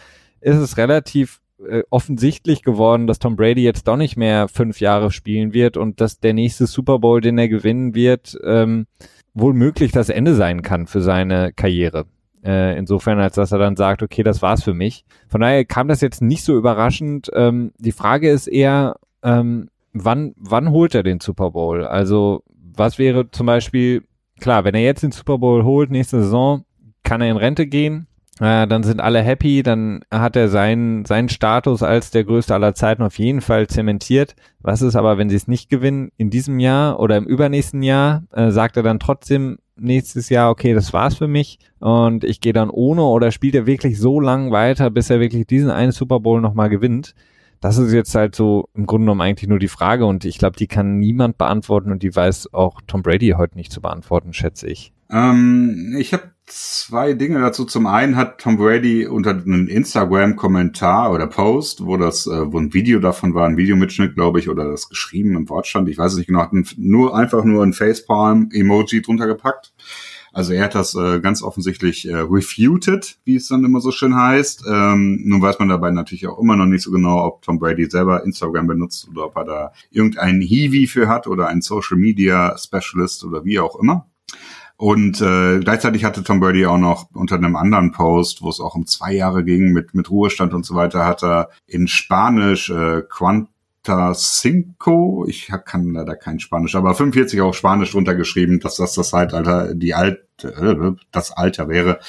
ist 0.42 0.58
es 0.58 0.78
relativ 0.78 1.42
äh, 1.68 1.84
offensichtlich 1.90 2.64
geworden, 2.64 3.08
dass 3.08 3.20
Tom 3.20 3.36
Brady 3.36 3.64
jetzt 3.64 3.88
doch 3.88 3.98
nicht 3.98 4.16
mehr 4.16 4.48
fünf 4.48 4.80
Jahre 4.80 5.12
spielen 5.12 5.54
wird 5.54 5.78
und 5.78 6.02
dass 6.02 6.20
der 6.20 6.34
nächste 6.34 6.68
Super 6.68 7.00
Bowl, 7.00 7.22
den 7.22 7.38
er 7.38 7.50
gewinnen 7.50 7.96
wird, 7.96 8.38
ähm, 8.44 8.88
wohl 9.34 9.54
möglich 9.54 9.92
das 9.92 10.10
Ende 10.10 10.36
sein 10.36 10.62
kann 10.62 10.88
für 10.88 11.02
seine 11.02 11.52
Karriere. 11.54 12.06
Äh, 12.44 12.78
insofern, 12.78 13.20
als 13.20 13.36
dass 13.36 13.52
er 13.52 13.58
dann 13.58 13.76
sagt, 13.76 14.02
okay, 14.02 14.24
das 14.24 14.42
war's 14.42 14.64
für 14.64 14.74
mich. 14.74 15.04
Von 15.28 15.42
daher 15.42 15.66
kam 15.66 15.88
das 15.88 16.02
jetzt 16.02 16.22
nicht 16.22 16.44
so 16.44 16.58
überraschend. 16.58 17.30
Ähm, 17.34 17.74
die 17.78 17.92
Frage 17.92 18.30
ist 18.30 18.48
eher, 18.48 18.96
ähm, 19.24 19.70
wann, 19.94 20.34
wann 20.38 20.72
holt 20.72 20.96
er 20.96 21.04
den 21.04 21.20
Super 21.20 21.52
Bowl? 21.52 21.86
Also, 21.86 22.44
was 22.76 22.98
wäre 22.98 23.30
zum 23.32 23.46
Beispiel, 23.46 24.04
klar, 24.40 24.64
wenn 24.64 24.76
er 24.76 24.82
jetzt 24.82 25.04
den 25.04 25.12
Super 25.12 25.38
Bowl 25.38 25.64
holt, 25.64 25.92
nächste 25.92 26.22
Saison, 26.22 26.64
kann 27.04 27.22
er 27.22 27.30
in 27.30 27.38
Rente 27.38 27.68
gehen. 27.68 28.08
Äh, 28.40 28.68
dann 28.68 28.84
sind 28.84 29.02
alle 29.02 29.22
happy, 29.22 29.64
dann 29.64 30.02
hat 30.10 30.38
er 30.38 30.48
seinen, 30.48 31.04
seinen 31.04 31.28
Status 31.28 31.84
als 31.84 32.12
der 32.12 32.24
größte 32.24 32.54
aller 32.54 32.74
Zeiten 32.74 33.04
auf 33.04 33.20
jeden 33.20 33.42
Fall 33.42 33.68
zementiert. 33.68 34.36
Was 34.62 34.82
ist 34.82 34.96
aber, 34.96 35.18
wenn 35.18 35.30
sie 35.30 35.36
es 35.36 35.50
nicht 35.50 35.70
gewinnen 35.70 36.12
in 36.16 36.30
diesem 36.30 36.60
Jahr 36.60 37.02
oder 37.02 37.18
im 37.18 37.26
übernächsten 37.26 37.84
Jahr, 37.84 38.24
äh, 38.32 38.52
sagt 38.52 38.78
er 38.78 38.84
dann 38.84 39.00
trotzdem, 39.00 39.58
nächstes 39.82 40.30
Jahr, 40.30 40.50
okay, 40.50 40.74
das 40.74 40.94
war's 40.94 41.16
für 41.16 41.28
mich 41.28 41.60
und 41.80 42.24
ich 42.24 42.42
gehe 42.42 42.54
dann 42.54 42.70
ohne 42.70 43.04
oder 43.04 43.32
spielt 43.32 43.56
er 43.56 43.66
wirklich 43.66 44.00
so 44.00 44.20
lang 44.20 44.52
weiter, 44.52 44.90
bis 44.90 45.10
er 45.10 45.20
wirklich 45.20 45.48
diesen 45.48 45.72
einen 45.72 45.92
Super 45.92 46.20
Bowl 46.20 46.42
nochmal 46.42 46.70
gewinnt? 46.70 47.16
Das 47.62 47.78
ist 47.78 47.92
jetzt 47.92 48.16
halt 48.16 48.36
so 48.36 48.70
im 48.74 48.86
Grunde 48.86 49.06
genommen 49.06 49.22
eigentlich 49.22 49.50
nur 49.50 49.60
die 49.60 49.68
Frage 49.68 50.06
und 50.06 50.24
ich 50.24 50.38
glaube, 50.38 50.58
die 50.58 50.68
kann 50.68 50.98
niemand 50.98 51.38
beantworten 51.38 51.92
und 51.92 52.04
die 52.04 52.16
weiß 52.16 52.54
auch 52.54 52.80
Tom 52.88 53.02
Brady 53.02 53.36
heute 53.38 53.58
nicht 53.58 53.72
zu 53.72 53.82
beantworten, 53.82 54.34
schätze 54.34 54.68
ich. 54.68 54.94
Ähm, 55.12 55.96
ich 56.00 56.14
habe 56.14 56.32
zwei 56.52 57.14
Dinge 57.14 57.40
dazu. 57.40 57.66
Zum 57.66 57.88
einen 57.88 58.16
hat 58.16 58.40
Tom 58.40 58.58
Brady 58.58 59.08
unter 59.08 59.32
einem 59.32 59.68
Instagram-Kommentar 59.68 61.12
oder 61.12 61.28
Post, 61.28 61.86
wo 61.86 61.98
das, 61.98 62.28
äh, 62.28 62.52
wo 62.52 62.60
ein 62.60 62.74
Video 62.74 63.00
davon 63.00 63.34
war, 63.34 63.48
ein 63.48 63.58
Videomitschnitt, 63.58 64.16
glaube 64.16 64.40
ich, 64.40 64.50
oder 64.50 64.70
das 64.70 64.90
geschrieben 64.90 65.36
im 65.36 65.50
Wortstand, 65.50 65.90
ich 65.90 65.98
weiß 65.98 66.14
es 66.14 66.18
nicht 66.18 66.28
genau, 66.28 66.42
hat 66.42 66.52
nur 66.78 67.16
einfach 67.16 67.44
nur 67.44 67.64
ein 67.64 67.74
Facepalm-Emoji 67.74 69.02
drunter 69.02 69.28
gepackt. 69.28 69.74
Also 70.32 70.54
er 70.54 70.66
hat 70.66 70.76
das 70.76 70.94
äh, 70.96 71.20
ganz 71.20 71.42
offensichtlich 71.42 72.08
äh, 72.08 72.16
refuted, 72.16 73.18
wie 73.26 73.36
es 73.36 73.48
dann 73.48 73.66
immer 73.66 73.82
so 73.82 73.92
schön 73.92 74.16
heißt. 74.16 74.64
Ähm, 74.70 75.22
nun 75.26 75.42
weiß 75.42 75.60
man 75.60 75.70
dabei 75.70 75.92
natürlich 75.92 76.28
auch 76.28 76.40
immer 76.40 76.56
noch 76.56 76.66
nicht 76.66 76.84
so 76.84 76.92
genau, 76.92 77.26
ob 77.26 77.42
Tom 77.42 77.58
Brady 77.58 77.90
selber 77.90 78.24
Instagram 78.24 78.68
benutzt 78.68 79.08
oder 79.10 79.26
ob 79.26 79.36
er 79.38 79.46
da 79.46 79.72
irgendeinen 79.90 80.42
Hiwi 80.42 80.88
für 80.88 81.08
hat 81.08 81.28
oder 81.28 81.48
einen 81.48 81.62
Social 81.62 81.98
Media 81.98 82.56
Specialist 82.58 83.24
oder 83.24 83.44
wie 83.44 83.60
auch 83.60 83.80
immer. 83.80 84.06
Und 84.80 85.20
äh, 85.20 85.60
gleichzeitig 85.60 86.06
hatte 86.06 86.24
Tom 86.24 86.40
Brady 86.40 86.66
auch 86.66 86.78
noch 86.78 87.10
unter 87.14 87.36
einem 87.36 87.58
anderen 87.58 87.92
Post, 87.92 88.42
wo 88.42 88.48
es 88.48 88.62
auch 88.62 88.76
um 88.76 88.88
zwei 88.88 89.12
Jahre 89.12 89.44
ging 89.44 89.74
mit, 89.74 89.94
mit 89.94 90.10
Ruhestand 90.10 90.54
und 90.54 90.66
so 90.66 90.74
weiter, 90.74 91.06
hat 91.06 91.22
er 91.22 91.50
in 91.68 91.90
Spanisch 91.90 92.70
äh, 92.70 93.02
Quanta 93.02 94.14
Cinco, 94.14 95.26
ich 95.28 95.52
kann 95.66 95.92
leider 95.92 96.16
kein 96.16 96.40
Spanisch, 96.40 96.76
aber 96.76 96.96
45 96.96 97.42
auch 97.42 97.54
Spanisch 97.54 97.92
drunter 97.92 98.16
geschrieben, 98.16 98.62
dass 98.62 98.78
das 98.78 98.94
das 98.94 99.10
Zeitalter, 99.10 99.76
die 99.76 99.96
alte, 99.96 100.22
äh, 100.44 100.94
das 101.12 101.32
Alter 101.34 101.68
wäre, 101.68 102.00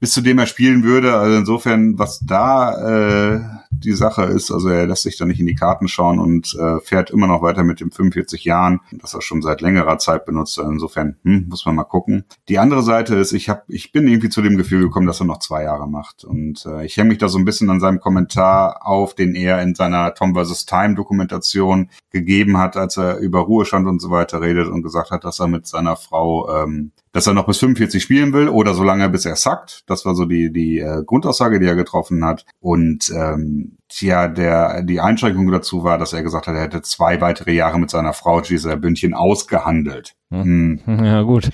bis 0.00 0.12
zu 0.12 0.20
dem 0.20 0.38
er 0.38 0.46
spielen 0.46 0.82
würde. 0.82 1.16
Also 1.16 1.38
insofern, 1.38 1.98
was 1.98 2.20
da 2.20 3.34
äh, 3.34 3.40
die 3.70 3.92
Sache 3.92 4.24
ist, 4.24 4.50
also 4.50 4.68
er 4.68 4.86
lässt 4.86 5.02
sich 5.02 5.16
da 5.16 5.24
nicht 5.24 5.40
in 5.40 5.46
die 5.46 5.54
Karten 5.54 5.88
schauen 5.88 6.18
und 6.18 6.54
äh, 6.54 6.80
fährt 6.80 7.10
immer 7.10 7.26
noch 7.26 7.42
weiter 7.42 7.64
mit 7.64 7.80
dem 7.80 7.90
45 7.90 8.44
Jahren, 8.44 8.80
das 8.92 9.14
er 9.14 9.22
schon 9.22 9.42
seit 9.42 9.60
längerer 9.60 9.98
Zeit 9.98 10.24
benutzt. 10.24 10.58
Also 10.58 10.70
insofern 10.70 11.16
hm, 11.24 11.46
muss 11.48 11.66
man 11.66 11.74
mal 11.74 11.84
gucken. 11.84 12.24
Die 12.48 12.58
andere 12.58 12.82
Seite 12.82 13.16
ist, 13.16 13.32
ich 13.32 13.48
hab, 13.48 13.64
ich 13.68 13.92
bin 13.92 14.06
irgendwie 14.06 14.28
zu 14.28 14.42
dem 14.42 14.56
Gefühl 14.56 14.82
gekommen, 14.82 15.06
dass 15.06 15.20
er 15.20 15.26
noch 15.26 15.38
zwei 15.38 15.62
Jahre 15.62 15.88
macht 15.88 16.24
und 16.24 16.64
äh, 16.66 16.84
ich 16.84 16.96
hänge 16.96 17.10
mich 17.10 17.18
da 17.18 17.28
so 17.28 17.38
ein 17.38 17.44
bisschen 17.44 17.70
an 17.70 17.80
seinem 17.80 18.00
Kommentar 18.00 18.86
auf, 18.86 19.14
den 19.14 19.34
er 19.34 19.62
in 19.62 19.74
seiner 19.74 20.14
Tom 20.14 20.34
vs. 20.34 20.66
Time 20.66 20.94
Dokumentation 20.94 21.90
gegeben 22.10 22.58
hat, 22.58 22.76
als 22.76 22.96
er 22.96 23.18
über 23.18 23.40
Ruhestand 23.40 23.86
und 23.86 24.00
so 24.00 24.10
weiter 24.10 24.40
redet 24.40 24.68
und 24.68 24.82
gesagt 24.82 25.10
hat, 25.10 25.24
dass 25.24 25.40
er 25.40 25.48
mit 25.48 25.66
seiner 25.66 25.96
Frau 25.96 26.48
ähm, 26.54 26.92
dass 27.16 27.26
er 27.26 27.32
noch 27.32 27.46
bis 27.46 27.56
45 27.60 28.02
spielen 28.02 28.34
will 28.34 28.50
oder 28.50 28.74
so 28.74 28.84
lange 28.84 29.08
bis 29.08 29.24
er 29.24 29.36
sackt. 29.36 29.84
Das 29.86 30.04
war 30.04 30.14
so 30.14 30.26
die, 30.26 30.52
die 30.52 30.80
äh, 30.80 31.02
Grundaussage, 31.02 31.58
die 31.58 31.64
er 31.64 31.74
getroffen 31.74 32.22
hat. 32.22 32.44
Und 32.60 33.08
ähm, 33.08 33.78
tja, 33.88 34.28
der, 34.28 34.82
die 34.82 35.00
Einschränkung 35.00 35.50
dazu 35.50 35.82
war, 35.82 35.96
dass 35.96 36.12
er 36.12 36.22
gesagt 36.22 36.46
hat, 36.46 36.54
er 36.54 36.60
hätte 36.60 36.82
zwei 36.82 37.22
weitere 37.22 37.52
Jahre 37.52 37.80
mit 37.80 37.88
seiner 37.88 38.12
Frau 38.12 38.42
Gisela 38.42 38.76
Bündchen 38.76 39.14
ausgehandelt. 39.14 40.14
Hm. 40.30 40.80
Ja, 40.86 41.22
gut. 41.22 41.48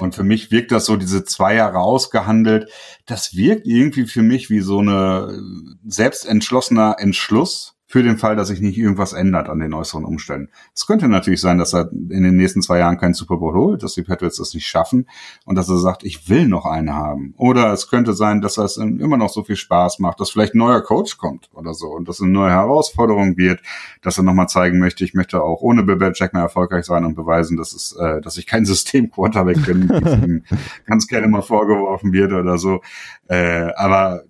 Und 0.00 0.14
für 0.14 0.24
mich 0.24 0.50
wirkt 0.50 0.70
das 0.70 0.84
so, 0.84 0.96
diese 0.96 1.24
zwei 1.24 1.54
Jahre 1.54 1.78
ausgehandelt, 1.78 2.70
das 3.06 3.34
wirkt 3.34 3.66
irgendwie 3.66 4.04
für 4.04 4.22
mich 4.22 4.50
wie 4.50 4.60
so 4.60 4.80
eine 4.80 5.40
selbstentschlossener 5.86 6.96
Entschluss 6.98 7.75
für 7.96 8.02
den 8.02 8.18
Fall, 8.18 8.36
dass 8.36 8.48
sich 8.48 8.60
nicht 8.60 8.76
irgendwas 8.76 9.14
ändert 9.14 9.48
an 9.48 9.58
den 9.58 9.72
äußeren 9.72 10.04
Umständen. 10.04 10.50
Es 10.74 10.86
könnte 10.86 11.08
natürlich 11.08 11.40
sein, 11.40 11.56
dass 11.56 11.72
er 11.72 11.90
in 11.90 12.24
den 12.24 12.36
nächsten 12.36 12.60
zwei 12.60 12.76
Jahren 12.76 12.98
keinen 12.98 13.14
Super 13.14 13.38
Bowl 13.38 13.54
holt, 13.54 13.82
dass 13.82 13.94
die 13.94 14.02
Patriots 14.02 14.36
das 14.36 14.52
nicht 14.52 14.66
schaffen 14.66 15.08
und 15.46 15.54
dass 15.54 15.70
er 15.70 15.78
sagt, 15.78 16.04
ich 16.04 16.28
will 16.28 16.46
noch 16.46 16.66
eine 16.66 16.92
haben. 16.92 17.32
Oder 17.38 17.72
es 17.72 17.88
könnte 17.88 18.12
sein, 18.12 18.42
dass 18.42 18.58
es 18.58 18.76
immer 18.76 19.16
noch 19.16 19.30
so 19.30 19.44
viel 19.44 19.56
Spaß 19.56 19.98
macht, 20.00 20.20
dass 20.20 20.28
vielleicht 20.28 20.54
ein 20.54 20.58
neuer 20.58 20.82
Coach 20.82 21.16
kommt 21.16 21.48
oder 21.54 21.72
so 21.72 21.86
und 21.86 22.06
dass 22.06 22.20
eine 22.20 22.30
neue 22.30 22.50
Herausforderung 22.50 23.38
wird, 23.38 23.62
dass 24.02 24.18
er 24.18 24.24
nochmal 24.24 24.48
zeigen 24.48 24.78
möchte, 24.78 25.02
ich 25.02 25.14
möchte 25.14 25.42
auch 25.42 25.62
ohne 25.62 25.82
Bill 25.82 25.96
Belichick 25.96 26.34
mehr 26.34 26.42
erfolgreich 26.42 26.84
sein 26.84 27.02
und 27.06 27.14
beweisen, 27.14 27.56
dass 27.56 27.72
es, 27.72 27.96
äh, 27.98 28.20
dass 28.20 28.36
ich 28.36 28.46
kein 28.46 28.66
System-Quarterback 28.66 29.64
bin, 29.64 29.88
wie 29.88 29.94
es 29.94 30.22
ihm 30.22 30.44
ganz 30.84 31.06
gerne 31.06 31.28
mal 31.28 31.40
vorgeworfen 31.40 32.12
wird 32.12 32.34
oder 32.34 32.58
so. 32.58 32.82
Äh, 33.28 33.70
aber 33.74 34.24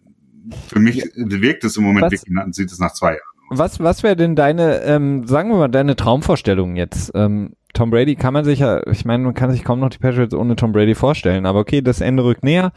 für 0.69 0.79
mich 0.79 1.03
wirkt 1.17 1.65
es 1.65 1.77
im 1.77 1.83
Moment, 1.83 2.13
was, 2.13 2.55
sieht 2.55 2.71
es 2.71 2.79
nach 2.79 2.93
zwei 2.93 3.15
Jahren. 3.15 3.36
Was, 3.51 3.81
was 3.81 4.03
wäre 4.03 4.17
denn 4.17 4.35
deine, 4.35 4.83
ähm, 4.83 5.27
sagen 5.27 5.51
wir 5.51 5.57
mal, 5.57 5.69
deine 5.69 5.97
Traumvorstellung 5.97 6.77
jetzt? 6.77 7.13
Ähm, 7.15 7.53
Tom 7.75 7.91
Brady 7.91 8.17
kann 8.17 8.33
man 8.33 8.45
sich 8.45 8.61
ja, 8.61 8.85
ich 8.87 9.05
meine, 9.05 9.23
man 9.23 9.35
kann 9.35 9.53
sich 9.53 9.63
kaum 9.63 9.81
noch 9.81 9.91
die 9.91 9.99
Patriots 9.99 10.35
ohne 10.35 10.57
Tom 10.57 10.73
Brady 10.73 10.95
vorstellen, 10.95 11.47
aber 11.47 11.61
okay, 11.61 11.83
das 11.83 12.01
Ende 12.01 12.25
rückt 12.25 12.43
näher. 12.43 12.73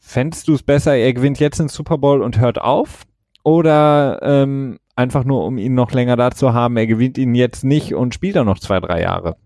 Fändest 0.00 0.48
du 0.48 0.54
es 0.54 0.62
besser, 0.62 0.94
er 0.94 1.12
gewinnt 1.14 1.40
jetzt 1.40 1.58
den 1.58 1.68
Super 1.68 1.98
Bowl 1.98 2.22
und 2.22 2.38
hört 2.38 2.60
auf? 2.60 3.04
Oder 3.42 4.20
ähm, 4.22 4.78
einfach 4.94 5.24
nur, 5.24 5.44
um 5.46 5.58
ihn 5.58 5.74
noch 5.74 5.92
länger 5.92 6.16
da 6.16 6.30
zu 6.30 6.52
haben, 6.52 6.76
er 6.76 6.86
gewinnt 6.86 7.18
ihn 7.18 7.34
jetzt 7.34 7.64
nicht 7.64 7.94
und 7.94 8.14
spielt 8.14 8.36
dann 8.36 8.46
noch 8.46 8.58
zwei, 8.58 8.80
drei 8.80 9.00
Jahre? 9.00 9.36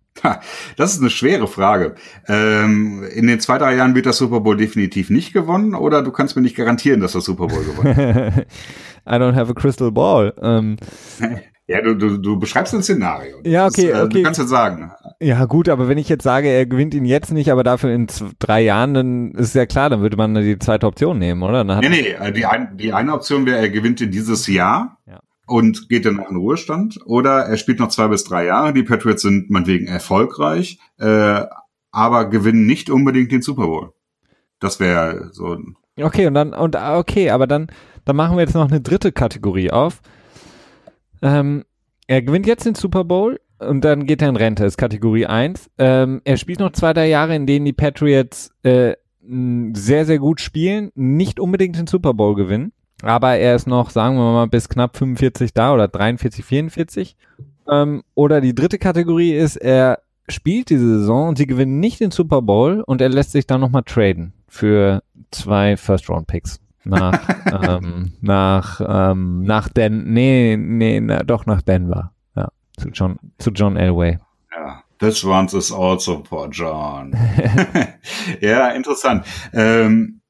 Das 0.76 0.94
ist 0.94 1.00
eine 1.00 1.10
schwere 1.10 1.46
Frage. 1.46 1.94
Ähm, 2.26 3.04
in 3.14 3.26
den 3.26 3.38
zwei, 3.40 3.58
drei 3.58 3.76
Jahren 3.76 3.94
wird 3.94 4.06
das 4.06 4.18
Super 4.18 4.40
Bowl 4.40 4.56
definitiv 4.56 5.10
nicht 5.10 5.32
gewonnen 5.32 5.74
oder 5.74 6.02
du 6.02 6.10
kannst 6.10 6.36
mir 6.36 6.42
nicht 6.42 6.56
garantieren, 6.56 7.00
dass 7.00 7.12
das 7.12 7.24
Super 7.24 7.46
Bowl 7.46 7.64
gewonnen 7.64 7.96
wird. 7.96 8.46
I 9.06 9.18
don't 9.18 9.34
have 9.34 9.50
a 9.50 9.54
crystal 9.54 9.90
ball. 9.90 10.34
Ähm, 10.40 10.76
ja, 11.66 11.80
du, 11.82 11.94
du, 11.94 12.18
du 12.18 12.38
beschreibst 12.38 12.74
ein 12.74 12.82
Szenario. 12.82 13.38
Ja, 13.44 13.66
okay, 13.66 13.88
das, 13.88 14.00
äh, 14.00 14.02
okay. 14.02 14.14
Du 14.18 14.22
kannst 14.22 14.40
ja 14.40 14.46
sagen. 14.46 14.92
Ja, 15.20 15.44
gut, 15.44 15.68
aber 15.68 15.88
wenn 15.88 15.98
ich 15.98 16.08
jetzt 16.08 16.24
sage, 16.24 16.48
er 16.48 16.66
gewinnt 16.66 16.94
ihn 16.94 17.04
jetzt 17.04 17.32
nicht, 17.32 17.50
aber 17.50 17.64
dafür 17.64 17.90
in 17.90 18.06
drei 18.38 18.62
Jahren, 18.62 18.94
dann 18.94 19.30
ist 19.32 19.54
ja 19.54 19.66
klar, 19.66 19.90
dann 19.90 20.00
würde 20.00 20.16
man 20.16 20.34
die 20.34 20.58
zweite 20.58 20.86
Option 20.86 21.18
nehmen, 21.18 21.42
oder? 21.42 21.64
Nee, 21.64 21.88
nee, 21.88 22.08
äh, 22.10 22.32
die, 22.32 22.46
ein, 22.46 22.76
die 22.76 22.92
eine 22.92 23.12
Option 23.14 23.46
wäre, 23.46 23.58
er 23.58 23.70
gewinnt 23.70 24.00
ihn 24.00 24.10
dieses 24.10 24.46
Jahr. 24.46 24.98
Ja 25.06 25.20
und 25.46 25.88
geht 25.88 26.04
dann 26.04 26.18
in 26.18 26.24
den 26.24 26.36
Ruhestand. 26.36 26.98
Oder 27.06 27.46
er 27.46 27.56
spielt 27.56 27.78
noch 27.78 27.88
zwei 27.88 28.08
bis 28.08 28.24
drei 28.24 28.46
Jahre. 28.46 28.72
Die 28.72 28.82
Patriots 28.82 29.22
sind 29.22 29.48
meinetwegen 29.48 29.86
erfolgreich, 29.86 30.78
äh, 30.98 31.44
aber 31.92 32.28
gewinnen 32.28 32.66
nicht 32.66 32.90
unbedingt 32.90 33.32
den 33.32 33.42
Super 33.42 33.66
Bowl. 33.66 33.92
Das 34.58 34.80
wäre 34.80 35.30
so. 35.32 35.56
Okay, 35.98 36.26
und 36.26 36.34
dann, 36.34 36.52
und 36.52 36.76
ah, 36.76 36.98
okay, 36.98 37.30
aber 37.30 37.46
dann, 37.46 37.68
dann 38.06 38.16
machen 38.16 38.36
wir 38.36 38.44
jetzt 38.44 38.54
noch 38.54 38.68
eine 38.68 38.80
dritte 38.80 39.12
Kategorie 39.12 39.70
auf. 39.70 40.00
Ähm, 41.20 41.64
er 42.06 42.22
gewinnt 42.22 42.46
jetzt 42.46 42.64
den 42.64 42.76
Super 42.76 43.04
Bowl 43.04 43.40
und 43.58 43.84
dann 43.84 44.06
geht 44.06 44.22
er 44.22 44.28
in 44.28 44.36
Rente, 44.36 44.64
ist 44.64 44.78
Kategorie 44.78 45.26
1. 45.26 45.70
Ähm, 45.78 46.22
er 46.24 46.36
spielt 46.36 46.60
noch 46.60 46.72
zwei, 46.72 46.92
drei 46.92 47.08
Jahre, 47.08 47.34
in 47.34 47.46
denen 47.46 47.64
die 47.64 47.72
Patriots 47.72 48.52
äh, 48.62 48.94
sehr, 49.72 50.06
sehr 50.06 50.18
gut 50.18 50.40
spielen, 50.40 50.92
nicht 50.94 51.40
unbedingt 51.40 51.76
den 51.76 51.88
Super 51.88 52.14
Bowl 52.14 52.36
gewinnen. 52.36 52.72
Aber 53.02 53.34
er 53.34 53.56
ist 53.56 53.66
noch, 53.66 53.90
sagen 53.90 54.16
wir 54.16 54.32
mal, 54.32 54.46
bis 54.46 54.68
knapp 54.68 54.96
45 54.96 55.52
da 55.52 55.74
oder 55.74 55.88
43, 55.88 56.44
44. 56.44 57.16
Ähm, 57.68 58.04
oder 58.14 58.40
die 58.40 58.54
dritte 58.54 58.78
Kategorie 58.78 59.32
ist, 59.32 59.56
er 59.56 59.98
spielt 60.28 60.70
diese 60.70 61.00
Saison 61.00 61.30
und 61.30 61.38
sie 61.38 61.46
gewinnen 61.46 61.80
nicht 61.80 61.98
den 61.98 62.12
Super 62.12 62.40
Bowl 62.40 62.82
und 62.86 63.00
er 63.00 63.08
lässt 63.08 63.32
sich 63.32 63.48
dann 63.48 63.60
nochmal 63.60 63.82
traden 63.82 64.32
für 64.46 65.02
zwei 65.32 65.76
First-Round-Picks. 65.76 66.60
Nach, 66.88 67.28
ähm, 67.68 68.12
nach, 68.20 68.80
ähm, 68.86 69.42
nach 69.42 69.68
Den, 69.68 70.12
nee, 70.12 70.56
nee, 70.56 71.00
na, 71.00 71.22
doch 71.24 71.44
nach 71.46 71.62
Denver. 71.62 72.12
Ja, 72.36 72.48
zu 72.78 72.88
John, 72.90 73.18
zu 73.38 73.50
John 73.50 73.76
Elway. 73.76 74.18
Ja. 74.54 74.82
This 74.98 75.24
one 75.24 75.46
is 75.52 75.72
also 75.72 76.22
for 76.24 76.48
John. 76.48 77.12
ja, 78.40 78.68
interessant. 78.68 79.26
Ähm, 79.52 80.20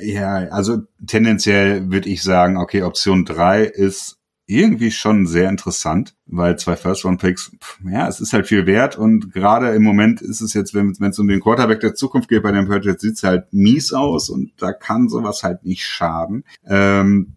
ja, 0.00 0.48
also 0.48 0.82
tendenziell 1.06 1.90
würde 1.90 2.08
ich 2.08 2.22
sagen, 2.22 2.56
okay, 2.56 2.82
Option 2.82 3.24
drei 3.24 3.62
ist 3.62 4.18
irgendwie 4.60 4.90
schon 4.90 5.26
sehr 5.26 5.48
interessant, 5.48 6.14
weil 6.26 6.58
zwei 6.58 6.76
First-Round-Picks, 6.76 7.52
ja, 7.90 8.08
es 8.08 8.20
ist 8.20 8.32
halt 8.32 8.46
viel 8.46 8.66
wert 8.66 8.96
und 8.96 9.32
gerade 9.32 9.74
im 9.74 9.82
Moment 9.82 10.20
ist 10.20 10.40
es 10.40 10.54
jetzt, 10.54 10.74
wenn 10.74 10.90
es 10.90 11.18
um 11.18 11.28
den 11.28 11.40
Quarterback 11.40 11.80
der 11.80 11.94
Zukunft 11.94 12.28
geht 12.28 12.42
bei 12.42 12.52
den 12.52 12.68
Patriots, 12.68 13.02
sieht 13.02 13.14
es 13.14 13.22
halt 13.22 13.52
mies 13.52 13.92
aus 13.92 14.30
und 14.30 14.52
da 14.58 14.72
kann 14.72 15.08
sowas 15.08 15.42
halt 15.42 15.64
nicht 15.64 15.86
schaden. 15.86 16.44
Ähm, 16.66 17.36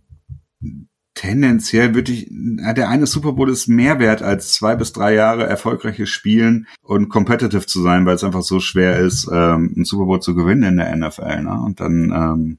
tendenziell 1.15 1.95
würde 1.95 2.11
ich, 2.11 2.27
der 2.29 2.89
eine 2.89 3.07
Super 3.07 3.31
Bowl 3.31 3.49
ist 3.49 3.67
mehr 3.67 3.99
wert 3.99 4.21
als 4.21 4.51
zwei 4.51 4.75
bis 4.75 4.91
drei 4.91 5.13
Jahre 5.13 5.45
erfolgreiches 5.45 6.09
Spielen 6.09 6.67
und 6.81 7.09
competitive 7.09 7.65
zu 7.65 7.81
sein, 7.81 8.05
weil 8.05 8.15
es 8.15 8.23
einfach 8.23 8.43
so 8.43 8.59
schwer 8.59 8.99
ist, 8.99 9.27
ähm, 9.31 9.73
einen 9.75 9.85
Super 9.85 10.05
Bowl 10.05 10.19
zu 10.19 10.35
gewinnen 10.35 10.63
in 10.63 10.77
der 10.77 10.95
NFL. 10.95 11.41
Ne? 11.41 11.61
Und 11.61 11.79
dann, 11.79 12.11
ähm, 12.11 12.57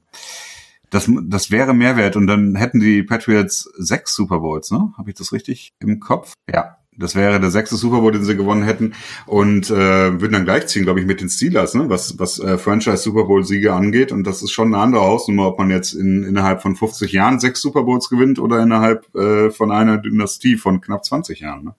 das, 0.89 1.09
das 1.23 1.51
wäre 1.51 1.73
Mehrwert 1.73 2.15
und 2.15 2.27
dann 2.27 2.55
hätten 2.55 2.79
die 2.79 3.03
Patriots 3.03 3.69
sechs 3.77 4.15
Super 4.15 4.39
Bowls, 4.39 4.71
ne? 4.71 4.93
Habe 4.97 5.09
ich 5.09 5.15
das 5.17 5.33
richtig 5.33 5.73
im 5.79 5.99
Kopf? 5.99 6.33
Ja. 6.51 6.77
Das 6.99 7.15
wäre 7.15 7.39
der 7.39 7.51
sechste 7.51 7.75
Super 7.75 8.01
Bowl, 8.01 8.11
den 8.11 8.23
sie 8.23 8.35
gewonnen 8.35 8.63
hätten 8.63 8.93
und 9.27 9.69
äh, 9.69 10.19
würden 10.19 10.31
dann 10.31 10.45
gleichziehen, 10.45 10.83
glaube 10.83 10.99
ich, 10.99 11.05
mit 11.05 11.21
den 11.21 11.29
Steelers, 11.29 11.75
ne? 11.75 11.89
was, 11.89 12.17
was 12.17 12.39
äh, 12.39 12.57
Franchise 12.57 12.97
Super 12.97 13.25
Bowl-Siege 13.25 13.71
angeht. 13.71 14.11
Und 14.11 14.23
das 14.23 14.41
ist 14.41 14.49
schon 14.49 14.73
eine 14.73 14.81
andere 14.81 15.03
Hausnummer, 15.03 15.47
ob 15.47 15.59
man 15.59 15.69
jetzt 15.69 15.93
in, 15.93 16.23
innerhalb 16.23 16.63
von 16.63 16.75
50 16.75 17.11
Jahren 17.11 17.39
sechs 17.39 17.61
Super 17.61 17.83
Bowls 17.83 18.09
gewinnt 18.09 18.39
oder 18.39 18.59
innerhalb 18.63 19.13
äh, 19.15 19.51
von 19.51 19.71
einer 19.71 19.99
Dynastie 19.99 20.57
von 20.57 20.81
knapp 20.81 21.05
20 21.05 21.39
Jahren. 21.39 21.65
Ne? 21.65 21.75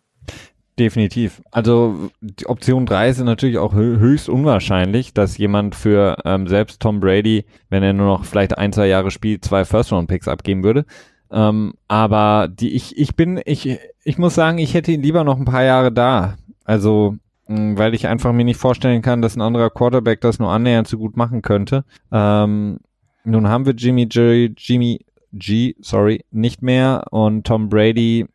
Definitiv. 0.78 1.42
Also 1.50 2.10
die 2.20 2.46
Option 2.46 2.86
3 2.86 3.08
ist 3.08 3.20
natürlich 3.20 3.58
auch 3.58 3.74
höchst 3.74 4.28
unwahrscheinlich, 4.28 5.12
dass 5.12 5.36
jemand 5.36 5.74
für 5.74 6.16
ähm, 6.24 6.46
selbst 6.46 6.80
Tom 6.80 7.00
Brady, 7.00 7.46
wenn 7.68 7.82
er 7.82 7.92
nur 7.92 8.06
noch 8.06 8.24
vielleicht 8.24 8.56
ein, 8.56 8.72
zwei 8.72 8.86
Jahre 8.86 9.10
spielt, 9.10 9.44
zwei 9.44 9.64
First-Round-Picks 9.64 10.28
abgeben 10.28 10.62
würde. 10.62 10.84
Ähm, 11.32 11.74
aber 11.88 12.48
die, 12.48 12.76
ich, 12.76 12.96
ich 12.96 13.16
bin, 13.16 13.40
ich, 13.44 13.78
ich 14.04 14.18
muss 14.18 14.36
sagen, 14.36 14.58
ich 14.58 14.74
hätte 14.74 14.92
ihn 14.92 15.02
lieber 15.02 15.24
noch 15.24 15.36
ein 15.36 15.44
paar 15.44 15.64
Jahre 15.64 15.90
da. 15.90 16.36
Also, 16.64 17.16
mh, 17.48 17.76
weil 17.76 17.94
ich 17.94 18.06
einfach 18.06 18.32
mir 18.32 18.44
nicht 18.44 18.60
vorstellen 18.60 19.02
kann, 19.02 19.20
dass 19.20 19.36
ein 19.36 19.42
anderer 19.42 19.70
Quarterback 19.70 20.20
das 20.20 20.38
nur 20.38 20.50
annähernd 20.52 20.86
so 20.86 20.96
gut 20.96 21.16
machen 21.16 21.42
könnte. 21.42 21.84
Ähm, 22.12 22.78
nun 23.24 23.48
haben 23.48 23.66
wir 23.66 23.74
Jimmy 23.74 24.06
G, 24.06 24.52
Jimmy 24.56 25.04
G, 25.32 25.74
sorry, 25.80 26.24
nicht 26.30 26.62
mehr 26.62 27.04
und 27.10 27.46
Tom 27.46 27.68
Brady. 27.68 28.26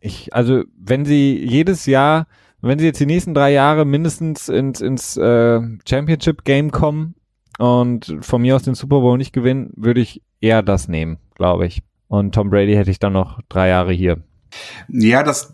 Ich, 0.00 0.32
also, 0.34 0.64
wenn 0.78 1.04
sie 1.04 1.38
jedes 1.44 1.86
Jahr, 1.86 2.26
wenn 2.60 2.78
sie 2.78 2.86
jetzt 2.86 3.00
die 3.00 3.06
nächsten 3.06 3.34
drei 3.34 3.52
Jahre 3.52 3.84
mindestens 3.84 4.48
ins, 4.48 4.80
ins 4.80 5.16
äh, 5.16 5.60
Championship 5.88 6.44
Game 6.44 6.70
kommen 6.70 7.14
und 7.58 8.16
von 8.20 8.42
mir 8.42 8.56
aus 8.56 8.62
den 8.62 8.74
Super 8.74 9.00
Bowl 9.00 9.18
nicht 9.18 9.32
gewinnen, 9.32 9.72
würde 9.76 10.00
ich 10.00 10.22
eher 10.40 10.62
das 10.62 10.88
nehmen, 10.88 11.18
glaube 11.34 11.66
ich. 11.66 11.82
Und 12.08 12.34
Tom 12.34 12.50
Brady 12.50 12.74
hätte 12.74 12.90
ich 12.90 12.98
dann 12.98 13.12
noch 13.12 13.40
drei 13.48 13.68
Jahre 13.68 13.92
hier. 13.92 14.22
Ja, 14.88 15.22
das, 15.22 15.52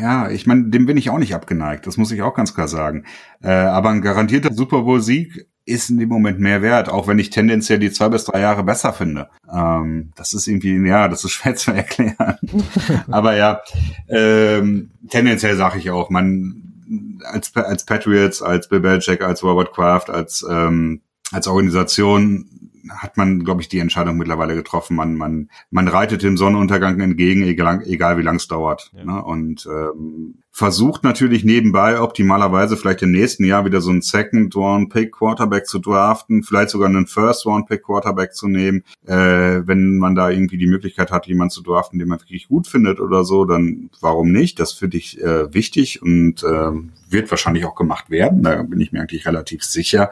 ja, 0.00 0.28
ich 0.30 0.46
meine, 0.46 0.68
dem 0.68 0.86
bin 0.86 0.96
ich 0.96 1.10
auch 1.10 1.18
nicht 1.18 1.34
abgeneigt. 1.34 1.86
Das 1.86 1.96
muss 1.96 2.10
ich 2.10 2.22
auch 2.22 2.34
ganz 2.34 2.54
klar 2.54 2.68
sagen. 2.68 3.04
Äh, 3.40 3.50
aber 3.50 3.90
ein 3.90 4.02
garantierter 4.02 4.52
Super 4.52 4.82
Bowl-Sieg 4.82 5.46
ist 5.64 5.90
in 5.90 5.98
dem 5.98 6.08
Moment 6.08 6.40
mehr 6.40 6.62
wert, 6.62 6.88
auch 6.88 7.06
wenn 7.06 7.18
ich 7.18 7.30
tendenziell 7.30 7.78
die 7.78 7.92
zwei 7.92 8.08
bis 8.08 8.24
drei 8.24 8.40
Jahre 8.40 8.64
besser 8.64 8.92
finde. 8.92 9.28
Ähm, 9.52 10.12
das 10.16 10.32
ist 10.32 10.46
irgendwie, 10.46 10.76
ja, 10.86 11.08
das 11.08 11.24
ist 11.24 11.30
schwer 11.32 11.54
zu 11.54 11.72
erklären. 11.72 12.38
aber 13.10 13.36
ja, 13.36 13.60
ähm, 14.08 14.90
tendenziell 15.08 15.56
sage 15.56 15.78
ich 15.78 15.90
auch, 15.90 16.10
man 16.10 16.62
als 17.24 17.54
als 17.56 17.86
Patriots, 17.86 18.42
als 18.42 18.68
Bill 18.68 18.80
Belichick, 18.80 19.22
als 19.22 19.42
Robert 19.42 19.72
Kraft, 19.72 20.10
als 20.10 20.44
ähm, 20.48 21.00
als 21.30 21.48
Organisation 21.48 22.62
hat 22.90 23.16
man, 23.16 23.44
glaube 23.44 23.60
ich, 23.62 23.68
die 23.68 23.78
Entscheidung 23.78 24.16
mittlerweile 24.16 24.54
getroffen. 24.54 24.96
Man, 24.96 25.14
man, 25.14 25.48
man 25.70 25.88
reitet 25.88 26.22
dem 26.22 26.36
Sonnenuntergang 26.36 27.00
entgegen, 27.00 27.42
egal, 27.42 27.82
egal 27.86 28.18
wie 28.18 28.22
lang 28.22 28.36
es 28.36 28.48
dauert. 28.48 28.90
Ja. 28.94 29.04
Ne? 29.04 29.24
Und 29.24 29.66
ähm, 29.66 30.42
versucht 30.54 31.02
natürlich 31.02 31.44
nebenbei 31.44 31.98
optimalerweise 31.98 32.76
vielleicht 32.76 33.00
im 33.02 33.10
nächsten 33.10 33.44
Jahr 33.44 33.64
wieder 33.64 33.80
so 33.80 33.90
einen 33.90 34.02
Second 34.02 34.54
Round 34.54 34.92
Pick 34.92 35.12
Quarterback 35.12 35.66
zu 35.66 35.78
draften, 35.78 36.42
vielleicht 36.42 36.70
sogar 36.70 36.90
einen 36.90 37.06
First 37.06 37.46
Round 37.46 37.66
Pick 37.66 37.82
Quarterback 37.84 38.34
zu 38.34 38.48
nehmen, 38.48 38.84
äh, 39.06 39.14
wenn 39.14 39.96
man 39.96 40.14
da 40.14 40.28
irgendwie 40.28 40.58
die 40.58 40.66
Möglichkeit 40.66 41.10
hat, 41.10 41.26
jemanden 41.26 41.52
zu 41.52 41.62
draften, 41.62 41.98
den 41.98 42.08
man 42.08 42.20
wirklich 42.20 42.48
gut 42.48 42.66
findet 42.66 43.00
oder 43.00 43.24
so, 43.24 43.46
dann 43.46 43.88
warum 44.02 44.30
nicht? 44.30 44.60
Das 44.60 44.72
finde 44.72 44.98
ich 44.98 45.20
äh, 45.22 45.52
wichtig 45.54 46.02
und 46.02 46.42
äh, 46.42 46.72
wird 47.12 47.30
wahrscheinlich 47.30 47.64
auch 47.64 47.74
gemacht 47.74 48.10
werden, 48.10 48.42
da 48.42 48.62
bin 48.62 48.80
ich 48.80 48.92
mir 48.92 49.00
eigentlich 49.00 49.26
relativ 49.26 49.62
sicher. 49.62 50.10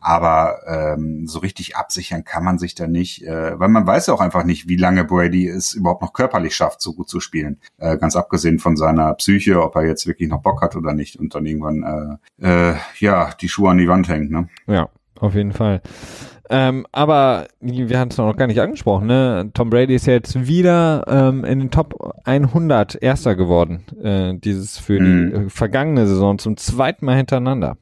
Aber 0.00 0.60
ähm, 0.66 1.26
so 1.26 1.40
richtig 1.40 1.76
absichern 1.76 2.24
kann 2.24 2.44
man 2.44 2.58
sich 2.58 2.74
da 2.74 2.86
nicht, 2.86 3.22
äh, 3.24 3.58
weil 3.58 3.68
man 3.68 3.86
weiß 3.86 4.06
ja 4.06 4.14
auch 4.14 4.20
einfach 4.20 4.44
nicht, 4.44 4.68
wie 4.68 4.76
lange 4.76 5.04
Brady 5.04 5.48
es 5.48 5.74
überhaupt 5.74 6.02
noch 6.02 6.12
körperlich 6.12 6.54
schafft, 6.54 6.80
so 6.80 6.92
gut 6.92 7.08
zu 7.08 7.20
spielen. 7.20 7.58
Äh, 7.78 7.96
ganz 7.98 8.16
abgesehen 8.16 8.58
von 8.58 8.76
seiner 8.76 9.14
Psyche, 9.14 9.60
ob 9.66 9.76
er 9.76 9.86
jetzt 9.86 10.06
wirklich 10.06 10.28
noch 10.28 10.42
Bock 10.42 10.62
hat 10.62 10.76
oder 10.76 10.92
nicht 10.92 11.16
und 11.16 11.34
dann 11.34 11.46
irgendwann 11.46 12.18
äh, 12.40 12.70
äh, 12.70 12.74
ja 12.98 13.30
die 13.40 13.48
Schuhe 13.48 13.70
an 13.70 13.78
die 13.78 13.88
Wand 13.88 14.08
hängt. 14.08 14.30
Ne? 14.30 14.48
Ja, 14.66 14.88
auf 15.20 15.34
jeden 15.34 15.52
Fall. 15.52 15.82
Ähm, 16.48 16.86
aber 16.92 17.48
wir 17.60 17.98
hatten 17.98 18.10
es 18.10 18.18
noch 18.18 18.36
gar 18.36 18.46
nicht 18.46 18.60
angesprochen, 18.60 19.08
ne? 19.08 19.50
Tom 19.52 19.68
Brady 19.70 19.96
ist 19.96 20.06
jetzt 20.06 20.46
wieder 20.46 21.04
ähm, 21.08 21.44
in 21.44 21.58
den 21.58 21.70
Top 21.72 22.14
100 22.24 23.02
Erster 23.02 23.34
geworden, 23.34 23.84
äh, 24.00 24.34
dieses 24.34 24.78
für 24.78 25.00
mhm. 25.00 25.30
die 25.30 25.36
äh, 25.36 25.48
vergangene 25.48 26.06
Saison 26.06 26.38
zum 26.38 26.56
zweiten 26.56 27.04
Mal 27.04 27.16
hintereinander. 27.16 27.76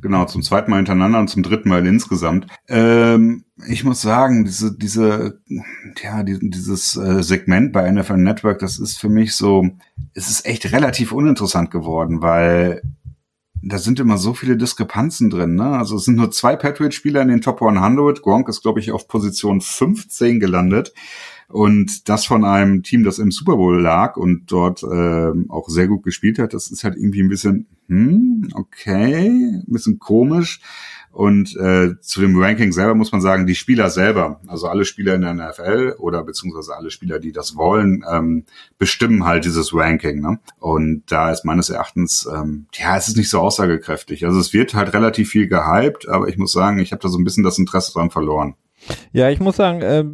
Genau, 0.00 0.26
zum 0.26 0.42
zweiten 0.42 0.70
Mal 0.70 0.76
hintereinander 0.76 1.18
und 1.18 1.28
zum 1.28 1.42
dritten 1.42 1.68
Mal 1.68 1.84
insgesamt. 1.86 2.46
Ähm, 2.68 3.44
ich 3.66 3.82
muss 3.82 4.00
sagen, 4.00 4.44
diese, 4.44 4.76
diese, 4.76 5.40
ja, 6.00 6.22
die, 6.22 6.38
dieses 6.40 6.96
äh, 6.96 7.22
Segment 7.22 7.72
bei 7.72 7.90
NFL 7.90 8.18
Network, 8.18 8.60
das 8.60 8.78
ist 8.78 8.98
für 8.98 9.08
mich 9.08 9.34
so, 9.34 9.68
es 10.14 10.30
ist 10.30 10.46
echt 10.46 10.70
relativ 10.72 11.10
uninteressant 11.10 11.72
geworden, 11.72 12.22
weil 12.22 12.82
da 13.62 13.78
sind 13.78 13.98
immer 13.98 14.18
so 14.18 14.34
viele 14.34 14.56
Diskrepanzen 14.56 15.30
drin. 15.30 15.56
Ne? 15.56 15.76
Also 15.76 15.96
es 15.96 16.04
sind 16.04 16.16
nur 16.16 16.30
zwei 16.30 16.54
Patriot-Spieler 16.54 17.22
in 17.22 17.28
den 17.28 17.40
Top 17.40 17.60
100. 17.60 18.22
Gronk 18.22 18.48
ist, 18.48 18.62
glaube 18.62 18.80
ich, 18.80 18.92
auf 18.92 19.08
Position 19.08 19.60
15 19.60 20.38
gelandet. 20.38 20.94
Und 21.48 22.10
das 22.10 22.26
von 22.26 22.44
einem 22.44 22.82
Team, 22.82 23.04
das 23.04 23.18
im 23.18 23.30
Super 23.30 23.56
Bowl 23.56 23.80
lag 23.80 24.16
und 24.16 24.52
dort 24.52 24.82
äh, 24.82 25.32
auch 25.48 25.68
sehr 25.68 25.88
gut 25.88 26.02
gespielt 26.02 26.38
hat, 26.38 26.52
das 26.52 26.70
ist 26.70 26.84
halt 26.84 26.96
irgendwie 26.96 27.22
ein 27.22 27.28
bisschen, 27.28 27.66
hm, 27.88 28.50
okay, 28.54 29.28
ein 29.28 29.64
bisschen 29.66 29.98
komisch. 29.98 30.60
Und 31.10 31.56
äh, 31.56 31.98
zu 32.00 32.20
dem 32.20 32.38
Ranking 32.38 32.70
selber 32.70 32.94
muss 32.94 33.12
man 33.12 33.22
sagen, 33.22 33.46
die 33.46 33.54
Spieler 33.54 33.88
selber, 33.88 34.40
also 34.46 34.68
alle 34.68 34.84
Spieler 34.84 35.14
in 35.14 35.22
der 35.22 35.32
NFL 35.32 35.94
oder 35.98 36.22
beziehungsweise 36.22 36.76
alle 36.76 36.90
Spieler, 36.90 37.18
die 37.18 37.32
das 37.32 37.56
wollen, 37.56 38.04
ähm, 38.08 38.44
bestimmen 38.78 39.24
halt 39.24 39.46
dieses 39.46 39.74
Ranking. 39.74 40.20
Ne? 40.20 40.38
Und 40.58 41.04
da 41.08 41.30
ist 41.30 41.46
meines 41.46 41.70
Erachtens, 41.70 42.28
ähm, 42.32 42.66
ja, 42.74 42.96
es 42.96 43.08
ist 43.08 43.16
nicht 43.16 43.30
so 43.30 43.40
aussagekräftig. 43.40 44.26
Also 44.26 44.38
es 44.38 44.52
wird 44.52 44.74
halt 44.74 44.92
relativ 44.92 45.30
viel 45.30 45.48
gehypt, 45.48 46.08
aber 46.08 46.28
ich 46.28 46.36
muss 46.36 46.52
sagen, 46.52 46.78
ich 46.78 46.92
habe 46.92 47.02
da 47.02 47.08
so 47.08 47.18
ein 47.18 47.24
bisschen 47.24 47.42
das 47.42 47.58
Interesse 47.58 47.94
dran 47.94 48.10
verloren. 48.10 48.54
Ja, 49.12 49.30
ich 49.30 49.40
muss 49.40 49.56
sagen, 49.56 49.82
äh, 49.82 50.04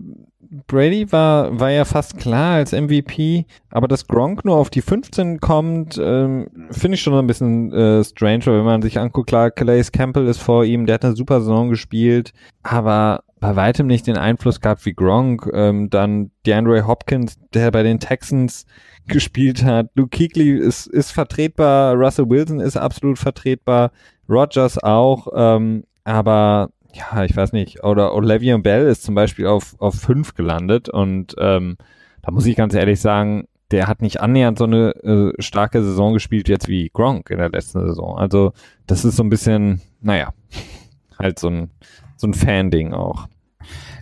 Brady 0.67 1.11
war, 1.11 1.59
war 1.59 1.71
ja 1.71 1.85
fast 1.85 2.19
klar 2.19 2.55
als 2.55 2.73
MVP, 2.73 3.47
aber 3.71 3.89
dass 3.89 4.07
Gronk 4.07 4.45
nur 4.45 4.57
auf 4.57 4.71
die 4.71 4.83
15 4.83 5.41
kommt, 5.41 6.01
ähm, 6.03 6.49
finde 6.71 6.95
ich 6.95 7.03
schon 7.03 7.15
ein 7.15 7.27
bisschen 7.27 7.73
äh, 7.73 8.05
strange, 8.05 8.47
wenn 8.47 8.65
man 8.65 8.83
sich 8.83 8.99
anguckt, 8.99 9.29
klar, 9.29 9.51
Calais 9.51 9.91
Campbell 9.93 10.27
ist 10.27 10.41
vor 10.41 10.65
ihm, 10.65 10.87
der 10.87 10.95
hat 10.95 11.05
eine 11.05 11.17
super 11.17 11.41
Saison 11.41 11.71
gespielt, 11.71 12.33
aber 12.63 13.25
bei 13.45 13.57
weitem 13.57 13.87
nicht 13.87 14.07
den 14.07 14.17
Einfluss 14.17 14.63
gehabt 14.63 14.87
wie 14.87 14.95
Gronk. 14.95 15.51
Ähm, 15.53 15.91
dann 15.91 16.31
DeAndre 16.47 16.87
Hopkins, 16.87 17.39
der 17.53 17.71
bei 17.71 17.83
den 17.83 18.01
Texans 18.01 18.65
gespielt 19.07 19.63
hat. 19.63 19.91
Luke 19.95 20.17
Kuechly 20.17 20.57
ist, 20.57 20.87
ist 20.87 21.11
vertretbar, 21.11 21.95
Russell 21.95 22.31
Wilson 22.31 22.61
ist 22.61 22.79
absolut 22.79 23.19
vertretbar, 23.19 23.91
Rogers 24.31 24.83
auch, 24.83 25.29
ähm, 25.35 25.85
aber 26.05 26.71
ja, 26.95 27.25
ich 27.25 27.37
weiß 27.37 27.53
nicht, 27.53 27.85
oder 27.85 28.15
Olivia 28.15 28.57
Bell 28.59 28.87
ist 28.87 29.03
zum 29.03 29.15
Beispiel 29.15 29.47
auf, 29.47 29.75
auf 29.79 29.95
fünf 29.95 30.35
gelandet 30.35 30.89
und 30.89 31.35
ähm, 31.39 31.77
da 32.23 32.31
muss 32.31 32.47
ich 32.47 32.57
ganz 32.57 32.75
ehrlich 32.75 33.01
sagen, 33.01 33.47
der 33.71 33.89
hat 33.89 34.03
nicht 34.03 34.21
annähernd 34.21 34.59
so 34.59 34.65
eine 34.65 34.91
äh, 35.03 35.43
starke 35.43 35.83
Saison 35.83 36.13
gespielt 36.13 36.49
jetzt 36.49 36.69
wie 36.69 36.91
Gronk 36.93 37.31
in 37.31 37.39
der 37.39 37.51
letzten 37.51 37.81
Saison. 37.81 38.17
Also 38.17 38.53
das 38.87 39.05
ist 39.05 39.17
so 39.17 39.25
ein 39.25 39.31
bisschen, 39.31 39.81
naja, 40.01 40.33
halt 41.19 41.39
so 41.39 41.49
ein, 41.49 41.71
so 42.17 42.29
ein 42.29 42.35
Fan-Ding 42.35 42.93
auch. 42.93 43.27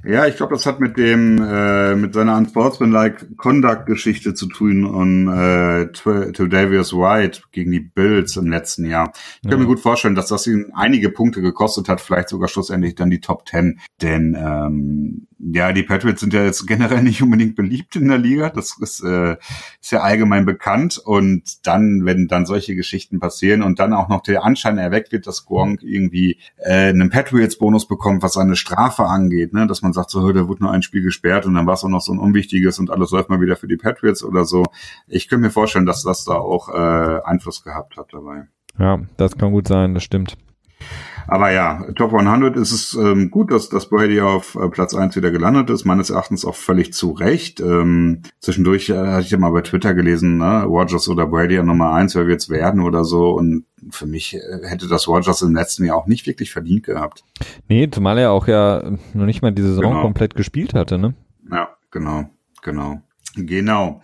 Ja, 0.05 0.27
ich 0.27 0.37
glaube, 0.37 0.55
das 0.55 0.67
hat 0.67 0.81
mit 0.81 0.97
dem 0.97 1.41
äh, 1.41 1.95
mit 1.95 2.15
seiner 2.15 2.37
Unsportsmanlike 2.37 3.37
Conduct 3.37 3.87
Geschichte 3.87 4.35
zu 4.35 4.47
tun 4.49 4.85
und 4.85 5.29
äh, 5.29 5.93
to 5.93 6.47
Davius 6.47 6.93
White 6.93 7.43
gegen 7.53 7.71
die 7.71 7.81
Bills 7.81 8.37
im 8.37 8.47
letzten 8.47 8.85
Jahr. 8.85 9.13
Ich 9.37 9.43
kann 9.43 9.53
ja. 9.53 9.57
mir 9.59 9.67
gut 9.67 9.81
vorstellen, 9.81 10.17
dass 10.17 10.27
das 10.27 10.47
ihn 10.49 10.73
einige 10.75 11.11
Punkte 11.11 11.41
gekostet 11.41 11.89
hat, 11.89 12.01
vielleicht 12.01 12.31
sogar 12.31 12.49
schlussendlich 12.49 12.97
dann 12.97 13.11
die 13.11 13.21
Top 13.21 13.45
Ten, 13.45 13.79
denn 14.01 14.37
ähm, 14.37 15.29
ja, 15.43 15.73
die 15.73 15.83
Patriots 15.83 16.21
sind 16.21 16.33
ja 16.33 16.45
jetzt 16.45 16.67
generell 16.67 17.03
nicht 17.03 17.23
unbedingt 17.23 17.57
beliebt 17.57 17.97
in 17.97 18.09
der 18.09 18.19
Liga. 18.19 18.51
Das 18.51 18.77
ist, 18.81 19.03
äh, 19.03 19.37
ist 19.81 19.91
ja 19.91 20.01
allgemein 20.01 20.47
bekannt. 20.47 20.99
Und 20.99 21.67
dann, 21.67 22.05
wenn 22.05 22.29
dann 22.29 22.47
solche 22.47 22.77
Geschichten 22.77 23.19
passieren 23.19 23.63
und 23.63 23.79
dann 23.79 23.93
auch 23.93 24.09
noch 24.09 24.23
der 24.23 24.45
Anschein 24.45 24.79
erweckt 24.79 25.13
wird, 25.13 25.27
dass 25.27 25.45
Gronk 25.45 25.83
irgendwie 25.83 26.39
äh, 26.59 26.89
einen 26.89 27.11
Patriots-Bonus 27.11 27.89
bekommt, 27.89 28.23
was 28.23 28.35
seine 28.35 28.57
Strafe 28.57 29.05
angeht, 29.05 29.53
ne? 29.53 29.67
dass 29.67 29.83
man 29.83 29.93
sagt, 29.93 30.11
so, 30.11 30.33
da 30.33 30.47
wurde 30.47 30.63
nur 30.63 30.73
ein 30.73 30.83
Spiel 30.83 31.03
gesperrt 31.03 31.47
und 31.47 31.55
dann 31.55 31.67
war 31.67 31.75
es 31.75 31.85
auch 31.85 31.89
noch 31.89 32.01
so 32.01 32.13
ein 32.13 32.19
unwichtiges 32.19 32.79
und 32.79 32.91
alles 32.91 33.11
läuft 33.11 33.29
mal 33.29 33.41
wieder 33.41 33.57
für 33.57 33.69
die 33.69 33.77
Patriots 33.77 34.23
oder 34.23 34.45
so. 34.45 34.65
Ich 35.09 35.29
könnte 35.29 35.47
mir 35.47 35.51
vorstellen, 35.51 35.87
dass 35.87 36.03
das 36.03 36.25
da 36.25 36.35
auch 36.35 36.69
äh, 36.69 37.21
Einfluss 37.25 37.65
gehabt 37.65 37.97
hat 37.97 38.09
dabei. 38.13 38.47
Ja, 38.79 39.01
das 39.17 39.37
kann 39.37 39.53
gut 39.53 39.69
sein, 39.69 39.95
das 39.95 40.05
stimmt. 40.05 40.37
Aber 41.27 41.51
ja, 41.51 41.85
Top 41.97 42.15
100 42.15 42.57
ist 42.57 42.73
es 42.73 42.95
ähm, 42.95 43.31
gut, 43.31 43.51
dass, 43.51 43.69
dass 43.69 43.89
Brady 43.89 44.21
auf 44.21 44.55
äh, 44.55 44.69
Platz 44.69 44.95
1 44.95 45.17
wieder 45.17 45.31
gelandet 45.31 45.71
ist. 45.71 45.85
Meines 45.85 46.11
Erachtens 46.11 46.45
auch 46.45 46.55
völlig 46.55 46.93
zu 46.93 47.13
Recht. 47.13 47.61
Ähm, 47.61 48.23
zwischendurch 48.41 48.91
äh, 48.91 48.97
hatte 48.97 49.23
ich 49.23 49.31
ja 49.31 49.39
mal 49.39 49.53
bei 49.53 49.63
Twitter 49.63 49.95
gelesen, 49.95 50.39
ne, 50.39 50.65
Rogers 50.65 51.09
oder 51.09 51.27
Brady 51.27 51.59
an 51.59 51.67
Nummer 51.67 51.93
1, 51.93 52.15
wer 52.15 52.27
wird's 52.27 52.49
werden 52.49 52.81
oder 52.81 53.05
so. 53.05 53.31
Und 53.31 53.65
für 53.91 54.07
mich 54.07 54.35
äh, 54.35 54.67
hätte 54.67 54.89
das 54.89 55.09
Rogers 55.09 55.43
im 55.43 55.55
letzten 55.55 55.85
Jahr 55.85 55.97
auch 55.97 56.07
nicht 56.07 56.27
wirklich 56.27 56.53
verdient 56.53 56.85
gehabt. 56.85 57.25
Nee, 57.69 57.89
zumal 57.91 58.19
er 58.19 58.33
auch 58.33 58.49
ja 58.49 58.83
noch 59.15 59.27
nicht 59.27 59.43
mal 59.43 59.53
die 59.53 59.63
Saison 59.63 59.85
genau. 59.85 60.03
komplett 60.03 60.35
gespielt 60.35 60.75
hatte, 60.75 60.99
ne? 60.99 61.15
Ja, 61.51 61.69
genau, 61.91 62.31
genau. 62.63 63.03
Genau. 63.37 64.01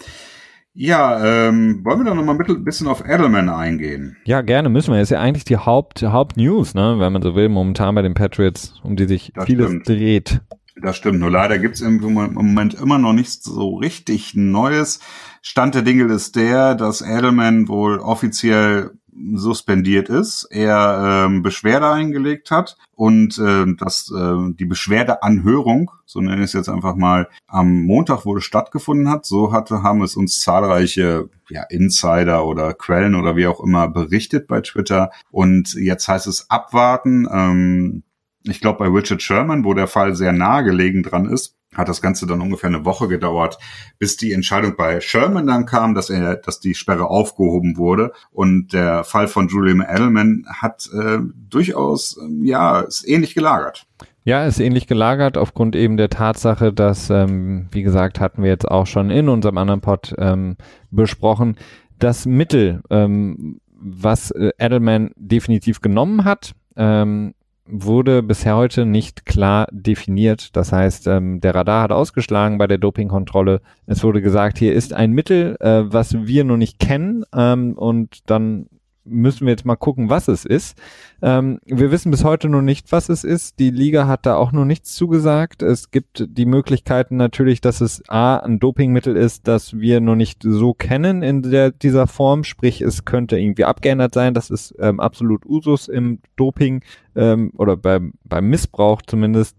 Ja, 0.81 1.49
ähm, 1.49 1.81
wollen 1.83 1.99
wir 1.99 2.05
da 2.05 2.15
nochmal 2.15 2.39
ein 2.39 2.65
bisschen 2.65 2.87
auf 2.87 3.03
Edelman 3.05 3.49
eingehen? 3.49 4.17
Ja, 4.25 4.43
gerne 4.43 4.69
müssen 4.69 4.93
wir. 4.93 5.01
Das 5.01 5.09
ist 5.09 5.11
ja 5.11 5.19
eigentlich 5.21 5.45
die 5.45 5.57
Haupt, 5.57 6.05
Hauptnews, 6.05 6.75
ne, 6.75 7.01
wenn 7.01 7.13
man 7.13 7.21
so 7.21 7.35
will, 7.35 7.49
momentan 7.49 7.97
bei 7.97 8.03
den 8.03 8.15
Patriots, 8.15 8.75
um 8.85 8.95
die 8.95 9.07
sich 9.07 9.33
das 9.35 9.47
vieles 9.47 9.67
stimmt. 9.67 9.89
dreht. 9.89 10.41
Das 10.81 10.97
stimmt. 10.97 11.19
Nur 11.21 11.31
leider 11.31 11.59
gibt's 11.59 11.81
im 11.81 12.01
Moment 12.01 12.75
immer 12.75 12.99
noch 12.99 13.13
nichts 13.13 13.43
so 13.43 13.77
richtig 13.77 14.35
Neues. 14.35 15.01
Stand 15.43 15.75
der 15.75 15.83
Dinge 15.83 16.05
ist 16.13 16.37
der, 16.37 16.75
dass 16.75 17.01
Edelman 17.01 17.69
wohl 17.69 17.99
offiziell 17.99 18.93
suspendiert 19.35 20.09
ist, 20.09 20.47
er 20.51 21.27
ähm, 21.27 21.43
Beschwerde 21.43 21.91
eingelegt 21.91 22.51
hat 22.51 22.77
und 22.95 23.39
äh, 23.39 23.67
dass 23.77 24.13
äh, 24.17 24.53
die 24.53 24.65
Beschwerdeanhörung, 24.65 25.91
so 26.05 26.21
nenne 26.21 26.43
ich 26.43 26.49
es 26.49 26.53
jetzt 26.53 26.69
einfach 26.69 26.95
mal, 26.95 27.29
am 27.47 27.83
Montag 27.83 28.25
wohl 28.25 28.41
stattgefunden 28.41 29.09
hat. 29.09 29.27
So 29.27 29.53
hatte, 29.53 29.83
haben 29.83 30.03
es 30.03 30.17
uns 30.17 30.41
zahlreiche 30.41 31.29
ja, 31.49 31.63
Insider 31.71 32.47
oder 32.47 32.75
Quellen 32.75 33.15
oder 33.15 33.37
wie 33.37 33.47
auch 33.47 33.61
immer 33.61 33.89
berichtet 33.89 34.47
bei 34.47 34.61
Twitter. 34.61 35.11
Und 35.31 35.75
jetzt 35.75 36.07
heißt 36.09 36.27
es 36.27 36.51
abwarten. 36.51 37.27
Ähm, 37.31 38.03
ich 38.45 38.61
glaube, 38.61 38.79
bei 38.79 38.89
Richard 38.89 39.23
Sherman, 39.23 39.65
wo 39.65 39.75
der 39.75 39.87
Fall 39.87 40.15
sehr 40.15 40.33
nahegelegen 40.33 41.03
dran 41.03 41.27
ist, 41.27 41.57
hat 41.75 41.89
das 41.89 42.01
Ganze 42.01 42.27
dann 42.27 42.41
ungefähr 42.41 42.69
eine 42.69 42.85
Woche 42.85 43.09
gedauert, 43.09 43.59
bis 43.99 44.17
die 44.17 44.33
Entscheidung 44.33 44.75
bei 44.77 45.01
Sherman 45.01 45.47
dann 45.47 45.67
kam, 45.67 45.95
dass 45.95 46.09
er, 46.09 46.37
dass 46.37 46.61
die 46.61 46.75
Sperre 46.75 47.09
aufgehoben 47.09 47.77
wurde. 47.77 48.13
Und 48.31 48.73
der 48.73 49.05
Fall 49.05 49.29
von 49.29 49.49
Julian 49.49 49.85
Edelman 49.87 50.47
hat 50.49 50.89
äh, 50.93 51.19
durchaus, 51.49 52.17
äh, 52.17 52.47
ja, 52.47 52.81
ist 52.81 53.07
ähnlich 53.07 53.35
gelagert. 53.35 53.87
Ja, 54.25 54.45
ist 54.45 54.61
ähnlich 54.61 54.87
gelagert 54.87 55.39
aufgrund 55.39 55.77
eben 55.77 55.97
der 55.97 56.11
Tatsache, 56.11 56.73
dass, 56.73 57.11
ähm, 57.11 57.69
wie 57.71 57.83
gesagt, 57.83 58.21
hatten 58.21 58.43
wir 58.43 58.51
jetzt 58.51 58.69
auch 58.69 58.87
schon 58.87 59.11
in 59.11 59.29
unserem 59.29 59.59
anderen 59.59 59.81
Pod 59.81 60.15
ähm, 60.19 60.57
besprochen, 60.91 61.57
das 61.99 62.27
Mittel, 62.27 62.83
ähm, 62.91 63.61
was 63.81 64.31
äh, 64.31 64.51
Edelman 64.59 65.13
definitiv 65.17 65.81
genommen 65.81 66.25
hat, 66.25 66.55
ähm, 66.77 67.35
wurde 67.71 68.23
bisher 68.23 68.57
heute 68.57 68.87
nicht 68.87 69.27
klar 69.27 69.69
definiert. 69.71 70.57
Das 70.57 70.73
heißt, 70.73 71.07
ähm, 71.07 71.41
der 71.41 71.55
Radar 71.55 71.83
hat 71.83 71.93
ausgeschlagen 71.93 72.59
bei 72.59 72.67
der 72.67 72.79
Dopingkontrolle. 72.79 73.61
Es 73.87 74.03
wurde 74.03 74.23
gesagt, 74.23 74.59
hier 74.59 74.73
ist 74.73 74.93
ein 74.93 75.13
Mittel, 75.13 75.57
äh, 75.61 75.83
was 75.85 76.27
wir 76.27 76.45
noch 76.45 76.57
nicht 76.57 76.79
kennen 76.79 77.25
ähm, 77.35 77.75
und 77.75 78.31
dann 78.31 78.67
müssen 79.09 79.47
wir 79.47 79.53
jetzt 79.53 79.65
mal 79.65 79.77
gucken, 79.77 80.11
was 80.11 80.29
es 80.29 80.45
ist. 80.45 80.79
Ähm, 81.21 81.59
wir 81.65 81.91
wissen 81.91 82.11
bis 82.11 82.25
heute 82.25 82.49
noch 82.49 82.63
nicht, 82.63 82.93
was 82.93 83.09
es 83.09 83.25
ist. 83.25 83.59
Die 83.59 83.71
Liga 83.71 84.07
hat 84.07 84.27
da 84.27 84.37
auch 84.37 84.53
noch 84.53 84.65
nichts 84.65 84.95
zugesagt. 84.95 85.63
Es 85.63 85.91
gibt 85.91 86.27
die 86.29 86.47
Möglichkeiten 86.47 87.17
natürlich, 87.17 87.61
dass 87.61 87.81
es 87.81 88.03
A, 88.09 88.37
ein 88.37 88.59
Dopingmittel 88.59 89.17
ist, 89.17 89.49
das 89.49 89.79
wir 89.79 90.01
noch 90.01 90.17
nicht 90.17 90.43
so 90.43 90.75
kennen 90.75 91.23
in 91.23 91.43
der, 91.43 91.71
dieser 91.71 92.07
Form. 92.07 92.45
Sprich, 92.45 92.81
es 92.81 93.05
könnte 93.05 93.39
irgendwie 93.39 93.65
abgeändert 93.65 94.15
sein. 94.15 94.35
Das 94.35 94.51
ist 94.51 94.75
ähm, 94.79 95.01
absolut 95.01 95.45
Usus 95.47 95.89
im 95.89 96.21
Doping 96.37 96.83
ähm, 97.17 97.53
oder 97.57 97.77
beim, 97.77 98.15
beim 98.25 98.49
Missbrauch 98.49 99.03
zumindest 99.03 99.57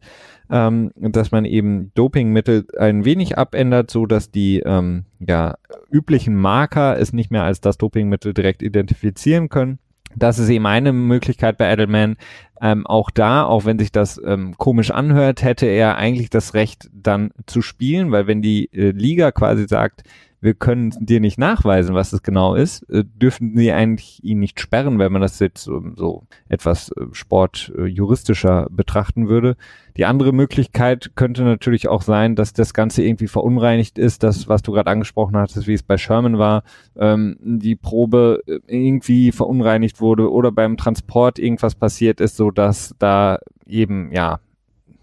ähm, 0.49 0.91
dass 0.95 1.31
man 1.31 1.45
eben 1.45 1.91
Dopingmittel 1.93 2.67
ein 2.77 3.05
wenig 3.05 3.37
abändert, 3.37 3.91
so 3.91 4.05
dass 4.05 4.31
die 4.31 4.59
ähm, 4.59 5.05
ja, 5.19 5.55
üblichen 5.91 6.35
Marker 6.35 6.97
es 6.99 7.13
nicht 7.13 7.31
mehr 7.31 7.43
als 7.43 7.61
das 7.61 7.77
Dopingmittel 7.77 8.33
direkt 8.33 8.61
identifizieren 8.63 9.49
können. 9.49 9.79
Das 10.15 10.39
ist 10.39 10.49
eben 10.49 10.65
eine 10.65 10.91
Möglichkeit 10.91 11.57
bei 11.57 11.71
Edelman. 11.71 12.17
Ähm, 12.61 12.87
auch 12.87 13.11
da, 13.11 13.43
auch 13.43 13.65
wenn 13.65 13.77
sich 13.77 13.91
das 13.91 14.19
ähm, 14.25 14.55
komisch 14.57 14.91
anhört, 14.91 15.43
hätte 15.43 15.67
er 15.67 15.97
eigentlich 15.97 16.29
das 16.29 16.53
Recht 16.55 16.89
dann 16.93 17.31
zu 17.45 17.61
spielen, 17.61 18.11
weil 18.11 18.27
wenn 18.27 18.41
die 18.41 18.65
äh, 18.73 18.89
Liga 18.89 19.31
quasi 19.31 19.67
sagt, 19.67 20.03
wir 20.41 20.53
können 20.53 20.91
dir 20.99 21.19
nicht 21.19 21.37
nachweisen, 21.37 21.95
was 21.95 22.13
es 22.13 22.23
genau 22.23 22.55
ist, 22.55 22.83
äh, 22.89 23.03
dürfen 23.03 23.57
sie 23.57 23.71
eigentlich 23.71 24.23
ihn 24.23 24.39
nicht 24.39 24.59
sperren, 24.59 24.99
wenn 24.99 25.11
man 25.11 25.21
das 25.21 25.39
jetzt 25.39 25.63
so, 25.63 25.81
so 25.95 26.23
etwas 26.47 26.91
äh, 26.91 27.05
sportjuristischer 27.11 28.67
äh, 28.67 28.69
betrachten 28.69 29.27
würde. 29.27 29.57
Die 29.97 30.05
andere 30.05 30.31
Möglichkeit 30.31 31.11
könnte 31.15 31.43
natürlich 31.43 31.89
auch 31.89 32.01
sein, 32.01 32.35
dass 32.35 32.53
das 32.53 32.73
Ganze 32.73 33.03
irgendwie 33.03 33.27
verunreinigt 33.27 33.97
ist, 33.97 34.23
das, 34.23 34.47
was 34.47 34.61
du 34.61 34.71
gerade 34.71 34.89
angesprochen 34.89 35.35
hattest, 35.35 35.67
wie 35.67 35.73
es 35.73 35.83
bei 35.83 35.97
Sherman 35.97 36.37
war, 36.37 36.63
ähm, 36.95 37.37
die 37.41 37.75
Probe 37.75 38.41
irgendwie 38.67 39.31
verunreinigt 39.31 39.99
wurde 39.99 40.31
oder 40.31 40.51
beim 40.51 40.77
Transport 40.77 41.37
irgendwas 41.37 41.75
passiert 41.75 42.21
ist, 42.21 42.37
so 42.37 42.51
dass 42.51 42.95
da 42.97 43.39
eben, 43.67 44.11
ja, 44.13 44.39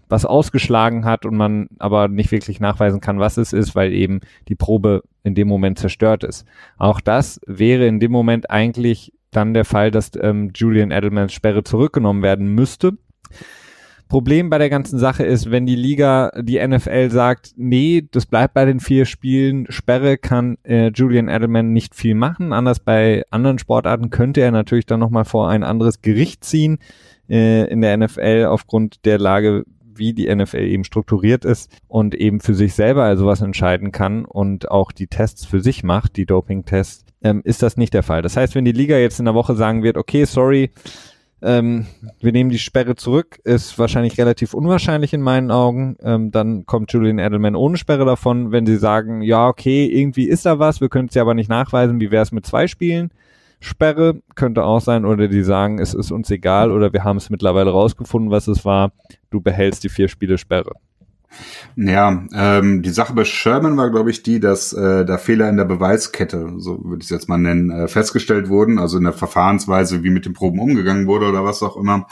was 0.09 0.25
ausgeschlagen 0.25 1.05
hat 1.05 1.25
und 1.25 1.35
man 1.35 1.67
aber 1.79 2.07
nicht 2.07 2.31
wirklich 2.31 2.59
nachweisen 2.59 3.01
kann, 3.01 3.19
was 3.19 3.37
es 3.37 3.53
ist, 3.53 3.75
weil 3.75 3.93
eben 3.93 4.21
die 4.47 4.55
Probe 4.55 5.03
in 5.23 5.35
dem 5.35 5.47
Moment 5.47 5.79
zerstört 5.79 6.23
ist. 6.23 6.45
Auch 6.77 7.01
das 7.01 7.41
wäre 7.45 7.87
in 7.87 7.99
dem 7.99 8.11
Moment 8.11 8.49
eigentlich 8.49 9.13
dann 9.31 9.53
der 9.53 9.65
Fall, 9.65 9.91
dass 9.91 10.11
ähm, 10.19 10.51
Julian 10.55 10.91
Edelmans 10.91 11.33
Sperre 11.33 11.63
zurückgenommen 11.63 12.23
werden 12.23 12.47
müsste. 12.47 12.93
Problem 14.07 14.49
bei 14.49 14.57
der 14.57 14.69
ganzen 14.69 14.99
Sache 14.99 15.25
ist, 15.25 15.51
wenn 15.51 15.65
die 15.65 15.75
Liga, 15.75 16.31
die 16.39 16.65
NFL 16.65 17.09
sagt, 17.09 17.51
nee, 17.57 18.07
das 18.09 18.25
bleibt 18.25 18.53
bei 18.53 18.63
den 18.63 18.79
vier 18.79 19.05
Spielen, 19.05 19.65
Sperre 19.69 20.17
kann 20.17 20.57
äh, 20.63 20.91
Julian 20.93 21.27
Edelman 21.27 21.73
nicht 21.73 21.93
viel 21.93 22.15
machen. 22.15 22.53
Anders 22.53 22.79
bei 22.79 23.23
anderen 23.31 23.59
Sportarten 23.59 24.09
könnte 24.09 24.41
er 24.41 24.51
natürlich 24.51 24.85
dann 24.85 25.01
nochmal 25.01 25.25
vor 25.25 25.49
ein 25.49 25.63
anderes 25.63 26.01
Gericht 26.01 26.45
ziehen 26.45 26.77
äh, 27.29 27.69
in 27.69 27.81
der 27.81 27.97
NFL 27.97 28.47
aufgrund 28.49 29.03
der 29.05 29.19
Lage, 29.19 29.65
wie 29.97 30.13
die 30.13 30.33
NFL 30.33 30.57
eben 30.57 30.83
strukturiert 30.83 31.45
ist 31.45 31.71
und 31.87 32.15
eben 32.15 32.39
für 32.39 32.53
sich 32.53 32.73
selber 32.73 33.03
also 33.03 33.25
was 33.25 33.41
entscheiden 33.41 33.91
kann 33.91 34.25
und 34.25 34.71
auch 34.71 34.91
die 34.91 35.07
Tests 35.07 35.45
für 35.45 35.61
sich 35.61 35.83
macht, 35.83 36.17
die 36.17 36.25
Doping-Tests, 36.25 37.05
ähm, 37.23 37.41
ist 37.43 37.63
das 37.63 37.77
nicht 37.77 37.93
der 37.93 38.03
Fall. 38.03 38.21
Das 38.21 38.37
heißt, 38.37 38.55
wenn 38.55 38.65
die 38.65 38.71
Liga 38.71 38.97
jetzt 38.97 39.19
in 39.19 39.25
der 39.25 39.33
Woche 39.33 39.55
sagen 39.55 39.83
wird, 39.83 39.97
okay, 39.97 40.25
sorry, 40.25 40.71
ähm, 41.41 41.85
wir 42.19 42.31
nehmen 42.31 42.49
die 42.49 42.57
Sperre 42.57 42.95
zurück, 42.95 43.39
ist 43.43 43.77
wahrscheinlich 43.77 44.17
relativ 44.17 44.53
unwahrscheinlich 44.53 45.13
in 45.13 45.21
meinen 45.21 45.51
Augen. 45.51 45.95
Ähm, 46.01 46.31
dann 46.31 46.65
kommt 46.65 46.91
Julian 46.91 47.19
Edelman 47.19 47.55
ohne 47.55 47.77
Sperre 47.77 48.05
davon, 48.05 48.51
wenn 48.51 48.65
sie 48.65 48.77
sagen, 48.77 49.21
ja, 49.21 49.47
okay, 49.47 49.85
irgendwie 49.85 50.27
ist 50.27 50.45
da 50.45 50.57
was, 50.57 50.81
wir 50.81 50.89
können 50.89 51.09
es 51.09 51.15
ja 51.15 51.21
aber 51.21 51.35
nicht 51.35 51.49
nachweisen, 51.49 51.99
wie 51.99 52.11
wäre 52.11 52.23
es 52.23 52.31
mit 52.31 52.45
zwei 52.45 52.67
Spielen? 52.67 53.11
Sperre 53.59 54.21
könnte 54.35 54.63
auch 54.63 54.81
sein, 54.81 55.05
oder 55.05 55.27
die 55.27 55.43
sagen, 55.43 55.79
es 55.79 55.93
ist 55.93 56.11
uns 56.11 56.29
egal, 56.29 56.71
oder 56.71 56.93
wir 56.93 57.03
haben 57.03 57.17
es 57.17 57.29
mittlerweile 57.29 57.71
rausgefunden, 57.71 58.31
was 58.31 58.47
es 58.47 58.65
war, 58.65 58.91
du 59.29 59.41
behältst 59.41 59.83
die 59.83 59.89
vier 59.89 60.07
Spiele 60.07 60.37
Sperre. 60.37 60.73
Ja, 61.75 62.25
ähm, 62.33 62.81
die 62.81 62.89
Sache 62.89 63.13
bei 63.13 63.25
Sherman 63.25 63.77
war, 63.77 63.91
glaube 63.91 64.09
ich, 64.09 64.23
die, 64.23 64.39
dass 64.39 64.73
äh, 64.73 65.05
da 65.05 65.17
Fehler 65.17 65.49
in 65.49 65.57
der 65.57 65.65
Beweiskette, 65.65 66.53
so 66.57 66.83
würde 66.83 66.99
ich 66.99 67.05
es 67.05 67.09
jetzt 67.09 67.29
mal 67.29 67.37
nennen, 67.37 67.69
äh, 67.69 67.87
festgestellt 67.87 68.49
wurden, 68.49 68.79
also 68.79 68.97
in 68.97 69.03
der 69.03 69.13
Verfahrensweise, 69.13 70.03
wie 70.03 70.09
mit 70.09 70.25
den 70.25 70.33
Proben 70.33 70.59
umgegangen 70.59 71.05
wurde 71.05 71.27
oder 71.27 71.43
was 71.43 71.61
auch 71.61 71.77
immer. 71.77 72.07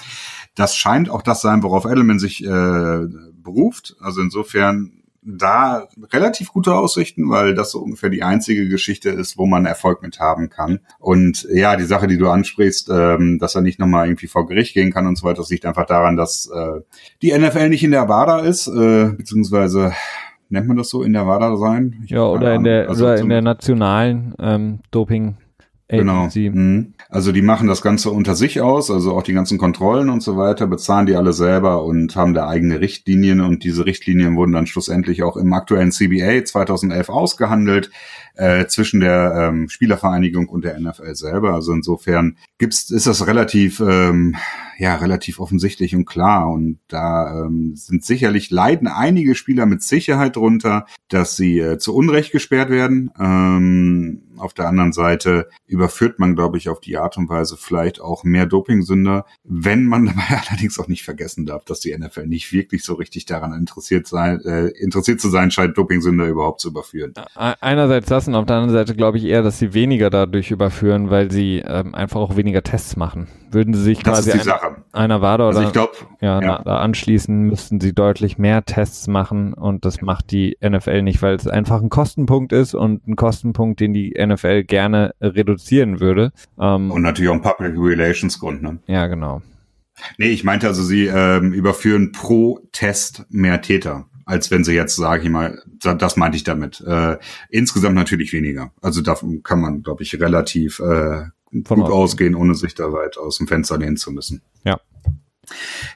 Das 0.54 0.76
scheint 0.76 1.10
auch 1.10 1.22
das 1.22 1.42
sein, 1.42 1.64
worauf 1.64 1.86
Edelman 1.86 2.20
sich 2.20 2.44
äh, 2.46 3.08
beruft. 3.42 3.96
Also 4.00 4.22
insofern 4.22 5.04
da 5.26 5.88
relativ 6.14 6.54
gute 6.54 6.76
Aussichten, 6.76 7.30
weil 7.30 7.56
das 7.56 7.72
so 7.72 7.80
ungefähr 7.80 8.10
die 8.10 8.24
einzige 8.24 8.70
Geschichte 8.70 9.10
ist, 9.10 9.38
wo 9.38 9.46
man 9.46 9.66
Erfolg 9.66 10.02
mit 10.02 10.20
haben 10.20 10.50
kann. 10.50 10.80
Und 11.00 11.48
ja, 11.52 11.76
die 11.76 11.84
Sache, 11.84 12.08
die 12.08 12.18
du 12.18 12.30
ansprichst, 12.30 12.90
ähm, 12.90 13.40
dass 13.40 13.56
er 13.56 13.62
nicht 13.62 13.80
nochmal 13.80 14.08
irgendwie 14.08 14.28
vor 14.28 14.48
Gericht 14.48 14.74
gehen 14.74 14.92
kann 14.92 15.08
und 15.08 15.18
so 15.18 15.26
weiter, 15.26 15.38
das 15.38 15.50
liegt 15.50 15.66
einfach 15.66 15.86
daran, 15.86 16.16
dass 16.16 16.50
äh, 16.54 16.82
die 17.22 17.38
NFL 17.38 17.70
nicht 17.70 17.84
in 17.84 17.92
der 17.92 18.08
WADA 18.08 18.40
ist, 18.40 18.68
äh, 18.68 19.14
beziehungsweise 19.18 19.94
nennt 20.50 20.68
man 20.68 20.78
das 20.78 20.90
so, 20.90 21.04
in 21.04 21.14
der 21.14 21.26
WADA 21.26 21.58
sein? 21.58 22.02
Ich 22.04 22.12
ja, 22.12 22.24
oder 22.24 22.54
in 22.54 22.64
der, 22.64 22.88
also 22.90 23.06
oder 23.06 23.18
in 23.18 23.30
der 23.30 23.42
nationalen 23.42 24.36
ähm, 24.40 24.80
Doping 24.92 25.38
Genau. 25.88 26.30
Mhm. 26.34 26.96
Also 27.10 27.32
die 27.32 27.44
machen 27.44 27.68
das 27.68 27.84
Ganze 27.84 28.10
unter 28.10 28.36
sich 28.36 28.60
aus, 28.60 28.90
also 28.90 29.16
auch 29.16 29.22
die 29.22 29.34
ganzen 29.34 29.60
Kontrollen 29.60 30.10
und 30.10 30.24
so 30.24 30.36
weiter, 30.36 30.66
bezahlen 30.66 31.06
die 31.06 31.16
alle 31.16 31.32
selber 31.32 31.84
und 31.84 32.16
haben 32.16 32.34
da 32.34 32.48
eigene 32.48 32.80
Richtlinien 32.80 33.40
und 33.40 33.64
diese 33.64 33.86
Richtlinien 33.86 34.36
wurden 34.36 34.54
dann 34.54 34.66
schlussendlich 34.66 35.22
auch 35.22 35.38
im 35.38 35.54
aktuellen 35.54 35.92
CBA 35.92 36.44
2011 36.44 37.10
ausgehandelt 37.10 37.92
äh, 38.36 38.66
zwischen 38.66 39.00
der 39.00 39.50
ähm, 39.50 39.70
Spielervereinigung 39.70 40.50
und 40.50 40.66
der 40.66 40.80
NFL 40.80 41.16
selber. 41.16 41.54
Also 41.54 41.74
insofern 41.74 42.38
gibt's, 42.58 42.90
ist 42.90 43.08
das 43.08 43.28
relativ, 43.28 43.80
ähm, 43.80 44.36
ja, 44.78 44.96
relativ 44.96 45.40
offensichtlich 45.40 45.96
und 45.96 46.06
klar. 46.06 46.50
Und 46.50 46.80
da 46.88 47.46
ähm, 47.46 47.76
sind 47.76 48.04
sicherlich 48.04 48.50
leiden 48.50 48.88
einige 48.88 49.36
Spieler 49.36 49.66
mit 49.66 49.84
Sicherheit 49.84 50.36
drunter, 50.36 50.86
dass 51.10 51.36
sie 51.36 51.60
äh, 51.60 51.78
zu 51.78 51.96
Unrecht 51.96 52.32
gesperrt 52.32 52.70
werden. 52.70 53.12
Ähm, 53.20 54.24
auf 54.40 54.54
der 54.54 54.68
anderen 54.68 54.94
Seite 54.94 55.50
überführt 55.68 56.20
man, 56.20 56.36
glaube 56.36 56.58
ich, 56.58 56.70
auf 56.70 56.80
die 56.80 56.98
Art 56.98 57.18
und 57.18 57.30
Weise 57.30 57.58
vielleicht 57.58 58.02
auch 58.02 58.24
mehr 58.24 58.46
Dopingsünder, 58.46 59.26
wenn 59.44 59.86
man 59.86 60.06
dabei 60.06 60.42
allerdings 60.48 60.80
auch 60.80 60.88
nicht 60.88 61.04
vergessen 61.04 61.46
darf, 61.46 61.66
dass 61.66 61.80
die 61.80 61.96
NFL 61.96 62.28
nicht 62.28 62.52
wirklich 62.52 62.84
so 62.84 62.94
richtig 62.94 63.26
daran 63.26 63.54
interessiert 63.54 64.08
sein, 64.08 64.42
äh, 64.42 64.68
interessiert 64.68 65.20
zu 65.22 65.30
sein 65.30 65.52
scheint, 65.52 65.78
Dopingsünder 65.78 66.28
überhaupt 66.28 66.62
zu 66.62 66.70
überführen. 66.70 67.14
Einerseits 67.36 68.08
das 68.08 68.28
und 68.28 68.36
auf 68.36 68.46
der 68.46 68.58
anderen 68.58 68.74
Seite 68.74 68.96
glaube 68.96 69.18
ich 69.18 69.26
eher, 69.26 69.42
dass 69.42 69.60
sie 69.60 69.74
weniger 69.74 70.10
dadurch 70.10 70.52
überführen, 70.52 71.10
weil 71.10 71.32
sie 71.32 71.64
ähm, 71.66 71.96
einfach 71.96 72.20
auch 72.20 72.36
weniger 72.36 72.64
Tests 72.64 72.96
machen. 72.96 73.28
Würden 73.52 73.74
sie 73.74 73.82
sich 73.82 74.04
das 74.04 74.26
quasi 74.26 74.32
ein, 74.32 74.76
einer 74.92 75.22
WADA 75.22 75.50
oder 75.50 75.60
also 75.60 75.72
glaub, 75.72 76.08
ja, 76.22 76.42
ja. 76.42 76.62
Na, 76.66 76.80
anschließen, 76.80 77.44
müssten 77.44 77.80
sie 77.80 77.94
deutlich 77.94 78.38
mehr 78.38 78.66
Tests 78.66 79.08
machen 79.08 79.54
und 79.54 79.86
das 79.86 80.02
macht 80.02 80.32
die 80.32 80.58
NFL 80.62 81.02
nicht, 81.02 81.22
weil 81.22 81.36
es 81.36 81.48
einfach 81.48 81.82
ein 81.82 81.90
Kostenpunkt 81.90 82.52
ist 82.54 82.74
und 82.74 83.08
ein 83.08 83.16
Kostenpunkt, 83.16 83.80
den 83.80 83.94
die 83.94 84.14
NFL 84.18 84.64
gerne 84.64 85.14
reduzieren 85.22 86.00
würde. 86.00 86.32
Ähm, 86.60 86.92
und 86.92 87.02
natürlich 87.02 87.30
auch 87.30 87.36
ein 87.36 87.42
Public 87.42 87.74
Relations 87.78 88.40
Grund, 88.40 88.62
ne? 88.62 88.80
Ja, 88.88 89.08
genau. 89.08 89.42
Nee, 90.18 90.28
ich 90.28 90.44
meinte 90.44 90.68
also, 90.68 90.84
sie 90.84 91.06
ähm, 91.06 91.54
überführen 91.54 92.12
pro 92.12 92.60
Test 92.72 93.26
mehr 93.30 93.62
Täter 93.62 94.06
als 94.26 94.50
wenn 94.50 94.64
sie 94.64 94.74
jetzt, 94.74 94.96
sage 94.96 95.24
ich 95.24 95.30
mal, 95.30 95.62
das 95.80 96.18
meinte 96.18 96.36
ich 96.36 96.44
damit. 96.44 96.82
Äh, 96.82 97.18
insgesamt 97.50 97.96
natürlich 97.96 98.34
weniger. 98.34 98.72
Also 98.82 99.02
da 99.02 99.18
kann 99.44 99.62
man, 99.62 99.84
glaube 99.84 100.04
ich, 100.04 100.20
relativ 100.20 100.80
äh, 100.80 101.26
gut 101.52 101.90
ausgehen, 101.90 102.36
ohne 102.36 102.56
sich 102.56 102.76
da 102.76 102.92
weit 102.92 103.18
aus 103.18 103.38
dem 103.38 103.48
Fenster 103.48 103.78
lehnen 103.78 103.98
zu 103.98 104.12
müssen. 104.12 104.42
Ja. 104.64 104.80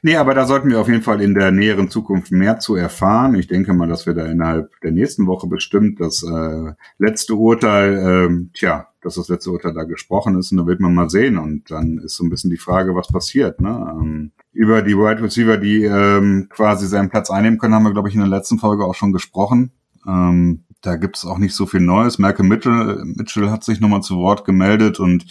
Nee, 0.01 0.15
aber 0.15 0.33
da 0.33 0.45
sollten 0.45 0.69
wir 0.69 0.79
auf 0.79 0.87
jeden 0.87 1.01
Fall 1.01 1.21
in 1.21 1.33
der 1.33 1.51
näheren 1.51 1.89
Zukunft 1.89 2.31
mehr 2.31 2.59
zu 2.59 2.75
erfahren. 2.75 3.35
Ich 3.35 3.47
denke 3.47 3.73
mal, 3.73 3.87
dass 3.87 4.05
wir 4.05 4.13
da 4.13 4.25
innerhalb 4.25 4.71
der 4.81 4.91
nächsten 4.91 5.27
Woche 5.27 5.47
bestimmt 5.47 5.99
das 5.99 6.23
äh, 6.23 6.73
letzte 6.97 7.35
Urteil, 7.35 7.97
äh, 7.97 8.49
tja, 8.53 8.87
dass 9.01 9.15
das 9.15 9.29
letzte 9.29 9.51
Urteil 9.51 9.73
da 9.73 9.83
gesprochen 9.83 10.37
ist 10.37 10.51
und 10.51 10.57
da 10.57 10.67
wird 10.67 10.79
man 10.79 10.93
mal 10.93 11.09
sehen. 11.09 11.37
Und 11.37 11.71
dann 11.71 11.99
ist 11.99 12.15
so 12.15 12.23
ein 12.23 12.29
bisschen 12.29 12.51
die 12.51 12.57
Frage, 12.57 12.95
was 12.95 13.07
passiert. 13.07 13.61
Ne? 13.61 13.97
Ähm, 13.99 14.31
über 14.51 14.81
die 14.81 14.97
Wide 14.97 15.21
Receiver, 15.21 15.57
die 15.57 15.83
ähm, 15.83 16.47
quasi 16.49 16.87
seinen 16.87 17.09
Platz 17.09 17.29
einnehmen 17.29 17.59
können, 17.59 17.73
haben 17.73 17.83
wir, 17.83 17.93
glaube 17.93 18.09
ich, 18.09 18.15
in 18.15 18.21
der 18.21 18.29
letzten 18.29 18.59
Folge 18.59 18.85
auch 18.85 18.95
schon 18.95 19.13
gesprochen. 19.13 19.71
Ähm, 20.07 20.63
da 20.81 20.95
gibt 20.95 21.17
es 21.17 21.25
auch 21.25 21.37
nicht 21.37 21.53
so 21.53 21.65
viel 21.65 21.81
Neues. 21.81 22.19
Malcolm 22.19 22.47
Mitchell, 22.47 23.03
Mitchell 23.03 23.49
hat 23.49 23.63
sich 23.63 23.79
nochmal 23.79 24.01
zu 24.01 24.17
Wort 24.17 24.45
gemeldet 24.45 24.99
und 24.99 25.25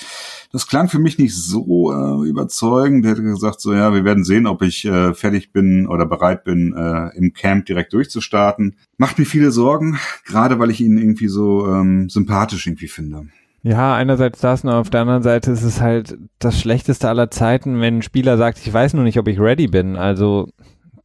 das 0.52 0.66
klang 0.66 0.88
für 0.88 0.98
mich 0.98 1.18
nicht 1.18 1.34
so 1.34 1.92
äh, 1.92 2.28
überzeugend. 2.28 3.04
Der 3.04 3.12
hat 3.12 3.22
gesagt, 3.22 3.60
so 3.60 3.72
ja, 3.72 3.94
wir 3.94 4.04
werden 4.04 4.24
sehen, 4.24 4.46
ob 4.46 4.62
ich 4.62 4.84
äh, 4.84 5.14
fertig 5.14 5.52
bin 5.52 5.86
oder 5.86 6.06
bereit 6.06 6.44
bin, 6.44 6.74
äh, 6.76 7.16
im 7.16 7.32
Camp 7.32 7.66
direkt 7.66 7.92
durchzustarten. 7.92 8.76
Macht 8.98 9.18
mir 9.18 9.24
viele 9.24 9.50
Sorgen, 9.50 9.98
gerade 10.26 10.58
weil 10.58 10.70
ich 10.70 10.80
ihn 10.80 10.98
irgendwie 10.98 11.28
so 11.28 11.66
ähm, 11.66 12.08
sympathisch 12.10 12.66
irgendwie 12.66 12.88
finde. 12.88 13.28
Ja, 13.62 13.94
einerseits 13.94 14.40
das 14.40 14.64
und 14.64 14.70
auf 14.70 14.90
der 14.90 15.00
anderen 15.00 15.22
Seite 15.22 15.50
ist 15.50 15.62
es 15.62 15.80
halt 15.80 16.16
das 16.38 16.60
Schlechteste 16.60 17.08
aller 17.08 17.30
Zeiten, 17.30 17.80
wenn 17.80 17.98
ein 17.98 18.02
Spieler 18.02 18.36
sagt, 18.36 18.58
ich 18.58 18.72
weiß 18.72 18.94
nur 18.94 19.04
nicht, 19.04 19.18
ob 19.18 19.28
ich 19.28 19.40
ready 19.40 19.66
bin. 19.66 19.96
Also 19.96 20.48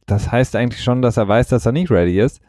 das 0.06 0.30
heißt 0.30 0.54
eigentlich 0.54 0.82
schon, 0.82 1.02
dass 1.02 1.16
er 1.16 1.28
weiß, 1.28 1.48
dass 1.48 1.66
er 1.66 1.72
nicht 1.72 1.90
ready 1.90 2.20
ist. 2.20 2.40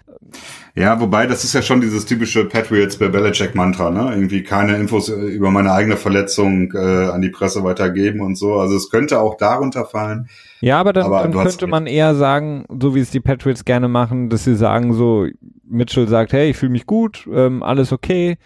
Ja, 0.76 1.00
wobei, 1.00 1.26
das 1.26 1.44
ist 1.44 1.54
ja 1.54 1.62
schon 1.62 1.80
dieses 1.80 2.06
typische 2.06 2.46
Patriots 2.46 2.98
bei 2.98 3.08
Belichick-Mantra, 3.08 3.92
ne? 3.92 4.12
Irgendwie 4.12 4.44
keine 4.44 4.76
Infos 4.76 5.08
über 5.08 5.50
meine 5.50 5.72
eigene 5.72 5.96
Verletzung 5.96 6.74
äh, 6.74 7.10
an 7.10 7.22
die 7.22 7.30
Presse 7.30 7.64
weitergeben 7.64 8.20
und 8.20 8.38
so. 8.38 8.56
Also 8.56 8.76
es 8.76 8.90
könnte 8.90 9.20
auch 9.20 9.38
darunter 9.38 9.86
fallen. 9.86 10.28
Ja, 10.60 10.80
aber 10.80 10.92
dann, 10.92 11.06
aber 11.06 11.22
dann 11.22 11.32
könnte 11.32 11.68
man 11.68 11.88
eher 11.88 12.16
sagen, 12.16 12.66
so 12.82 12.94
wie 12.94 13.00
es 13.00 13.12
die 13.12 13.22
Patriots 13.22 13.64
gerne 13.64 13.88
machen, 13.88 14.30
dass 14.30 14.44
sie 14.44 14.56
sagen 14.56 14.94
so, 14.94 15.28
Mitchell 15.68 16.08
sagt, 16.08 16.34
hey, 16.34 16.50
ich 16.50 16.58
fühle 16.58 16.74
mich 16.74 16.86
gut, 16.86 17.28
ähm, 17.32 17.64
alles 17.64 17.92
okay, 17.92 18.38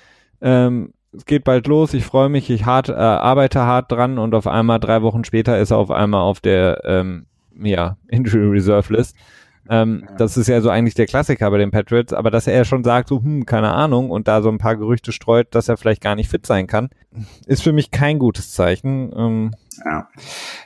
ähm, 0.42 0.94
es 1.12 1.26
geht 1.26 1.44
bald 1.44 1.68
los, 1.68 1.94
ich 1.94 2.06
freue 2.06 2.30
mich, 2.30 2.50
ich 2.50 2.66
hart, 2.66 2.90
äh, 2.90 2.94
arbeite 2.94 3.62
hart 3.62 3.92
dran 3.92 4.20
und 4.20 4.36
auf 4.36 4.48
einmal 4.48 4.80
drei 4.80 5.02
Wochen 5.02 5.24
später 5.24 5.58
ist 5.58 5.72
er 5.72 5.78
auf 5.78 5.92
einmal 5.92 6.22
auf 6.22 6.40
der 6.40 6.82
ähm, 6.86 7.26
ja, 7.60 7.98
Injury 8.08 8.50
Reserve 8.50 8.94
List. 8.94 9.16
Ähm, 9.70 10.04
ja. 10.08 10.16
Das 10.18 10.36
ist 10.36 10.48
ja 10.48 10.62
so 10.62 10.70
eigentlich 10.70 10.96
der 10.96 11.06
Klassiker 11.06 11.50
bei 11.52 11.58
den 11.58 11.72
Patriots, 11.72 12.12
aber 12.14 12.32
dass 12.32 12.48
er 12.48 12.66
schon 12.66 12.84
sagt, 12.84 13.10
so, 13.10 13.22
hm, 13.22 13.46
keine 13.46 13.72
Ahnung, 13.72 14.10
und 14.10 14.28
da 14.28 14.42
so 14.42 14.50
ein 14.50 14.58
paar 14.58 14.76
Gerüchte 14.76 15.12
streut, 15.12 15.54
dass 15.54 15.70
er 15.70 15.78
vielleicht 15.78 16.02
gar 16.02 16.16
nicht 16.16 16.30
fit 16.30 16.46
sein 16.46 16.68
kann, 16.68 16.90
ist 17.46 17.64
für 17.64 17.72
mich 17.72 17.92
kein 17.92 18.20
gutes 18.20 18.52
Zeichen. 18.52 19.12
Ähm, 19.16 19.52
ja. 19.86 20.10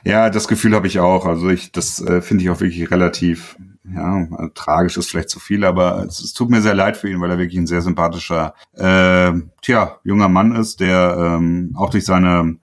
ja, 0.04 0.30
das 0.30 0.48
Gefühl 0.48 0.74
habe 0.74 0.86
ich 0.86 0.98
auch. 1.00 1.26
Also 1.26 1.50
ich, 1.50 1.70
das 1.70 2.00
äh, 2.00 2.20
finde 2.22 2.44
ich 2.44 2.50
auch 2.50 2.60
wirklich 2.60 2.90
relativ 2.90 3.56
ja, 3.92 4.26
also, 4.30 4.50
tragisch 4.54 4.96
ist 4.96 5.10
vielleicht 5.10 5.28
zu 5.28 5.38
viel, 5.38 5.64
aber 5.64 6.04
es, 6.06 6.20
es, 6.20 6.32
tut 6.32 6.48
mir 6.48 6.62
sehr 6.62 6.74
leid 6.74 6.96
für 6.96 7.10
ihn, 7.10 7.20
weil 7.20 7.30
er 7.30 7.38
wirklich 7.38 7.58
ein 7.58 7.66
sehr 7.66 7.82
sympathischer, 7.82 8.54
äh, 8.72 9.32
tja, 9.60 9.98
junger 10.04 10.28
Mann 10.30 10.56
ist, 10.56 10.80
der 10.80 11.16
ähm, 11.18 11.74
auch 11.76 11.90
durch 11.90 12.04
seine 12.04 12.56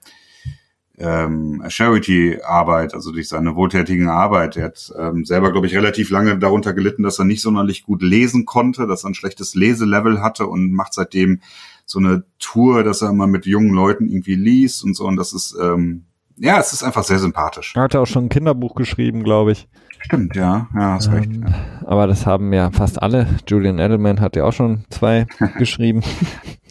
ähm, 1.01 1.63
Charity-Arbeit, 1.67 2.93
also 2.93 3.11
durch 3.11 3.27
seine 3.27 3.55
wohltätigen 3.55 4.09
Arbeit. 4.09 4.57
Er 4.57 4.65
hat 4.65 4.93
ähm, 4.97 5.25
selber, 5.25 5.51
glaube 5.51 5.67
ich, 5.67 5.75
relativ 5.75 6.09
lange 6.09 6.37
darunter 6.37 6.73
gelitten, 6.73 7.03
dass 7.03 7.19
er 7.19 7.25
nicht 7.25 7.41
sonderlich 7.41 7.83
gut 7.83 8.01
lesen 8.01 8.45
konnte, 8.45 8.87
dass 8.87 9.03
er 9.03 9.09
ein 9.09 9.15
schlechtes 9.15 9.55
Leselevel 9.55 10.21
hatte 10.21 10.47
und 10.47 10.71
macht 10.71 10.93
seitdem 10.93 11.41
so 11.85 11.99
eine 11.99 12.23
Tour, 12.39 12.83
dass 12.83 13.01
er 13.01 13.09
immer 13.09 13.27
mit 13.27 13.45
jungen 13.45 13.73
Leuten 13.73 14.07
irgendwie 14.07 14.35
liest 14.35 14.83
und 14.83 14.95
so. 14.95 15.05
Und 15.05 15.17
das 15.17 15.33
ist, 15.33 15.55
ähm, 15.61 16.05
ja, 16.37 16.59
es 16.59 16.73
ist 16.73 16.83
einfach 16.83 17.03
sehr 17.03 17.19
sympathisch. 17.19 17.73
Er 17.75 17.83
hat 17.83 17.95
auch 17.95 18.07
schon 18.07 18.25
ein 18.25 18.29
Kinderbuch 18.29 18.75
geschrieben, 18.75 19.23
glaube 19.23 19.51
ich. 19.51 19.67
Stimmt, 19.99 20.35
ja, 20.35 20.67
ja, 20.73 20.93
hast 20.93 21.07
ähm, 21.07 21.13
recht. 21.13 21.31
Ja. 21.33 21.53
Aber 21.85 22.07
das 22.07 22.25
haben 22.25 22.53
ja 22.53 22.71
fast 22.71 23.01
alle. 23.01 23.27
Julian 23.47 23.79
Edelman 23.79 24.19
hat 24.19 24.35
ja 24.35 24.45
auch 24.45 24.53
schon 24.53 24.85
zwei 24.89 25.27
geschrieben. 25.57 26.01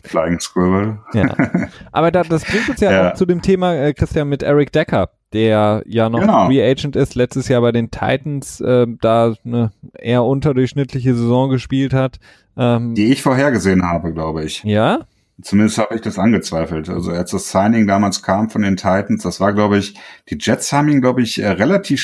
Flying 0.05 0.41
Squirrel. 0.41 0.99
ja. 1.15 1.35
Aber 1.93 2.11
da, 2.11 2.23
das 2.23 2.45
bringt 2.45 2.69
uns 2.69 2.81
ja, 2.81 2.93
ja, 2.93 3.11
auch 3.11 3.15
zu 3.15 3.27
dem 3.27 3.43
Thema, 3.43 3.75
äh, 3.75 3.93
Christian, 3.93 4.29
mit 4.29 4.43
Eric 4.43 4.73
Decker, 4.73 5.11
der 5.33 5.83
ja 5.87 6.09
noch 6.09 6.21
genau. 6.21 6.47
Free 6.47 6.63
Agent 6.63 6.97
ist, 6.97 7.15
letztes 7.15 7.49
Jahr 7.49 7.61
bei 7.61 7.73
den 7.73 7.91
Titans 7.91 8.61
äh, 8.61 8.87
da 9.01 9.35
eine 9.45 9.73
eher 9.99 10.25
unterdurchschnittliche 10.25 11.15
Saison 11.15 11.51
gespielt 11.51 11.93
hat. 11.93 12.19
Ähm, 12.57 12.95
Die 12.95 13.13
ich 13.13 13.23
vorhergesehen 13.23 13.89
habe, 13.89 14.13
glaube 14.13 14.45
ich. 14.45 14.63
Ja? 14.65 15.07
Zumindest 15.43 15.79
habe 15.79 15.95
ich 15.95 16.01
das 16.03 16.19
angezweifelt. 16.19 16.89
Also 16.89 17.13
als 17.13 17.31
das 17.31 17.51
Signing 17.51 17.87
damals 17.87 18.23
kam 18.23 18.51
von 18.51 18.63
den 18.63 18.77
Titans, 18.77 19.23
das 19.23 19.41
war, 19.41 19.53
glaube 19.53 19.79
ich, 19.79 19.95
die 20.29 20.37
Jets 20.39 20.73
haben 20.73 20.89
ihn, 20.89 21.01
glaube 21.01 21.23
ich, 21.23 21.41
äh, 21.41 21.49
relativ 21.49 22.01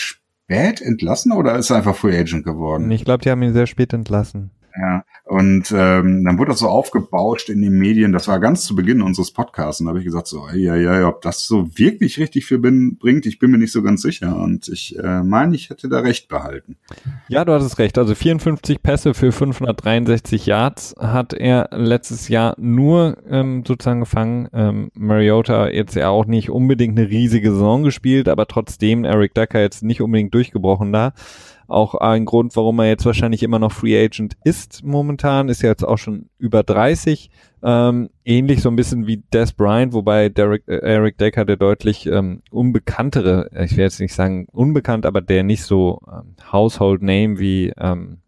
spät 0.46 0.80
entlassen 0.80 1.32
oder 1.32 1.56
ist 1.56 1.70
er 1.70 1.76
einfach 1.76 1.96
Free 1.96 2.16
Agent 2.18 2.44
geworden? 2.44 2.90
Ich 2.90 3.04
glaube, 3.04 3.22
die 3.22 3.30
haben 3.30 3.42
ihn 3.42 3.52
sehr 3.52 3.66
spät 3.66 3.92
entlassen. 3.92 4.52
Ja, 4.78 5.04
und 5.24 5.72
ähm, 5.72 6.24
dann 6.24 6.38
wurde 6.38 6.50
das 6.50 6.60
so 6.60 6.68
aufgebauscht 6.68 7.48
in 7.48 7.60
den 7.60 7.72
Medien. 7.72 8.12
Das 8.12 8.28
war 8.28 8.38
ganz 8.38 8.64
zu 8.64 8.76
Beginn 8.76 9.02
unseres 9.02 9.32
Podcasts. 9.32 9.80
Und 9.80 9.86
da 9.86 9.90
habe 9.90 9.98
ich 9.98 10.04
gesagt, 10.04 10.28
so, 10.28 10.48
ja, 10.54 10.76
ja, 10.76 11.08
ob 11.08 11.22
das 11.22 11.46
so 11.46 11.66
wirklich 11.76 12.18
richtig 12.18 12.46
für 12.46 12.58
bin, 12.58 12.96
bringt, 12.98 13.26
ich 13.26 13.38
bin 13.38 13.50
mir 13.50 13.58
nicht 13.58 13.72
so 13.72 13.82
ganz 13.82 14.02
sicher. 14.02 14.36
Und 14.36 14.68
ich 14.68 14.98
äh, 14.98 15.22
meine, 15.22 15.56
ich 15.56 15.70
hätte 15.70 15.88
da 15.88 16.00
recht 16.00 16.28
behalten. 16.28 16.76
Ja, 17.28 17.44
du 17.44 17.52
hattest 17.52 17.78
recht. 17.78 17.96
Also 17.98 18.14
54 18.14 18.82
Pässe 18.82 19.14
für 19.14 19.32
563 19.32 20.46
Yards 20.46 20.94
hat 20.98 21.32
er 21.32 21.70
letztes 21.72 22.28
Jahr 22.28 22.54
nur 22.58 23.16
ähm, 23.28 23.64
sozusagen 23.66 24.00
gefangen. 24.00 24.48
Ähm, 24.52 24.90
Mariota 24.94 25.70
jetzt 25.70 25.96
ja 25.96 26.10
auch 26.10 26.26
nicht 26.26 26.50
unbedingt 26.50 26.98
eine 26.98 27.08
riesige 27.08 27.50
Saison 27.50 27.82
gespielt, 27.82 28.28
aber 28.28 28.46
trotzdem 28.46 29.04
Eric 29.04 29.34
Decker 29.34 29.60
jetzt 29.60 29.82
nicht 29.82 30.02
unbedingt 30.02 30.34
durchgebrochen 30.34 30.92
da. 30.92 31.14
Auch 31.68 31.94
ein 31.94 32.24
Grund, 32.24 32.54
warum 32.56 32.78
er 32.78 32.86
jetzt 32.86 33.06
wahrscheinlich 33.06 33.42
immer 33.42 33.58
noch 33.58 33.72
Free 33.72 33.98
Agent 34.02 34.36
ist 34.44 34.84
momentan, 34.84 35.48
ist 35.48 35.62
ja 35.62 35.70
jetzt 35.70 35.84
auch 35.84 35.98
schon 35.98 36.28
über 36.38 36.62
30. 36.62 37.30
Ähm, 37.62 38.10
ähnlich 38.24 38.62
so 38.62 38.68
ein 38.68 38.76
bisschen 38.76 39.06
wie 39.06 39.22
Des 39.32 39.52
Bryant, 39.52 39.92
wobei 39.92 40.28
Derek, 40.28 40.62
äh, 40.68 40.76
Eric 40.76 41.18
Decker 41.18 41.44
der 41.44 41.56
deutlich 41.56 42.06
ähm, 42.06 42.42
unbekanntere, 42.50 43.48
ich 43.52 43.72
werde 43.72 43.82
jetzt 43.82 44.00
nicht 44.00 44.14
sagen 44.14 44.46
unbekannt, 44.52 45.06
aber 45.06 45.20
der 45.20 45.42
nicht 45.42 45.64
so 45.64 46.00
ähm, 46.06 46.36
Household 46.52 47.02
Name 47.02 47.38
wie 47.38 47.72
ähm, 47.78 48.18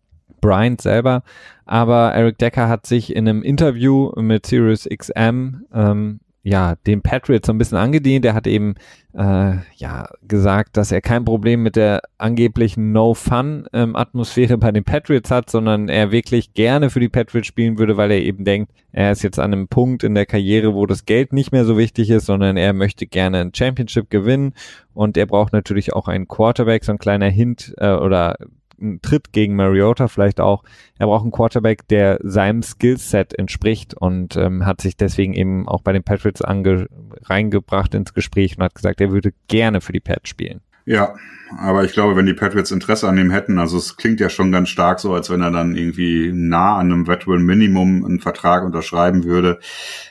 Bryant 0.41 0.81
selber. 0.81 1.23
Aber 1.67 2.13
Eric 2.13 2.39
Decker 2.39 2.69
hat 2.69 2.87
sich 2.87 3.15
in 3.15 3.29
einem 3.29 3.43
Interview 3.43 4.11
mit 4.17 4.47
Sirius 4.47 4.89
XM 4.89 5.67
ähm, 5.73 6.21
ja, 6.49 6.77
dem 6.87 7.03
Patriots 7.03 7.47
so 7.47 7.53
ein 7.53 7.59
bisschen 7.59 7.77
angedient. 7.77 8.25
Er 8.25 8.33
hat 8.33 8.47
eben 8.47 8.75
äh, 9.13 9.57
ja 9.77 10.09
gesagt, 10.27 10.79
dass 10.79 10.91
er 10.91 11.03
kein 11.03 11.25
Problem 11.27 11.63
mit 11.63 11.77
der 11.77 12.01
angeblichen 12.17 12.91
No-Fun-Atmosphäre 12.93 14.55
ähm, 14.55 14.61
bei 14.61 14.73
den 14.73 14.85
Patriots 14.85 15.31
hat, 15.31 15.51
sondern 15.51 15.91
er 15.91 16.11
wirklich 16.11 16.55
gerne 16.55 16.89
für 16.89 17.01
die 17.01 17.11
Patriots 17.11 17.49
spielen 17.49 17.79
würde, 17.79 17.99
weil 17.99 18.13
er 18.13 18.23
eben 18.23 18.45
denkt, 18.45 18.73
er 18.93 19.13
ist 19.13 19.23
jetzt 19.23 19.39
an 19.39 19.53
einem 19.53 19.69
Punkt 19.69 20.05
in 20.05 20.15
der 20.15 20.25
Karriere, 20.25 20.75
wo 20.75 20.87
das 20.87 21.05
Geld 21.05 21.35
nicht 21.35 21.53
mehr 21.53 21.67
so 21.67 21.77
wichtig 21.77 22.09
ist, 22.09 22.25
sondern 22.25 22.57
er 22.57 22.73
möchte 22.73 23.07
gerne 23.07 23.41
ein 23.41 23.55
Championship 23.55 24.09
gewinnen 24.09 24.55
und 24.95 25.19
er 25.19 25.27
braucht 25.27 25.53
natürlich 25.53 25.93
auch 25.93 26.09
einen 26.09 26.29
Quarterback, 26.29 26.83
so 26.83 26.93
ein 26.93 26.99
kleiner 26.99 27.29
Hint 27.29 27.75
äh, 27.77 27.93
oder 27.93 28.39
ein 28.81 29.01
Tritt 29.03 29.33
gegen 29.33 29.57
Mariota 29.57 30.09
vielleicht 30.09 30.41
auch. 30.41 30.63
Er 30.99 31.07
braucht 31.07 31.23
einen 31.23 31.33
Quarterback, 31.33 31.87
der 31.89 32.19
seinem 32.23 32.63
Skillset 32.63 33.39
entspricht 33.39 33.95
und 33.95 34.37
ähm, 34.37 34.65
hat 34.67 34.81
sich 34.81 34.97
deswegen 34.97 35.35
eben 35.35 35.69
auch 35.69 35.83
bei 35.83 35.93
den 35.93 36.05
Patriots 36.05 36.43
ange 36.43 36.89
reingebracht 37.25 37.95
ins 37.95 38.15
Gespräch 38.15 38.57
und 38.57 38.65
hat 38.65 38.75
gesagt, 38.75 39.01
er 39.01 39.11
würde 39.11 39.33
gerne 39.49 39.81
für 39.81 39.93
die 39.93 40.01
Pats 40.01 40.29
spielen. 40.29 40.61
Ja, 40.89 41.17
aber 41.59 41.85
ich 41.85 41.93
glaube, 41.93 42.17
wenn 42.17 42.25
die 42.25 42.33
Patriots 42.33 42.71
Interesse 42.71 43.07
an 43.07 43.19
ihm 43.19 43.31
hätten, 43.31 43.59
also 43.59 43.77
es 43.77 43.99
klingt 43.99 44.21
ja 44.21 44.31
schon 44.31 44.51
ganz 44.51 44.71
stark 44.71 45.01
so, 45.01 45.13
als 45.13 45.29
wenn 45.29 45.43
er 45.43 45.51
dann 45.51 45.77
irgendwie 45.77 46.33
nah 46.33 46.79
an 46.79 46.91
einem 46.91 47.07
Veteran 47.07 47.43
Minimum 47.43 48.07
einen 48.07 48.21
Vertrag 48.21 48.65
unterschreiben 48.65 49.25
würde. 49.25 49.61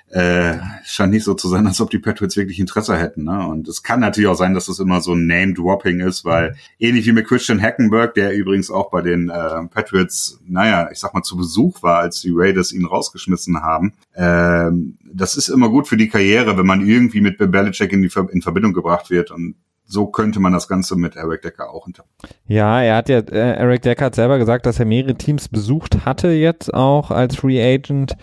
Äh, 0.09 0.53
scheint 0.86 1.13
nicht 1.13 1.23
so 1.23 1.34
zu 1.34 1.49
sein, 1.49 1.65
als 1.65 1.82
ob 1.82 1.89
die 1.89 1.97
Patriots 1.97 2.38
wirklich 2.38 2.59
Interesse 2.59 2.95
hätten. 2.95 3.23
Ne? 3.23 3.47
Und 3.47 3.67
es 3.67 3.82
kann 3.82 3.99
natürlich 4.01 4.30
auch 4.30 4.38
sein, 4.38 4.53
dass 4.53 4.67
das 4.67 4.78
immer 4.80 5.01
so 5.01 5.13
ein 5.13 5.25
Name-Dropping 5.25 5.99
ist, 5.99 6.25
weil 6.25 6.55
ähnlich 6.78 7.07
wie 7.07 7.11
mit 7.11 7.28
Christian 7.28 7.59
Hackenberg, 7.59 8.13
der 8.13 8.36
übrigens 8.36 8.69
auch 8.69 8.91
bei 8.91 9.01
den 9.01 9.30
äh, 9.30 9.67
Patriots, 9.73 10.39
naja, 10.47 10.89
ich 10.91 10.99
sag 10.99 11.15
mal, 11.15 11.23
zu 11.23 11.38
Besuch 11.38 11.82
war, 11.82 11.97
als 11.97 12.21
die 12.21 12.32
Raiders 12.32 12.71
ihn 12.71 12.86
rausgeschmissen 12.86 13.63
haben. 13.63 13.93
Äh, 14.13 14.69
das 15.11 15.38
ist 15.38 15.49
immer 15.49 15.69
gut 15.69 15.88
für 15.88 15.97
die 15.97 16.07
Karriere, 16.09 16.55
wenn 16.55 16.67
man 16.67 16.86
irgendwie 16.86 17.21
mit 17.21 17.39
Belichick 17.39 17.91
in, 17.91 18.03
die 18.03 18.09
Ver 18.09 18.28
in 18.32 18.43
Verbindung 18.43 18.73
gebracht 18.73 19.09
wird. 19.09 19.32
Und 19.32 19.55
so 19.88 20.08
könnte 20.08 20.40
man 20.40 20.54
das 20.54 20.68
Ganze 20.68 20.96
mit 20.96 21.16
Eric 21.16 21.42
Decker 21.42 21.72
auch 21.72 21.88
unter. 21.88 22.04
Ja, 22.46 22.82
er 22.82 22.98
hat 22.98 23.10
ja, 23.10 23.20
äh, 23.20 23.56
Eric 23.56 23.82
Decker 23.82 24.06
hat 24.06 24.16
selber 24.16 24.38
gesagt, 24.38 24.66
dass 24.66 24.80
er 24.80 24.86
mehrere 24.86 25.16
Teams 25.16 25.48
besucht 25.48 26.06
hatte 26.06 26.30
jetzt 26.30 26.74
auch 26.74 27.10
als 27.10 27.38
Free 27.38 27.62
Agent. 27.62 28.16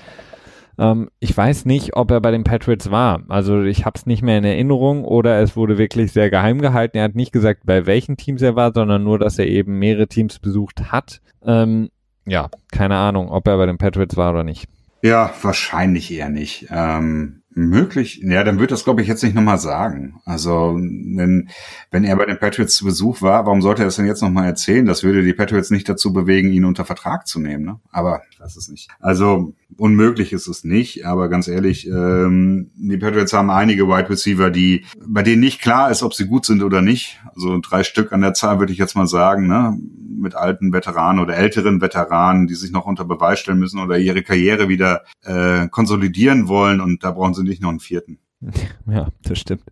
Ähm, 0.78 1.08
ich 1.20 1.36
weiß 1.36 1.64
nicht, 1.64 1.96
ob 1.96 2.10
er 2.10 2.20
bei 2.20 2.30
den 2.30 2.44
Patriots 2.44 2.90
war. 2.90 3.22
Also 3.28 3.62
ich 3.62 3.84
habe 3.84 3.96
es 3.96 4.06
nicht 4.06 4.22
mehr 4.22 4.38
in 4.38 4.44
Erinnerung 4.44 5.04
oder 5.04 5.40
es 5.40 5.56
wurde 5.56 5.78
wirklich 5.78 6.12
sehr 6.12 6.30
geheim 6.30 6.60
gehalten. 6.60 6.98
Er 6.98 7.04
hat 7.04 7.14
nicht 7.14 7.32
gesagt, 7.32 7.62
bei 7.64 7.86
welchen 7.86 8.16
Teams 8.16 8.42
er 8.42 8.56
war, 8.56 8.72
sondern 8.74 9.02
nur, 9.02 9.18
dass 9.18 9.38
er 9.38 9.46
eben 9.46 9.78
mehrere 9.78 10.06
Teams 10.06 10.38
besucht 10.38 10.92
hat. 10.92 11.20
Ähm, 11.44 11.88
ja, 12.26 12.48
keine 12.72 12.96
Ahnung, 12.96 13.30
ob 13.30 13.46
er 13.46 13.56
bei 13.56 13.66
den 13.66 13.78
Patriots 13.78 14.16
war 14.16 14.32
oder 14.32 14.44
nicht. 14.44 14.66
Ja, 15.02 15.32
wahrscheinlich 15.42 16.10
eher 16.10 16.30
nicht. 16.30 16.68
Ähm, 16.70 17.42
Möglich, 17.56 18.20
ja, 18.22 18.42
dann 18.42 18.58
wird 18.58 18.72
das, 18.72 18.82
glaube 18.82 19.00
ich, 19.00 19.06
jetzt 19.06 19.22
nicht 19.22 19.36
nochmal 19.36 19.58
sagen. 19.58 20.20
Also, 20.24 20.74
wenn, 20.76 21.48
wenn 21.92 22.02
er 22.02 22.16
bei 22.16 22.26
den 22.26 22.40
Patriots 22.40 22.74
zu 22.74 22.84
Besuch 22.84 23.22
war, 23.22 23.46
warum 23.46 23.62
sollte 23.62 23.82
er 23.82 23.88
es 23.88 23.96
denn 23.96 24.06
jetzt 24.06 24.22
nochmal 24.22 24.46
erzählen? 24.46 24.86
Das 24.86 25.04
würde 25.04 25.22
die 25.22 25.34
Patriots 25.34 25.70
nicht 25.70 25.88
dazu 25.88 26.12
bewegen, 26.12 26.50
ihn 26.50 26.64
unter 26.64 26.84
Vertrag 26.84 27.28
zu 27.28 27.38
nehmen. 27.38 27.64
Ne? 27.64 27.80
Aber 27.92 28.22
das 28.40 28.56
ist 28.56 28.70
nicht. 28.70 28.88
Also, 28.98 29.54
unmöglich 29.76 30.32
ist 30.32 30.46
es 30.46 30.64
nicht, 30.64 31.06
aber 31.06 31.28
ganz 31.28 31.48
ehrlich, 31.48 31.86
ähm, 31.86 32.70
die 32.74 32.96
Patriots 32.96 33.32
haben 33.32 33.50
einige 33.50 33.88
Wide 33.88 34.10
Receiver, 34.10 34.50
die, 34.50 34.84
bei 35.06 35.22
denen 35.22 35.40
nicht 35.40 35.60
klar 35.60 35.90
ist, 35.90 36.02
ob 36.02 36.14
sie 36.14 36.26
gut 36.26 36.46
sind 36.46 36.62
oder 36.62 36.82
nicht. 36.82 37.20
Also 37.34 37.58
drei 37.60 37.82
Stück 37.84 38.12
an 38.12 38.20
der 38.20 38.34
Zahl 38.34 38.58
würde 38.58 38.72
ich 38.72 38.78
jetzt 38.78 38.96
mal 38.96 39.06
sagen, 39.06 39.46
ne? 39.46 39.78
mit 40.16 40.34
alten 40.34 40.72
Veteranen 40.72 41.22
oder 41.22 41.36
älteren 41.36 41.80
Veteranen, 41.80 42.46
die 42.46 42.54
sich 42.54 42.72
noch 42.72 42.86
unter 42.86 43.04
Beweis 43.04 43.40
stellen 43.40 43.58
müssen 43.58 43.80
oder 43.80 43.98
ihre 43.98 44.22
Karriere 44.22 44.68
wieder 44.68 45.02
äh, 45.22 45.68
konsolidieren 45.68 46.48
wollen 46.48 46.80
und 46.80 47.04
da 47.04 47.10
brauchen 47.10 47.34
sie 47.34 47.42
nicht 47.42 47.62
noch 47.62 47.70
einen 47.70 47.80
vierten. 47.80 48.18
Ja, 48.86 49.08
das 49.22 49.38
stimmt. 49.38 49.62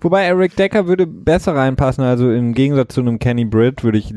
Wobei 0.00 0.24
Eric 0.24 0.56
Decker 0.56 0.86
würde 0.86 1.06
besser 1.06 1.54
reinpassen, 1.54 2.02
also 2.04 2.30
im 2.30 2.54
Gegensatz 2.54 2.94
zu 2.94 3.00
einem 3.00 3.18
Kenny 3.18 3.44
Britt 3.44 3.84
würde 3.84 3.98
ich 3.98 4.14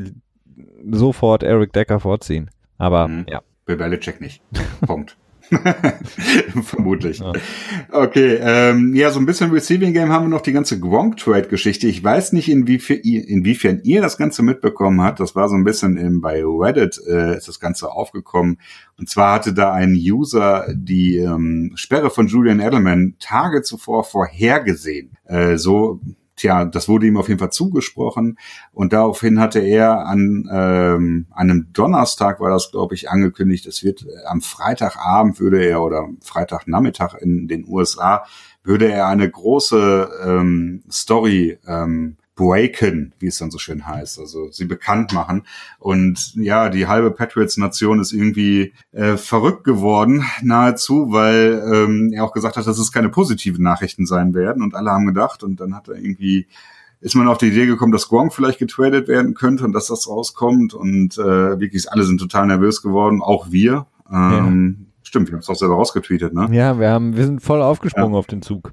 sofort 0.90 1.42
Eric 1.42 1.72
Decker 1.72 2.00
vorziehen. 2.00 2.50
Aber 2.78 3.08
mhm. 3.08 3.26
ja. 3.28 3.42
Bill 3.64 3.76
Belichick 3.76 4.20
nicht. 4.20 4.42
Punkt. 4.86 5.16
Vermutlich. 6.62 7.18
Ja. 7.18 7.32
Okay, 7.90 8.38
ähm, 8.40 8.94
ja, 8.94 9.10
so 9.10 9.20
ein 9.20 9.26
bisschen 9.26 9.50
Receiving 9.50 9.92
Game 9.92 10.10
haben 10.10 10.24
wir 10.24 10.28
noch 10.28 10.40
die 10.40 10.52
ganze 10.52 10.78
Gronk-Trade-Geschichte. 10.80 11.86
Ich 11.88 12.02
weiß 12.02 12.32
nicht, 12.32 12.48
inwiefern 12.48 13.00
ihr, 13.02 13.28
inwiefern 13.28 13.80
ihr 13.82 14.00
das 14.00 14.16
Ganze 14.16 14.42
mitbekommen 14.42 15.02
habt. 15.02 15.20
Das 15.20 15.34
war 15.34 15.48
so 15.48 15.56
ein 15.56 15.64
bisschen 15.64 15.96
im, 15.96 16.20
bei 16.20 16.42
Reddit 16.44 17.00
äh, 17.06 17.36
ist 17.36 17.48
das 17.48 17.60
Ganze 17.60 17.90
aufgekommen. 17.90 18.58
Und 18.98 19.08
zwar 19.08 19.34
hatte 19.34 19.52
da 19.52 19.72
ein 19.72 19.94
User 19.94 20.66
die 20.72 21.18
ähm, 21.18 21.72
Sperre 21.74 22.10
von 22.10 22.28
Julian 22.28 22.60
Edelman 22.60 23.16
Tage 23.18 23.62
zuvor 23.62 24.04
vorhergesehen. 24.04 25.16
Äh, 25.24 25.56
so 25.56 26.00
tja, 26.42 26.64
das 26.64 26.88
wurde 26.88 27.06
ihm 27.06 27.16
auf 27.16 27.28
jeden 27.28 27.38
Fall 27.38 27.50
zugesprochen. 27.50 28.38
Und 28.72 28.92
daraufhin 28.92 29.40
hatte 29.40 29.60
er 29.60 30.06
an 30.06 30.48
ähm, 30.52 31.26
einem 31.30 31.68
Donnerstag 31.72 32.40
war 32.40 32.50
das, 32.50 32.70
glaube 32.70 32.94
ich, 32.94 33.08
angekündigt, 33.08 33.66
es 33.66 33.82
wird 33.82 34.02
äh, 34.02 34.26
am 34.26 34.40
Freitagabend 34.40 35.40
würde 35.40 35.64
er 35.64 35.82
oder 35.82 36.08
Freitagnachmittag 36.20 37.14
in 37.14 37.48
den 37.48 37.64
USA 37.66 38.24
würde 38.64 38.90
er 38.90 39.08
eine 39.08 39.28
große 39.28 40.08
ähm, 40.24 40.82
Story 40.90 41.58
ähm, 41.66 42.16
breaken, 42.42 43.12
wie 43.18 43.28
es 43.28 43.38
dann 43.38 43.50
so 43.50 43.58
schön 43.58 43.86
heißt, 43.86 44.18
also 44.18 44.50
sie 44.50 44.64
bekannt 44.64 45.12
machen. 45.12 45.44
Und 45.78 46.34
ja, 46.34 46.68
die 46.68 46.86
halbe 46.86 47.10
Patriots-Nation 47.10 48.00
ist 48.00 48.12
irgendwie 48.12 48.72
äh, 48.92 49.16
verrückt 49.16 49.64
geworden, 49.64 50.24
nahezu, 50.42 51.12
weil 51.12 51.62
ähm, 51.72 52.12
er 52.12 52.24
auch 52.24 52.32
gesagt 52.32 52.56
hat, 52.56 52.66
dass 52.66 52.78
es 52.78 52.92
keine 52.92 53.08
positiven 53.08 53.62
Nachrichten 53.62 54.06
sein 54.06 54.34
werden. 54.34 54.62
Und 54.62 54.74
alle 54.74 54.90
haben 54.90 55.06
gedacht, 55.06 55.42
und 55.42 55.60
dann 55.60 55.74
hat 55.74 55.88
er 55.88 55.96
irgendwie 55.96 56.46
ist 57.00 57.16
man 57.16 57.26
auf 57.26 57.38
die 57.38 57.48
Idee 57.48 57.66
gekommen, 57.66 57.90
dass 57.90 58.08
Gronk 58.08 58.32
vielleicht 58.32 58.60
getradet 58.60 59.08
werden 59.08 59.34
könnte 59.34 59.64
und 59.64 59.72
dass 59.72 59.88
das 59.88 60.08
rauskommt. 60.08 60.72
Und 60.72 61.18
äh, 61.18 61.58
wirklich, 61.58 61.90
alle 61.90 62.04
sind 62.04 62.20
total 62.20 62.46
nervös 62.46 62.80
geworden, 62.80 63.22
auch 63.22 63.50
wir. 63.50 63.86
Ähm, 64.08 64.76
ja. 64.78 64.86
Stimmt, 65.02 65.28
wir 65.28 65.32
haben 65.32 65.40
es 65.40 65.48
auch 65.48 65.56
selber 65.56 65.74
rausgetweetet, 65.74 66.32
ne? 66.32 66.48
Ja, 66.52 66.78
wir 66.78 66.90
haben, 66.90 67.16
wir 67.16 67.24
sind 67.24 67.42
voll 67.42 67.60
aufgesprungen 67.60 68.12
ja. 68.12 68.18
auf 68.18 68.28
den 68.28 68.40
Zug. 68.40 68.70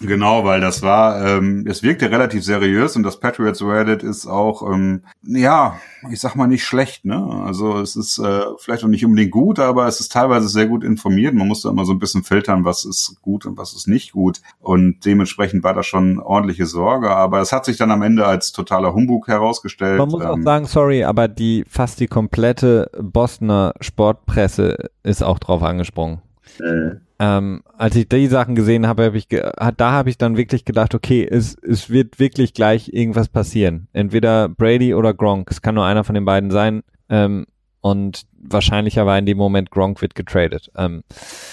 Genau, 0.00 0.44
weil 0.44 0.60
das 0.60 0.82
war, 0.82 1.24
ähm, 1.26 1.66
es 1.68 1.82
wirkte 1.82 2.10
relativ 2.10 2.42
seriös 2.42 2.96
und 2.96 3.02
das 3.02 3.20
Patriots 3.20 3.62
Reddit 3.62 4.02
ist 4.02 4.26
auch, 4.26 4.62
ähm, 4.70 5.02
ja, 5.22 5.78
ich 6.10 6.20
sag 6.20 6.36
mal 6.36 6.46
nicht 6.46 6.64
schlecht, 6.64 7.04
ne? 7.04 7.42
Also 7.44 7.78
es 7.78 7.96
ist 7.96 8.18
äh, 8.18 8.42
vielleicht 8.58 8.82
auch 8.82 8.88
nicht 8.88 9.04
unbedingt 9.04 9.30
gut, 9.30 9.58
aber 9.58 9.86
es 9.86 10.00
ist 10.00 10.12
teilweise 10.12 10.48
sehr 10.48 10.66
gut 10.66 10.84
informiert. 10.84 11.34
Man 11.34 11.48
muss 11.48 11.62
da 11.62 11.70
immer 11.70 11.84
so 11.84 11.92
ein 11.92 11.98
bisschen 11.98 12.22
filtern, 12.22 12.64
was 12.64 12.86
ist 12.86 13.16
gut 13.20 13.44
und 13.44 13.58
was 13.58 13.74
ist 13.74 13.88
nicht 13.88 14.12
gut. 14.12 14.40
Und 14.58 15.04
dementsprechend 15.04 15.62
war 15.64 15.74
da 15.74 15.82
schon 15.82 16.18
ordentliche 16.18 16.64
Sorge, 16.64 17.10
aber 17.10 17.40
es 17.40 17.52
hat 17.52 17.66
sich 17.66 17.76
dann 17.76 17.90
am 17.90 18.02
Ende 18.02 18.26
als 18.26 18.52
totaler 18.52 18.94
Humbug 18.94 19.28
herausgestellt. 19.28 19.98
Man 19.98 20.08
muss 20.08 20.24
ähm, 20.24 20.30
auch 20.30 20.42
sagen, 20.42 20.64
sorry, 20.64 21.04
aber 21.04 21.28
die 21.28 21.64
fast 21.68 22.00
die 22.00 22.06
komplette 22.06 22.90
Bostoner 22.98 23.74
Sportpresse 23.80 24.90
ist 25.02 25.22
auch 25.22 25.38
drauf 25.38 25.62
angesprungen. 25.62 26.22
Äh. 26.60 26.96
Ähm, 27.18 27.62
als 27.76 27.96
ich 27.96 28.08
die 28.08 28.26
Sachen 28.28 28.54
gesehen 28.54 28.86
habe, 28.86 29.04
hab 29.04 29.14
ich 29.14 29.28
da 29.28 29.92
habe 29.92 30.10
ich 30.10 30.16
dann 30.16 30.36
wirklich 30.36 30.64
gedacht, 30.64 30.94
okay, 30.94 31.26
es, 31.30 31.54
es 31.62 31.90
wird 31.90 32.18
wirklich 32.18 32.54
gleich 32.54 32.92
irgendwas 32.92 33.28
passieren. 33.28 33.88
Entweder 33.92 34.48
Brady 34.48 34.94
oder 34.94 35.12
Gronk. 35.12 35.50
Es 35.50 35.60
kann 35.60 35.74
nur 35.74 35.84
einer 35.84 36.04
von 36.04 36.14
den 36.14 36.24
beiden 36.24 36.50
sein. 36.50 36.82
Ähm, 37.08 37.46
und 37.80 38.22
wahrscheinlicher 38.38 39.06
war 39.06 39.18
in 39.18 39.26
dem 39.26 39.38
Moment 39.38 39.70
Gronk 39.70 40.00
wird 40.02 40.14
getradet. 40.14 40.70
Ähm, 40.76 41.02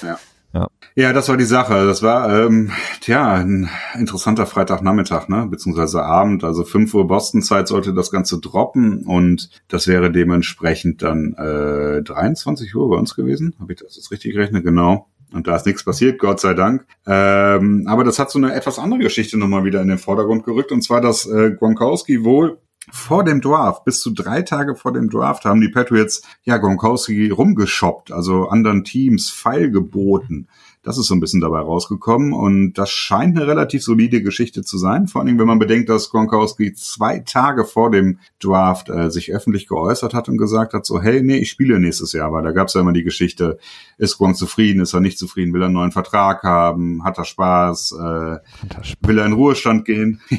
ja. 0.01 0.18
Ja. 0.58 0.70
ja, 0.95 1.14
das 1.14 1.30
war 1.30 1.38
die 1.38 1.45
Sache. 1.45 1.86
Das 1.86 2.01
war, 2.01 2.45
ähm, 2.45 2.72
tja, 3.01 3.34
ein 3.34 3.70
interessanter 3.95 4.47
Freitagnachmittag, 4.47 5.28
ne? 5.28 5.47
beziehungsweise 5.49 6.03
Abend. 6.03 6.43
Also 6.43 6.64
5 6.64 6.93
Uhr 6.93 7.08
Boston-Zeit 7.08 7.68
sollte 7.68 7.93
das 7.93 8.10
Ganze 8.12 8.39
droppen 8.39 9.05
und 9.05 9.49
das 9.68 9.88
wäre 9.88 10.12
dementsprechend 10.12 11.03
dann 11.03 11.34
äh, 11.34 12.01
23 12.01 12.74
Uhr 12.76 12.89
bei 12.89 12.95
uns 12.97 13.16
gewesen. 13.16 13.55
Habe 13.60 13.74
ich 13.74 13.80
das 13.80 13.95
jetzt 13.95 14.12
richtig 14.12 14.34
gerechnet? 14.34 14.64
Genau. 14.64 15.08
Und 15.34 15.47
da 15.47 15.58
ist 15.58 15.66
nichts 15.66 15.84
passiert, 15.84 16.20
Gott 16.20 16.39
sei 16.39 16.53
Dank. 16.53 16.86
Ähm, 17.05 17.86
aber 17.88 18.03
das 18.03 18.18
hat 18.18 18.32
so 18.32 18.39
eine 18.39 18.53
etwas 18.53 18.80
andere 18.80 19.01
Geschichte 19.01 19.38
nochmal 19.38 19.66
wieder 19.66 19.82
in 19.82 19.89
den 19.89 19.97
Vordergrund 19.97 20.45
gerückt. 20.45 20.72
Und 20.72 20.82
zwar, 20.84 21.01
dass 21.01 21.26
äh, 21.26 21.51
Gronkowski 21.51 22.24
wohl 22.24 22.60
vor 22.90 23.24
dem 23.24 23.42
Draft, 23.42 23.84
bis 23.86 24.02
zu 24.02 24.12
drei 24.12 24.42
Tage 24.42 24.76
vor 24.76 24.94
dem 24.94 25.10
Draft, 25.10 25.46
haben 25.46 25.62
die 25.62 25.70
Patriots 25.70 26.22
ja 26.44 26.58
Gronkowski 26.58 27.30
rumgeshoppt, 27.30 28.12
also 28.12 28.48
anderen 28.48 28.84
Teams 28.84 29.30
feilgeboten. 29.30 30.48
Das 30.84 30.98
ist 30.98 31.08
so 31.08 31.16
ein 31.16 31.20
bisschen 31.20 31.42
dabei 31.42 31.60
rausgekommen 31.60 32.32
und 32.32 32.74
das 32.76 32.90
scheint 32.90 33.36
eine 33.36 33.46
relativ 33.46 33.84
solide 33.84 34.22
Geschichte 34.22 34.62
zu 34.62 34.78
sein. 34.78 35.08
Vor 35.08 35.20
allen 35.20 35.26
Dingen, 35.26 35.40
wenn 35.40 35.48
man 35.48 35.60
bedenkt, 35.60 35.90
dass 35.90 36.10
Gronkowski 36.12 36.74
zwei 36.76 37.20
Tage 37.20 37.66
vor 37.66 37.92
dem 37.92 38.20
Draft 38.40 38.90
äh, 38.90 39.12
sich 39.12 39.34
öffentlich 39.34 39.68
geäußert 39.68 40.14
hat 40.14 40.30
und 40.30 40.38
gesagt 40.38 40.74
hat, 40.74 40.86
so, 40.86 41.02
hey, 41.02 41.22
nee, 41.22 41.40
ich 41.40 41.50
spiele 41.50 41.78
nächstes 41.82 42.14
Jahr, 42.14 42.32
weil 42.32 42.44
da 42.44 42.52
gab 42.52 42.70
es 42.70 42.74
ja 42.74 42.80
immer 42.80 42.94
die 42.94 43.04
Geschichte, 43.04 43.58
ist 43.98 44.18
Gronk 44.18 44.38
zufrieden, 44.38 44.80
ist 44.80 44.94
er 44.94 45.02
nicht 45.02 45.20
zufrieden, 45.20 45.54
will 45.54 45.62
er 45.62 45.66
einen 45.66 45.74
neuen 45.74 45.92
Vertrag 45.92 46.44
haben, 46.44 47.04
hat 47.04 47.18
er 47.18 47.26
Spaß, 47.26 47.92
äh, 48.00 48.04
er 48.04 48.42
Spaß. 48.82 48.96
will 49.02 49.20
er 49.20 49.26
in 49.26 49.34
Ruhestand 49.34 49.84
gehen. 49.84 50.22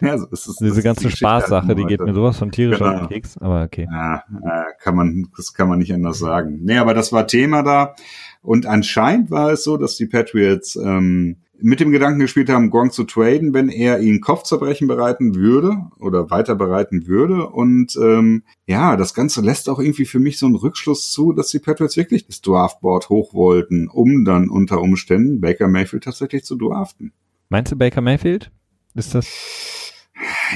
ja, 0.06 0.18
so 0.18 0.26
ist 0.26 0.46
es, 0.46 0.56
Diese 0.56 0.82
ganze 0.82 1.08
die 1.08 1.16
Spaßsache, 1.16 1.74
die 1.74 1.84
geht 1.84 2.00
mir 2.00 2.14
sowas 2.14 2.38
von 2.38 2.50
tierisch 2.50 2.78
genau. 2.78 2.92
auf 2.92 3.00
den 3.00 3.08
Keks, 3.08 3.38
aber 3.38 3.62
okay. 3.62 3.86
Ja, 3.90 4.16
äh, 4.16 4.72
kann 4.78 4.96
man, 4.96 5.28
das 5.36 5.52
kann 5.54 5.68
man 5.68 5.78
nicht 5.78 5.92
anders 5.92 6.18
sagen. 6.18 6.60
Nee, 6.62 6.78
aber 6.78 6.94
das 6.94 7.12
war 7.12 7.26
Thema 7.26 7.62
da. 7.62 7.94
Und 8.42 8.66
anscheinend 8.66 9.30
war 9.30 9.50
es 9.50 9.64
so, 9.64 9.76
dass 9.76 9.96
die 9.96 10.06
Patriots 10.06 10.76
ähm, 10.76 11.36
mit 11.62 11.80
dem 11.80 11.90
Gedanken 11.90 12.20
gespielt 12.20 12.48
haben, 12.48 12.70
Gronk 12.70 12.92
zu 12.92 13.04
traden, 13.04 13.52
wenn 13.52 13.68
er 13.68 14.00
ihn 14.00 14.20
Kopfzerbrechen 14.20 14.88
bereiten 14.88 15.34
würde 15.34 15.76
oder 15.98 16.30
weiter 16.30 16.54
bereiten 16.54 17.06
würde. 17.06 17.48
Und 17.48 17.96
ähm, 17.96 18.44
ja, 18.66 18.96
das 18.96 19.14
Ganze 19.14 19.42
lässt 19.42 19.68
auch 19.68 19.78
irgendwie 19.78 20.06
für 20.06 20.20
mich 20.20 20.38
so 20.38 20.46
einen 20.46 20.54
Rückschluss 20.54 21.12
zu, 21.12 21.32
dass 21.32 21.48
die 21.48 21.58
Patriots 21.58 21.96
wirklich 21.96 22.26
das 22.26 22.40
Draftboard 22.40 23.08
hoch 23.08 23.34
wollten, 23.34 23.88
um 23.88 24.24
dann 24.24 24.48
unter 24.48 24.80
Umständen 24.80 25.40
Baker 25.40 25.68
Mayfield 25.68 26.04
tatsächlich 26.04 26.44
zu 26.44 26.56
draften. 26.56 27.12
Meinst 27.48 27.72
du 27.72 27.76
Baker 27.76 28.00
Mayfield? 28.00 28.50
Ist 28.94 29.14
das? 29.14 29.26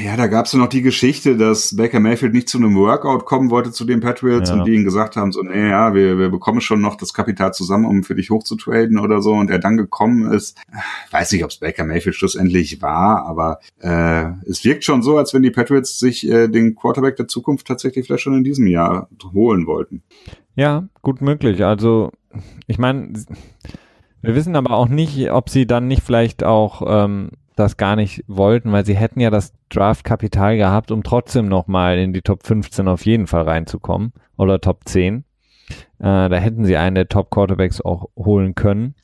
Ja, 0.03 0.17
da 0.17 0.27
gab 0.27 0.47
es 0.47 0.53
ja 0.53 0.59
noch 0.59 0.69
die 0.69 0.83
Geschichte, 0.83 1.37
dass 1.37 1.77
Baker 1.77 2.01
Mayfield 2.01 2.33
nicht 2.33 2.49
zu 2.49 2.59
einem 2.59 2.75
Workout 2.75 3.27
kommen 3.27 3.51
wollte 3.51 3.71
zu 3.71 3.85
den 3.85 4.01
Patriots 4.01 4.51
ja. 4.51 4.57
und 4.57 4.65
die 4.65 4.75
ihm 4.75 4.85
gesagt 4.85 5.17
haben, 5.17 5.31
so, 5.31 5.43
nee, 5.43 5.69
ja, 5.69 5.95
wir, 5.95 6.19
wir 6.19 6.31
bekommen 6.31 6.61
schon 6.61 6.81
noch 6.81 6.97
das 6.97 7.13
Kapital 7.13 7.55
zusammen, 7.55 7.85
um 7.85 8.03
für 8.03 8.15
dich 8.15 8.31
hochzutraden 8.31 8.99
oder 8.99 9.23
so 9.23 9.35
und 9.35 9.51
er 9.51 9.59
dann 9.59 9.77
gekommen 9.77 10.33
ist. 10.33 10.59
Weiß 11.11 11.33
nicht, 11.33 11.45
ob 11.45 11.51
es 11.51 11.59
Baker 11.59 11.85
Mayfield 11.85 12.17
schlussendlich 12.17 12.83
war, 12.83 13.27
aber 13.27 13.61
äh, 13.81 14.33
es 14.49 14.65
wirkt 14.65 14.85
schon 14.85 15.03
so, 15.03 15.17
als 15.17 15.33
wenn 15.33 15.43
die 15.43 15.51
Patriots 15.51 15.99
sich 15.99 16.29
äh, 16.29 16.49
den 16.49 16.75
Quarterback 16.75 17.17
der 17.17 17.29
Zukunft 17.29 17.67
tatsächlich 17.67 18.07
vielleicht 18.07 18.23
schon 18.23 18.37
in 18.37 18.45
diesem 18.45 18.67
Jahr 18.67 19.09
holen 19.33 19.67
wollten. 19.67 20.03
Ja, 20.57 20.89
gut 21.03 21.21
möglich. 21.21 21.65
Also, 21.65 22.11
ich 22.67 22.79
meine, 22.79 23.13
wir 24.23 24.35
wissen 24.35 24.57
aber 24.57 24.71
auch 24.71 24.89
nicht, 24.89 25.31
ob 25.31 25.51
sie 25.51 25.67
dann 25.67 25.87
nicht 25.87 26.03
vielleicht 26.03 26.45
auch 26.45 26.83
ähm, 26.87 27.31
das 27.57 27.77
gar 27.77 27.97
nicht 27.97 28.25
wollten, 28.27 28.73
weil 28.73 28.85
sie 28.85 28.97
hätten 28.97 29.21
ja 29.21 29.31
das 29.31 29.53
Draftkapital 29.69 30.57
gehabt, 30.57 30.91
um 30.91 31.03
trotzdem 31.03 31.49
nochmal 31.49 31.99
in 31.99 32.13
die 32.13 32.23
Top 32.23 32.47
15 32.47 32.89
auf 32.89 33.07
jeden 33.07 33.27
Fall 33.27 33.43
reinzukommen 33.43 34.13
oder 34.37 34.61
Top 34.61 34.81
10. 34.85 35.25
Äh, 35.99 36.29
da 36.29 36.37
hätten 36.37 36.65
sie 36.65 36.77
einen 36.77 36.97
der 36.97 37.09
Top 37.09 37.31
Quarterbacks 37.31 37.81
auch 37.81 38.09
holen 38.17 38.55
können. 38.55 38.95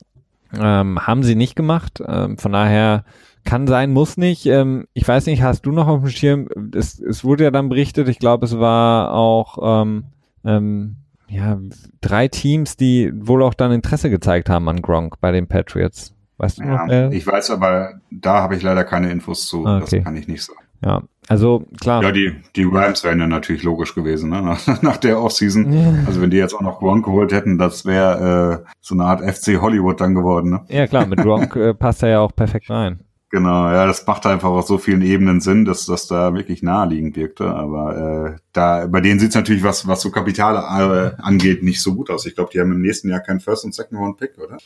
Ähm, 0.59 0.99
haben 0.99 1.23
sie 1.23 1.35
nicht 1.35 1.55
gemacht. 1.55 2.01
Ähm, 2.05 2.37
von 2.37 2.51
daher 2.51 3.05
kann 3.43 3.67
sein, 3.67 3.91
muss 3.91 4.17
nicht. 4.17 4.45
Ähm, 4.45 4.87
ich 4.93 5.07
weiß 5.07 5.25
nicht, 5.27 5.41
hast 5.41 5.65
du 5.65 5.71
noch 5.71 5.87
auf 5.87 6.01
dem 6.01 6.09
Schirm? 6.09 6.47
Es, 6.75 6.99
es 6.99 7.23
wurde 7.23 7.45
ja 7.45 7.51
dann 7.51 7.69
berichtet, 7.69 8.07
ich 8.09 8.19
glaube, 8.19 8.45
es 8.45 8.59
war 8.59 9.13
auch 9.13 9.81
ähm, 9.81 10.05
ähm, 10.43 10.97
ja, 11.29 11.57
drei 12.01 12.27
Teams, 12.27 12.75
die 12.75 13.11
wohl 13.15 13.41
auch 13.43 13.53
dann 13.53 13.71
Interesse 13.71 14.09
gezeigt 14.09 14.49
haben 14.49 14.67
an 14.67 14.81
Gronk 14.81 15.19
bei 15.21 15.31
den 15.31 15.47
Patriots. 15.47 16.13
Weißt 16.41 16.57
du 16.57 16.63
ja, 16.63 16.85
noch? 16.85 16.91
Äh? 16.91 17.15
Ich 17.15 17.27
weiß 17.27 17.51
aber, 17.51 18.01
da 18.09 18.41
habe 18.41 18.55
ich 18.55 18.63
leider 18.63 18.83
keine 18.83 19.11
Infos 19.11 19.45
zu. 19.45 19.63
Ah, 19.63 19.77
okay. 19.77 19.97
Das 19.97 20.05
kann 20.05 20.15
ich 20.15 20.27
nicht 20.27 20.43
sagen. 20.43 20.59
Ja, 20.83 21.03
also 21.27 21.67
klar. 21.79 22.01
Ja, 22.01 22.11
die, 22.11 22.33
die 22.55 22.63
Rams 22.63 23.03
wären 23.03 23.19
ja 23.19 23.27
natürlich 23.27 23.61
logisch 23.61 23.93
gewesen, 23.93 24.31
ne? 24.31 24.41
nach, 24.65 24.81
nach 24.81 24.97
der 24.97 25.21
Offseason. 25.21 25.71
Ja. 25.71 25.93
Also 26.07 26.19
wenn 26.19 26.31
die 26.31 26.37
jetzt 26.37 26.55
auch 26.55 26.61
noch 26.61 26.79
Gronk 26.79 27.05
geholt 27.05 27.31
hätten, 27.31 27.59
das 27.59 27.85
wäre 27.85 28.63
äh, 28.65 28.71
so 28.79 28.95
eine 28.95 29.03
Art 29.03 29.21
FC 29.21 29.61
Hollywood 29.61 30.01
dann 30.01 30.15
geworden. 30.15 30.49
Ne? 30.49 30.61
Ja 30.69 30.87
klar, 30.87 31.05
mit 31.05 31.19
Gronk 31.19 31.55
äh, 31.55 31.73
passt 31.75 32.01
er 32.01 32.09
ja 32.09 32.19
auch 32.21 32.35
perfekt 32.35 32.71
rein. 32.71 33.01
Genau, 33.29 33.69
ja, 33.69 33.85
das 33.85 34.05
macht 34.07 34.25
einfach 34.25 34.49
auf 34.49 34.65
so 34.65 34.79
vielen 34.79 35.03
Ebenen 35.03 35.41
Sinn, 35.41 35.63
dass 35.63 35.85
das 35.85 36.07
da 36.07 36.33
wirklich 36.33 36.63
naheliegend 36.63 37.15
wirkte. 37.15 37.51
Aber 37.51 38.33
äh, 38.33 38.39
da 38.51 38.87
bei 38.87 38.99
denen 38.99 39.19
sieht's 39.19 39.35
natürlich, 39.35 39.63
was, 39.63 39.87
was 39.87 40.01
so 40.01 40.09
Kapital 40.09 40.55
äh, 40.55 41.21
angeht, 41.21 41.61
nicht 41.61 41.81
so 41.81 41.93
gut 41.93 42.09
aus. 42.09 42.25
Ich 42.25 42.33
glaube, 42.33 42.49
die 42.51 42.59
haben 42.59 42.71
im 42.71 42.81
nächsten 42.81 43.09
Jahr 43.09 43.19
keinen 43.19 43.39
First 43.39 43.63
und 43.63 43.75
Second 43.75 44.01
Round 44.01 44.17
Pick, 44.17 44.39
oder? 44.39 44.57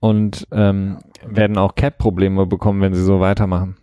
Und 0.00 0.48
ähm, 0.50 0.98
werden 1.26 1.58
auch 1.58 1.74
Cap-Probleme 1.74 2.46
bekommen, 2.46 2.80
wenn 2.80 2.94
sie 2.94 3.04
so 3.04 3.20
weitermachen. 3.20 3.76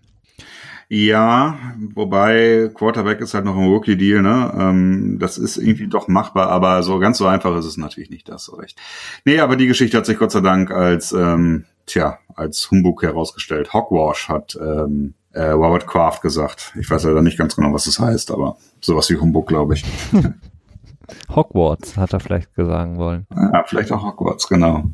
Ja, 0.90 1.60
wobei 1.96 2.72
Quarterback 2.74 3.20
ist 3.20 3.34
halt 3.34 3.44
noch 3.44 3.58
ein 3.58 3.68
Rookie-Deal, 3.68 4.22
ne? 4.22 4.54
Ähm, 4.58 5.18
das 5.20 5.38
ist 5.38 5.58
irgendwie 5.58 5.88
doch 5.88 6.08
machbar, 6.08 6.48
aber 6.48 6.82
so 6.82 6.98
ganz 7.00 7.18
so 7.18 7.28
einfach 7.28 7.56
ist 7.58 7.66
es 7.66 7.76
natürlich 7.76 8.10
nicht, 8.10 8.30
das 8.30 8.46
so 8.46 8.56
recht. 8.56 8.80
Nee, 9.26 9.40
aber 9.42 9.58
die 9.58 9.68
Geschichte 9.68 9.98
hat 9.98 10.06
sich 10.06 10.18
Gott 10.18 10.32
sei 10.32 10.40
Dank 10.40 10.72
als, 10.72 11.12
ähm, 11.12 11.66
tja, 11.88 12.20
als 12.36 12.72
Humbug 12.72 13.04
herausgestellt. 13.04 13.74
Hogwash 13.74 14.30
hat 14.30 14.58
ähm, 14.62 15.14
äh, 15.34 15.50
Robert 15.50 15.88
Kraft 15.88 16.22
gesagt. 16.22 16.74
Ich 16.80 16.90
weiß 16.90 17.04
leider 17.04 17.22
nicht 17.22 17.38
ganz 17.38 17.58
genau, 17.58 17.74
was 17.74 17.84
das 17.84 18.00
heißt, 18.00 18.32
aber 18.32 18.56
sowas 18.80 19.10
wie 19.10 19.18
Humbug, 19.18 19.48
glaube 19.48 19.74
ich. 19.74 19.84
Hogwarts, 21.36 21.98
hat 21.98 22.14
er 22.14 22.20
vielleicht 22.20 22.50
sagen 22.56 22.98
wollen. 22.98 23.28
Ja, 23.36 23.64
vielleicht 23.66 23.92
auch 23.92 24.04
Hogwarts, 24.04 24.48
genau. 24.48 24.86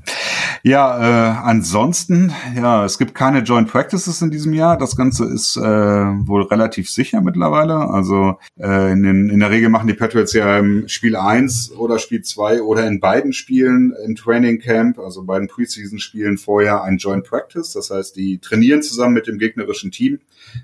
Ja, 0.66 0.98
äh, 0.98 1.36
ansonsten, 1.44 2.32
ja, 2.56 2.86
es 2.86 2.98
gibt 2.98 3.14
keine 3.14 3.40
Joint 3.40 3.68
Practices 3.68 4.22
in 4.22 4.32
diesem 4.32 4.54
Jahr. 4.54 4.78
Das 4.78 4.96
Ganze 4.96 5.26
ist 5.26 5.58
äh, 5.58 5.62
wohl 5.62 6.44
relativ 6.44 6.90
sicher 6.90 7.20
mittlerweile. 7.20 7.90
Also 7.90 8.40
äh, 8.58 8.94
in, 8.94 9.04
den, 9.04 9.30
in 9.30 9.42
der 9.42 9.50
Regel 9.50 9.68
machen 9.68 9.88
die 9.88 9.94
Patriots 9.94 10.32
ja 10.32 10.58
im 10.58 10.88
Spiel 10.88 11.18
1 11.18 11.74
oder 11.74 12.00
Spiel 12.00 12.22
2 12.22 12.62
oder 12.62 12.88
in 12.88 13.02
beiden 13.02 13.34
Spielen 13.34 13.94
im 14.06 14.16
Training 14.16 14.60
Camp, 14.60 15.00
also 15.00 15.26
beiden 15.26 15.50
Preseason-Spielen 15.50 16.38
vorher 16.38 16.82
ein 16.82 16.96
Joint 16.96 17.26
Practice. 17.26 17.74
Das 17.74 17.90
heißt, 17.90 18.16
die 18.16 18.40
trainieren 18.40 18.84
zusammen 18.84 19.16
mit 19.16 19.28
dem 19.28 19.40
gegnerischen 19.40 19.92
Team. 19.92 20.22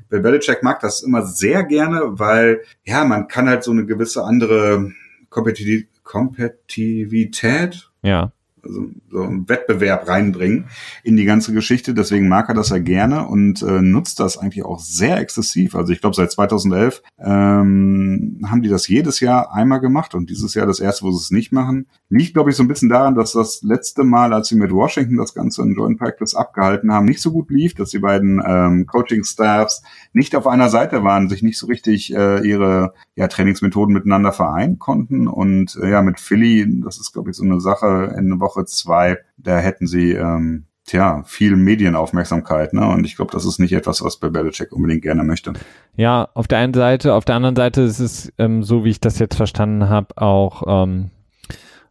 Bill 0.07 0.21
Belichick 0.21 0.63
mag 0.63 0.79
das 0.79 1.03
immer 1.03 1.25
sehr 1.25 1.65
gerne, 1.65 2.17
weil 2.17 2.61
ja, 2.85 3.03
man 3.03 3.27
kann 3.27 3.49
halt 3.49 3.65
so 3.65 3.71
eine 3.71 3.85
gewisse 3.85 4.23
andere 4.23 4.93
Kompetitivität 5.29 7.89
ja 8.01 8.31
also 8.69 8.85
so 9.11 9.21
einen 9.21 9.49
Wettbewerb 9.49 10.07
reinbringen 10.07 10.65
in 11.03 11.17
die 11.17 11.25
ganze 11.25 11.53
Geschichte. 11.53 11.93
Deswegen 11.93 12.29
mag 12.29 12.47
er 12.49 12.55
das 12.55 12.69
ja 12.69 12.77
gerne 12.77 13.27
und 13.27 13.61
äh, 13.61 13.81
nutzt 13.81 14.19
das 14.19 14.37
eigentlich 14.37 14.63
auch 14.63 14.79
sehr 14.79 15.17
exzessiv. 15.17 15.75
Also 15.75 15.91
ich 15.91 16.01
glaube, 16.01 16.15
seit 16.15 16.31
2011 16.31 17.01
ähm, 17.19 18.45
haben 18.45 18.61
die 18.61 18.69
das 18.69 18.87
jedes 18.87 19.19
Jahr 19.19 19.53
einmal 19.53 19.79
gemacht 19.79 20.15
und 20.15 20.29
dieses 20.29 20.53
Jahr 20.53 20.65
das 20.65 20.79
erste, 20.79 21.03
wo 21.03 21.11
sie 21.11 21.21
es 21.21 21.31
nicht 21.31 21.51
machen. 21.51 21.87
Liegt, 22.09 22.33
glaube 22.33 22.49
ich, 22.49 22.55
so 22.55 22.63
ein 22.63 22.67
bisschen 22.67 22.89
daran, 22.89 23.15
dass 23.15 23.33
das 23.33 23.61
letzte 23.63 24.03
Mal, 24.03 24.33
als 24.33 24.47
sie 24.47 24.55
mit 24.55 24.71
Washington 24.71 25.17
das 25.17 25.33
Ganze 25.33 25.61
in 25.61 25.75
Joint 25.75 25.99
Practice 25.99 26.35
abgehalten 26.35 26.91
haben, 26.91 27.05
nicht 27.05 27.21
so 27.21 27.31
gut 27.31 27.49
lief, 27.49 27.73
dass 27.75 27.89
die 27.89 27.99
beiden 27.99 28.41
ähm, 28.45 28.85
Coaching-Staffs 28.85 29.83
nicht 30.13 30.35
auf 30.35 30.47
einer 30.47 30.69
Seite 30.69 31.03
waren, 31.03 31.29
sich 31.29 31.43
nicht 31.43 31.57
so 31.57 31.67
richtig 31.67 32.13
äh, 32.15 32.47
ihre 32.47 32.93
ja, 33.15 33.27
Trainingsmethoden 33.27 33.93
miteinander 33.93 34.31
vereinen 34.31 34.79
konnten. 34.79 35.27
Und 35.27 35.77
äh, 35.81 35.89
ja, 35.89 36.01
mit 36.01 36.19
Philly, 36.19 36.81
das 36.83 36.99
ist, 36.99 37.13
glaube 37.13 37.31
ich, 37.31 37.35
so 37.35 37.43
eine 37.43 37.59
Sache 37.59 38.15
in 38.17 38.39
Woche 38.39 38.58
zwei, 38.65 39.17
da 39.37 39.57
hätten 39.57 39.87
sie 39.87 40.13
ähm, 40.13 40.65
tja, 40.85 41.23
viel 41.25 41.55
Medienaufmerksamkeit, 41.55 42.73
ne? 42.73 42.87
Und 42.87 43.05
ich 43.05 43.15
glaube, 43.15 43.31
das 43.31 43.45
ist 43.45 43.59
nicht 43.59 43.73
etwas, 43.73 44.03
was 44.03 44.17
bei 44.17 44.29
Belichick 44.29 44.71
unbedingt 44.71 45.03
gerne 45.03 45.23
möchte. 45.23 45.53
Ja, 45.95 46.29
auf 46.33 46.47
der 46.47 46.59
einen 46.59 46.73
Seite, 46.73 47.13
auf 47.13 47.25
der 47.25 47.35
anderen 47.35 47.55
Seite 47.55 47.81
ist 47.81 47.99
es, 47.99 48.33
ähm, 48.37 48.63
so 48.63 48.85
wie 48.85 48.89
ich 48.89 48.99
das 48.99 49.19
jetzt 49.19 49.35
verstanden 49.35 49.89
habe, 49.89 50.17
auch 50.17 50.63
ähm, 50.67 51.11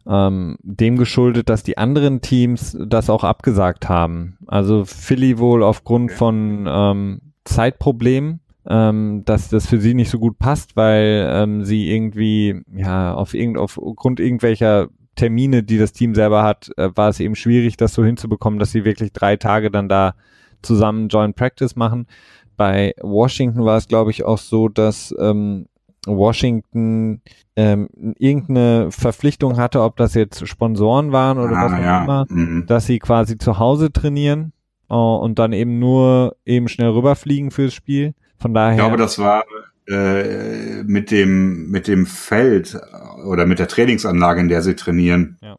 ähm, 0.05 0.57
dem 0.63 0.97
geschuldet, 0.97 1.49
dass 1.49 1.63
die 1.63 1.77
anderen 1.77 2.21
Teams 2.21 2.77
das 2.79 3.09
auch 3.09 3.23
abgesagt 3.23 3.87
haben. 3.87 4.37
Also 4.47 4.85
Philly 4.85 5.37
wohl 5.37 5.63
aufgrund 5.63 6.11
von 6.11 6.65
ähm, 6.67 7.21
Zeitproblemen 7.45 8.41
ähm, 8.69 9.23
dass 9.25 9.49
das 9.49 9.67
für 9.67 9.79
sie 9.79 9.93
nicht 9.93 10.09
so 10.09 10.19
gut 10.19 10.37
passt, 10.37 10.75
weil 10.75 11.27
ähm, 11.31 11.63
sie 11.63 11.91
irgendwie, 11.91 12.61
ja, 12.71 13.13
auf 13.13 13.33
irgend, 13.33 13.57
aufgrund 13.57 14.19
irgendwelcher 14.19 14.89
Termine, 15.19 15.63
die 15.63 15.77
das 15.77 15.91
Team 15.91 16.15
selber 16.15 16.43
hat, 16.43 16.71
äh, 16.77 16.89
war 16.95 17.09
es 17.09 17.19
eben 17.19 17.35
schwierig, 17.35 17.75
das 17.75 17.93
so 17.93 18.05
hinzubekommen, 18.05 18.57
dass 18.57 18.71
sie 18.71 18.85
wirklich 18.85 19.11
drei 19.11 19.35
Tage 19.35 19.69
dann 19.69 19.89
da 19.89 20.15
zusammen 20.61 21.09
Joint 21.09 21.35
Practice 21.35 21.75
machen. 21.75 22.07
Bei 22.55 22.93
Washington 23.01 23.65
war 23.65 23.75
es, 23.75 23.89
glaube 23.89 24.11
ich, 24.11 24.23
auch 24.23 24.37
so, 24.37 24.69
dass 24.69 25.13
ähm, 25.19 25.67
Washington 26.05 27.21
ähm, 27.57 27.89
irgendeine 28.17 28.91
Verpflichtung 28.91 29.57
hatte, 29.57 29.81
ob 29.81 29.97
das 29.97 30.13
jetzt 30.13 30.47
Sponsoren 30.47 31.11
waren 31.11 31.37
oder 31.37 31.57
ah, 31.57 31.65
was 31.65 31.73
auch 31.73 31.83
ja. 31.83 32.03
immer, 32.03 32.25
mhm. 32.29 32.65
dass 32.65 32.85
sie 32.85 32.99
quasi 32.99 33.37
zu 33.37 33.59
Hause 33.59 33.91
trainieren 33.91 34.53
uh, 34.89 34.95
und 35.17 35.37
dann 35.37 35.51
eben 35.51 35.79
nur 35.79 36.37
eben 36.45 36.69
schnell 36.69 36.91
rüberfliegen 36.91 37.51
fürs 37.51 37.73
Spiel. 37.73 38.13
Von 38.37 38.53
daher. 38.53 38.71
Ich 38.71 38.79
glaube, 38.79 38.95
das 38.95 39.19
war 39.19 39.43
äh, 39.89 40.83
mit 40.83 41.11
dem 41.11 41.69
mit 41.69 41.87
dem 41.87 42.05
Feld 42.05 42.79
oder 43.25 43.45
mit 43.45 43.59
der 43.59 43.67
Trainingsanlage, 43.67 44.41
in 44.41 44.47
der 44.47 44.61
sie 44.61 44.75
trainieren. 44.75 45.37
Ja. 45.41 45.57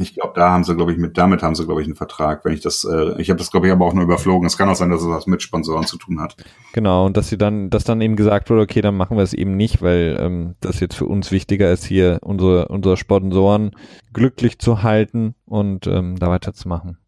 Ich 0.00 0.14
glaube, 0.14 0.32
da 0.36 0.50
haben 0.50 0.62
sie, 0.62 0.76
glaube 0.76 0.92
ich, 0.92 0.98
mit 0.98 1.18
damit 1.18 1.42
haben 1.42 1.54
sie, 1.54 1.64
glaube 1.64 1.80
ich, 1.80 1.86
einen 1.86 1.96
Vertrag. 1.96 2.44
Wenn 2.44 2.52
ich 2.52 2.60
das, 2.60 2.84
äh, 2.84 3.20
ich 3.20 3.30
habe 3.30 3.38
das, 3.38 3.50
glaube 3.50 3.66
ich, 3.66 3.72
aber 3.72 3.84
auch 3.84 3.94
nur 3.94 4.04
überflogen. 4.04 4.46
Es 4.46 4.56
kann 4.56 4.68
auch 4.68 4.76
sein, 4.76 4.90
dass 4.90 5.02
es 5.02 5.08
was 5.08 5.26
mit 5.26 5.42
Sponsoren 5.42 5.86
zu 5.86 5.98
tun 5.98 6.20
hat. 6.20 6.36
Genau, 6.72 7.06
und 7.06 7.16
dass 7.16 7.28
sie 7.28 7.38
dann, 7.38 7.68
dass 7.70 7.84
dann 7.84 8.00
eben 8.00 8.14
gesagt 8.14 8.48
wurde, 8.50 8.62
okay, 8.62 8.80
dann 8.80 8.96
machen 8.96 9.16
wir 9.16 9.24
es 9.24 9.32
eben 9.32 9.56
nicht, 9.56 9.82
weil 9.82 10.16
ähm, 10.20 10.54
das 10.60 10.78
jetzt 10.78 10.94
für 10.94 11.06
uns 11.06 11.32
wichtiger 11.32 11.72
ist, 11.72 11.84
hier 11.84 12.18
unsere 12.22 12.68
unsere 12.68 12.96
Sponsoren 12.96 13.72
glücklich 14.12 14.58
zu 14.60 14.82
halten 14.82 15.34
und 15.46 15.86
ähm, 15.88 16.16
da 16.18 16.28
weiterzumachen. 16.28 16.98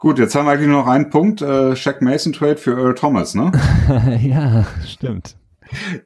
Gut, 0.00 0.20
jetzt 0.20 0.36
haben 0.36 0.46
wir 0.46 0.52
eigentlich 0.52 0.68
nur 0.68 0.82
noch 0.82 0.86
einen 0.86 1.10
Punkt, 1.10 1.42
äh, 1.42 1.74
Shaq 1.74 2.02
Mason 2.02 2.32
Trade 2.32 2.56
für 2.56 2.78
Earl 2.78 2.94
Thomas, 2.94 3.34
ne? 3.34 3.50
ja, 4.22 4.64
stimmt. 4.86 5.36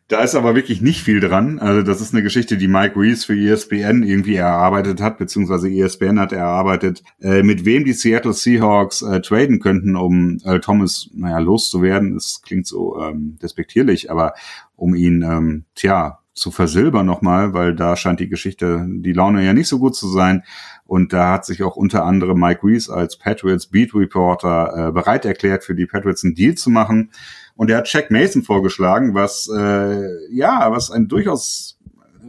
Da 0.08 0.22
ist 0.22 0.34
aber 0.34 0.54
wirklich 0.54 0.80
nicht 0.80 1.02
viel 1.02 1.20
dran. 1.20 1.58
Also 1.58 1.82
das 1.82 2.00
ist 2.00 2.14
eine 2.14 2.22
Geschichte, 2.22 2.56
die 2.56 2.68
Mike 2.68 2.98
Reese 2.98 3.26
für 3.26 3.36
ESPN 3.36 4.02
irgendwie 4.02 4.36
erarbeitet 4.36 5.02
hat, 5.02 5.18
beziehungsweise 5.18 5.68
ESPN 5.68 6.18
hat 6.18 6.32
erarbeitet, 6.32 7.02
äh, 7.20 7.42
mit 7.42 7.66
wem 7.66 7.84
die 7.84 7.92
Seattle 7.92 8.32
Seahawks 8.32 9.02
äh, 9.02 9.20
traden 9.20 9.60
könnten, 9.60 9.94
um 9.94 10.38
Earl 10.42 10.60
Thomas, 10.60 11.10
naja, 11.14 11.38
loszuwerden. 11.38 12.14
Das 12.14 12.40
klingt 12.42 12.66
so 12.66 12.98
ähm, 12.98 13.36
despektierlich, 13.42 14.10
aber 14.10 14.32
um 14.74 14.94
ihn, 14.94 15.20
ähm, 15.20 15.64
tja, 15.74 16.18
zu 16.34 16.50
versilbern 16.50 17.04
nochmal, 17.04 17.52
weil 17.52 17.74
da 17.74 17.94
scheint 17.94 18.20
die 18.20 18.28
Geschichte, 18.28 18.86
die 18.88 19.12
Laune 19.12 19.44
ja 19.44 19.52
nicht 19.52 19.68
so 19.68 19.78
gut 19.78 19.94
zu 19.94 20.08
sein. 20.08 20.44
Und 20.92 21.14
da 21.14 21.32
hat 21.32 21.46
sich 21.46 21.62
auch 21.62 21.74
unter 21.74 22.04
anderem 22.04 22.38
Mike 22.38 22.60
Reese 22.64 22.92
als 22.92 23.16
Patriots 23.16 23.66
Beat 23.66 23.94
Reporter 23.94 24.88
äh, 24.88 24.92
bereit 24.92 25.24
erklärt, 25.24 25.64
für 25.64 25.74
die 25.74 25.86
Patriots 25.86 26.22
einen 26.22 26.34
Deal 26.34 26.54
zu 26.54 26.68
machen. 26.68 27.12
Und 27.56 27.70
er 27.70 27.78
hat 27.78 27.90
Jack 27.90 28.10
Mason 28.10 28.42
vorgeschlagen, 28.42 29.14
was 29.14 29.48
äh, 29.48 30.02
ja, 30.30 30.70
was 30.70 30.90
ein 30.90 31.08
durchaus 31.08 31.78
äh, 32.22 32.26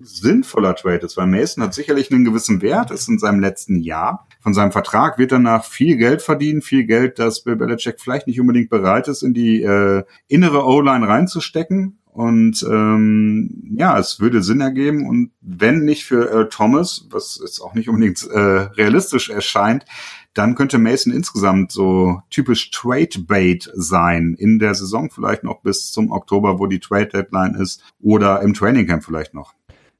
sinnvoller 0.00 0.74
Trade 0.74 1.04
ist, 1.04 1.18
weil 1.18 1.26
Mason 1.26 1.62
hat 1.62 1.74
sicherlich 1.74 2.10
einen 2.10 2.24
gewissen 2.24 2.62
Wert, 2.62 2.90
ist 2.90 3.06
in 3.06 3.18
seinem 3.18 3.40
letzten 3.40 3.80
Jahr. 3.80 4.26
Von 4.40 4.54
seinem 4.54 4.72
Vertrag 4.72 5.18
wird 5.18 5.32
danach 5.32 5.66
viel 5.66 5.98
Geld 5.98 6.22
verdienen, 6.22 6.62
viel 6.62 6.86
Geld, 6.86 7.18
das 7.18 7.44
Bill 7.44 7.56
Belichick 7.56 8.00
vielleicht 8.00 8.28
nicht 8.28 8.40
unbedingt 8.40 8.70
bereit 8.70 9.08
ist, 9.08 9.24
in 9.24 9.34
die 9.34 9.60
äh, 9.60 10.04
innere 10.26 10.64
O-Line 10.64 11.06
reinzustecken. 11.06 11.98
Und 12.16 12.64
ähm, 12.66 13.62
ja, 13.76 13.98
es 13.98 14.20
würde 14.20 14.42
Sinn 14.42 14.62
ergeben. 14.62 15.06
Und 15.06 15.32
wenn 15.42 15.84
nicht 15.84 16.06
für 16.06 16.30
Earl 16.30 16.48
Thomas, 16.48 17.06
was 17.10 17.38
jetzt 17.42 17.60
auch 17.60 17.74
nicht 17.74 17.90
unbedingt 17.90 18.26
äh, 18.30 18.38
realistisch 18.38 19.28
erscheint, 19.28 19.84
dann 20.32 20.54
könnte 20.54 20.78
Mason 20.78 21.12
insgesamt 21.12 21.72
so 21.72 22.22
typisch 22.30 22.70
Trade 22.70 23.18
Bait 23.26 23.70
sein 23.74 24.34
in 24.38 24.58
der 24.58 24.74
Saison 24.74 25.10
vielleicht 25.10 25.44
noch 25.44 25.60
bis 25.60 25.92
zum 25.92 26.10
Oktober, 26.10 26.58
wo 26.58 26.66
die 26.66 26.80
Trade 26.80 27.08
Deadline 27.08 27.54
ist 27.54 27.82
oder 28.00 28.40
im 28.40 28.54
Training 28.54 28.86
Camp 28.86 29.04
vielleicht 29.04 29.34
noch. 29.34 29.52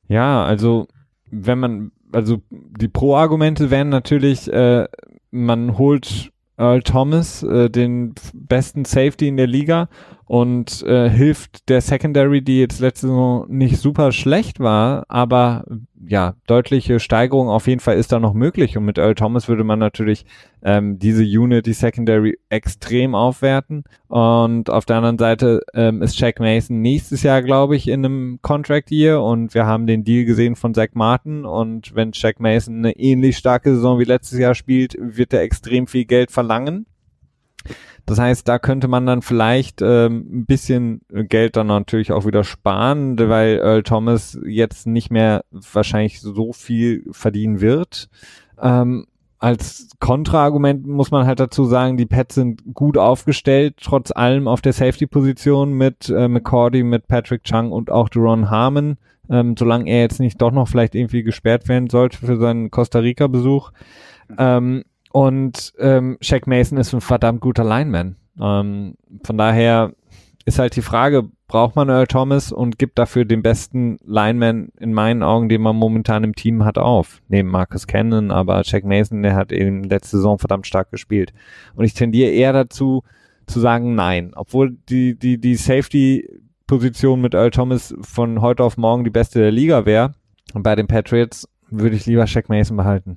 Ja, 0.09 0.43
also 0.43 0.89
wenn 1.31 1.59
man, 1.59 1.93
also 2.13 2.41
die 2.51 2.89
Pro-Argumente 2.89 3.71
wären 3.71 3.91
natürlich, 3.91 4.51
äh, 4.51 4.87
man 5.31 5.77
holt 5.77 6.33
Earl 6.59 6.83
Thomas, 6.83 7.43
äh, 7.43 7.69
den 7.71 8.15
besten 8.33 8.85
Safety 8.85 9.29
in 9.29 9.37
der 9.37 9.47
Liga 9.47 9.89
und 10.25 10.83
äh, 10.83 11.09
hilft 11.09 11.69
der 11.69 11.81
Secondary, 11.81 12.43
die 12.43 12.61
jetzt 12.61 12.81
letzte 12.81 13.09
Saison 13.09 13.47
nicht 13.49 13.79
super 13.79 14.13
schlecht 14.13 14.59
war, 14.59 15.05
aber 15.09 15.65
ja, 16.09 16.35
deutliche 16.47 17.01
Steigerung 17.01 17.49
auf 17.49 17.67
jeden 17.67 17.81
Fall 17.81 17.97
ist 17.97 18.13
da 18.13 18.21
noch 18.21 18.35
möglich. 18.35 18.77
Und 18.77 18.85
mit 18.85 18.99
Earl 18.99 19.15
Thomas 19.15 19.49
würde 19.49 19.65
man 19.65 19.79
natürlich 19.79 20.25
ähm, 20.63 20.99
diese 20.99 21.23
Unit, 21.23 21.67
die 21.67 21.73
Secondary 21.73 22.39
extrem 22.49 23.15
aufwerten. 23.15 23.85
Und 24.09 24.71
auf 24.71 24.85
der 24.85 24.97
anderen 24.97 25.19
Seite 25.19 25.61
ähm, 25.75 26.03
ist 26.03 26.19
Jack 26.19 26.39
Mason 26.39 26.81
nächstes 26.81 27.23
Jahr, 27.23 27.43
glaube 27.43 27.77
ich, 27.77 27.89
in 27.89 28.05
einem 28.05 28.39
Contract 28.43 28.91
Year. 28.91 29.23
Und 29.23 29.55
wir 29.55 29.67
haben 29.67 29.87
den 29.87 30.05
Deal 30.05 30.25
gesehen 30.25 30.55
von 30.57 30.75
Zach 30.75 30.91
Martin. 30.95 31.45
Und 31.45 31.95
wenn 31.95 32.13
Jack 32.13 32.41
Mason 32.41 32.79
eine 32.79 32.97
ähnlich 32.97 33.37
starke 33.37 33.75
Saison 33.75 33.99
wie 33.99 34.05
letztes 34.05 34.39
Jahr 34.39 34.55
spielt, 34.55 34.97
wird 34.99 35.33
er 35.33 35.43
extrem 35.43 35.87
viel 35.87 36.05
Geld 36.05 36.31
verlangen 36.31 36.87
das 38.07 38.19
heißt, 38.19 38.47
da 38.47 38.59
könnte 38.59 38.89
man 38.89 39.05
dann 39.05 39.23
vielleicht 39.23 39.83
ähm, 39.83 40.27
ein 40.31 40.47
bisschen 40.47 41.01
Geld 41.11 41.57
dann 41.57 41.67
natürlich 41.67 42.13
auch 42.13 42.25
wieder 42.25 42.45
sparen, 42.45 43.19
weil 43.19 43.59
Earl 43.59 43.83
Thomas 43.83 44.39
jetzt 44.47 44.87
nicht 44.87 45.11
mehr 45.11 45.45
wahrscheinlich 45.51 46.21
so 46.21 46.53
viel 46.53 47.05
verdienen 47.11 47.61
wird. 47.61 48.09
Ähm, 48.61 49.07
als 49.39 49.91
Kontraargument 50.01 50.87
muss 50.87 51.11
man 51.11 51.27
halt 51.27 51.41
dazu 51.41 51.65
sagen, 51.65 51.97
die 51.97 52.07
Pets 52.07 52.37
sind 52.37 52.63
gut 52.75 52.97
aufgestellt, 52.97 53.75
trotz 53.83 54.11
allem 54.11 54.49
auf 54.49 54.63
der 54.63 54.73
Safety-Position 54.73 55.73
mit 55.73 56.09
äh, 56.09 56.29
McCordy, 56.29 56.83
mit 56.83 57.07
Patrick 57.07 57.45
Chung 57.45 57.71
und 57.71 57.91
auch 57.91 58.09
Duron 58.09 58.51
Harmon, 58.51 58.97
ähm, 59.29 59.55
solange 59.59 59.91
er 59.91 60.01
jetzt 60.01 60.21
nicht 60.21 60.41
doch 60.41 60.53
noch 60.53 60.69
vielleicht 60.69 60.95
irgendwie 60.95 61.23
gesperrt 61.23 61.69
werden 61.69 61.91
sollte 61.91 62.19
für 62.19 62.39
seinen 62.39 62.71
Costa 62.71 63.01
Rica-Besuch. 63.01 63.73
Ähm, 64.39 64.85
und 65.17 65.73
ähm, 65.79 66.19
Shaq 66.21 66.47
Mason 66.47 66.77
ist 66.77 66.93
ein 66.93 67.01
verdammt 67.01 67.41
guter 67.41 67.65
Lineman. 67.65 68.17
Ähm, 68.39 68.97
von 69.25 69.39
daher 69.39 69.95
ist 70.45 70.59
halt 70.59 70.77
die 70.77 70.83
Frage, 70.83 71.31
braucht 71.49 71.75
man 71.75 71.89
Earl 71.89 72.07
Thomas 72.07 72.53
und 72.53 72.79
gibt 72.79 72.99
dafür 72.99 73.25
den 73.25 73.43
besten 73.43 73.97
Lineman 74.05 74.73
in 74.79 74.93
meinen 74.93 75.23
Augen, 75.23 75.49
den 75.49 75.63
man 75.63 75.75
momentan 75.75 76.23
im 76.23 76.35
Team 76.35 76.67
hat, 76.67 76.77
auf. 76.77 77.23
Neben 77.29 77.49
Marcus 77.49 77.87
Cannon, 77.87 78.31
aber 78.31 78.63
Shaq 78.63 78.85
Mason, 78.85 79.23
der 79.23 79.35
hat 79.35 79.53
eben 79.53 79.85
letzte 79.85 80.19
Saison 80.19 80.39
verdammt 80.39 80.67
stark 80.67 80.91
gespielt. 80.91 81.33
Und 81.75 81.87
ich 81.87 81.95
tendiere 81.95 82.33
eher 82.33 82.53
dazu, 82.53 83.03
zu 83.47 83.59
sagen 83.59 83.95
nein. 83.95 84.33
Obwohl 84.37 84.77
die, 84.91 85.19
die, 85.19 85.41
die 85.41 85.55
Safety-Position 85.55 87.23
mit 87.23 87.33
Earl 87.33 87.53
Thomas 87.53 87.95
von 88.03 88.43
heute 88.43 88.65
auf 88.65 88.77
morgen 88.77 89.05
die 89.05 89.11
beste 89.11 89.39
der 89.39 89.51
Liga 89.51 89.87
wäre. 89.87 90.13
Und 90.53 90.63
bei 90.63 90.77
den 90.77 90.89
Patriots 90.89 91.49
würde 91.71 91.97
ich 91.97 92.05
lieber 92.05 92.27
Shaq 92.27 92.51
Mason 92.51 92.77
behalten. 92.77 93.17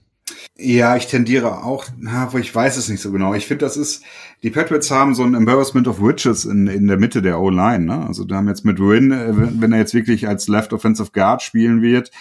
Ja, 0.58 0.96
ich 0.98 1.08
tendiere 1.08 1.64
auch, 1.64 1.86
na, 1.98 2.30
ich 2.38 2.54
weiß 2.54 2.78
es 2.78 2.90
nicht 2.90 3.02
so 3.02 3.12
genau. 3.12 3.34
Ich 3.34 3.48
finde, 3.48 3.66
das 3.66 3.78
ist, 3.78 4.04
die 4.44 4.50
Patriots 4.50 4.92
haben 4.92 5.16
so 5.16 5.24
ein 5.24 5.34
Embarrassment 5.34 5.88
of 5.88 6.02
Witches 6.02 6.46
in, 6.46 6.68
in 6.68 6.88
der 6.88 6.98
Mitte 6.98 7.22
der 7.22 7.40
O-Line. 7.40 7.86
Ne? 7.86 8.06
Also 8.06 8.26
da 8.26 8.36
haben 8.36 8.48
jetzt 8.48 8.66
mit 8.66 8.80
Win, 8.80 9.12
äh, 9.12 9.34
wenn 9.62 9.72
er 9.72 9.80
jetzt 9.80 9.94
wirklich 9.94 10.28
als 10.28 10.48
Left 10.48 10.74
Offensive 10.74 11.12
Guard 11.14 11.42
spielen 11.42 11.82
wird, 11.82 12.12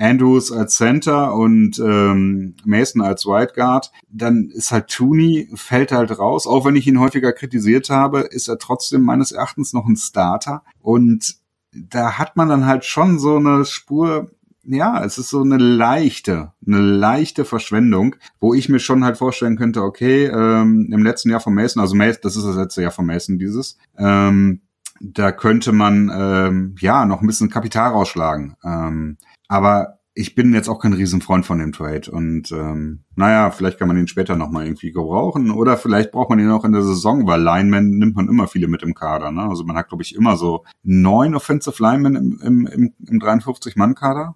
Andrews 0.00 0.50
als 0.50 0.76
Center 0.76 1.34
und 1.34 1.78
ähm, 1.78 2.54
Mason 2.64 3.02
als 3.02 3.26
Right 3.26 3.54
Guard, 3.54 3.90
dann 4.08 4.48
ist 4.50 4.72
halt 4.72 4.88
Tooney, 4.88 5.50
fällt 5.54 5.92
halt 5.92 6.18
raus. 6.18 6.46
Auch 6.46 6.64
wenn 6.64 6.76
ich 6.76 6.86
ihn 6.86 7.00
häufiger 7.00 7.32
kritisiert 7.32 7.90
habe, 7.90 8.20
ist 8.20 8.48
er 8.48 8.58
trotzdem 8.58 9.02
meines 9.02 9.30
Erachtens 9.30 9.72
noch 9.72 9.86
ein 9.86 9.96
Starter. 9.96 10.62
Und 10.80 11.36
da 11.72 12.18
hat 12.18 12.36
man 12.36 12.48
dann 12.48 12.66
halt 12.66 12.84
schon 12.84 13.18
so 13.18 13.36
eine 13.36 13.64
Spur, 13.64 14.30
ja, 14.64 15.04
es 15.04 15.18
ist 15.18 15.30
so 15.30 15.42
eine 15.42 15.56
leichte, 15.56 16.52
eine 16.66 16.80
leichte 16.80 17.44
Verschwendung, 17.44 18.16
wo 18.40 18.54
ich 18.54 18.68
mir 18.68 18.78
schon 18.78 19.04
halt 19.04 19.16
vorstellen 19.16 19.56
könnte, 19.56 19.82
okay, 19.82 20.26
ähm, 20.26 20.90
im 20.92 21.02
letzten 21.02 21.30
Jahr 21.30 21.40
von 21.40 21.54
Mason, 21.54 21.80
also 21.80 21.94
Mason, 21.94 22.20
das 22.22 22.36
ist 22.36 22.44
das 22.46 22.56
letzte 22.56 22.82
Jahr 22.82 22.92
von 22.92 23.06
Mason 23.06 23.38
dieses, 23.38 23.78
ähm, 23.96 24.60
da 25.00 25.32
könnte 25.32 25.72
man 25.72 26.10
ähm, 26.14 26.74
ja 26.78 27.06
noch 27.06 27.22
ein 27.22 27.26
bisschen 27.26 27.48
Kapital 27.48 27.90
rausschlagen. 27.92 28.56
Ähm, 28.62 29.16
aber 29.48 30.00
ich 30.12 30.34
bin 30.34 30.52
jetzt 30.52 30.68
auch 30.68 30.80
kein 30.80 30.92
Riesenfreund 30.92 31.46
von 31.46 31.58
dem 31.58 31.72
Trade 31.72 32.10
und 32.10 32.50
ähm, 32.52 33.04
naja, 33.14 33.50
vielleicht 33.50 33.78
kann 33.78 33.88
man 33.88 33.96
ihn 33.96 34.08
später 34.08 34.36
nochmal 34.36 34.66
irgendwie 34.66 34.92
gebrauchen 34.92 35.50
oder 35.50 35.76
vielleicht 35.76 36.10
braucht 36.10 36.30
man 36.30 36.38
ihn 36.38 36.50
auch 36.50 36.64
in 36.64 36.72
der 36.72 36.82
Saison, 36.82 37.26
weil 37.26 37.40
Linemen 37.40 37.96
nimmt 37.98 38.16
man 38.16 38.28
immer 38.28 38.48
viele 38.48 38.68
mit 38.68 38.82
im 38.82 38.94
Kader. 38.94 39.30
Ne? 39.30 39.42
Also 39.42 39.64
man 39.64 39.76
hat, 39.76 39.88
glaube 39.88 40.02
ich, 40.02 40.14
immer 40.14 40.36
so 40.36 40.64
neun 40.82 41.34
Offensive 41.34 41.82
Linemen 41.82 42.16
im, 42.16 42.40
im, 42.42 42.66
im, 42.66 42.94
im 43.08 43.18
53-Mann-Kader. 43.20 44.34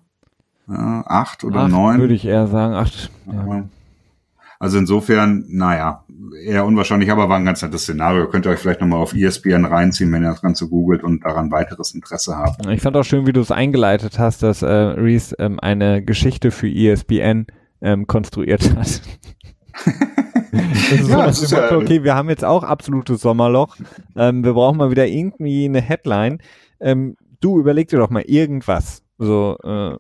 Acht 0.67 1.45
oder 1.45 1.61
acht, 1.61 1.71
neun. 1.71 2.01
Würde 2.01 2.15
ich 2.15 2.25
eher 2.25 2.47
sagen, 2.47 2.75
acht. 2.75 3.11
Ja. 3.27 3.65
Also 4.59 4.79
insofern, 4.79 5.45
naja, 5.49 6.05
eher 6.43 6.65
unwahrscheinlich, 6.65 7.11
aber 7.11 7.29
war 7.29 7.37
ein 7.37 7.45
ganz 7.45 7.61
nettes 7.61 7.83
Szenario. 7.83 8.29
Könnt 8.29 8.47
ihr 8.47 8.51
euch 8.51 8.61
vielleicht 8.61 8.81
nochmal 8.81 9.01
auf 9.01 9.15
ESPN 9.15 9.67
reinziehen, 9.67 10.11
wenn 10.13 10.23
ihr 10.23 10.31
das 10.31 10.41
Ganze 10.41 10.69
googelt 10.69 11.03
und 11.03 11.25
daran 11.25 11.51
weiteres 11.51 11.95
Interesse 11.95 12.37
habt. 12.37 12.65
Ich 12.67 12.81
fand 12.81 12.97
auch 12.97 13.03
schön, 13.03 13.27
wie 13.27 13.33
du 13.33 13.41
es 13.41 13.51
eingeleitet 13.51 14.19
hast, 14.19 14.43
dass 14.43 14.63
äh, 14.63 14.67
Reese 14.67 15.37
ähm, 15.39 15.61
eine 15.61 16.03
Geschichte 16.03 16.51
für 16.51 16.69
ESPN 16.69 17.47
ähm, 17.83 18.07
konstruiert 18.07 18.75
hat. 18.75 19.03
ist 20.91 21.51
ja, 21.51 21.71
ja, 21.71 21.77
okay, 21.77 22.03
wir 22.05 22.15
haben 22.15 22.29
jetzt 22.29 22.45
auch 22.45 22.63
absolutes 22.63 23.21
Sommerloch. 23.21 23.77
Ähm, 24.17 24.45
wir 24.45 24.55
brauchen 24.55 24.79
mal 24.79 24.91
wieder 24.91 25.07
irgendwie 25.07 25.67
eine 25.67 25.81
Headline. 25.81 26.39
Ähm, 26.81 27.17
du 27.41 27.59
überleg 27.59 27.89
dir 27.89 27.99
doch 27.99 28.11
mal 28.11 28.23
irgendwas. 28.23 29.03
So, 29.19 29.57
äh, 29.63 29.97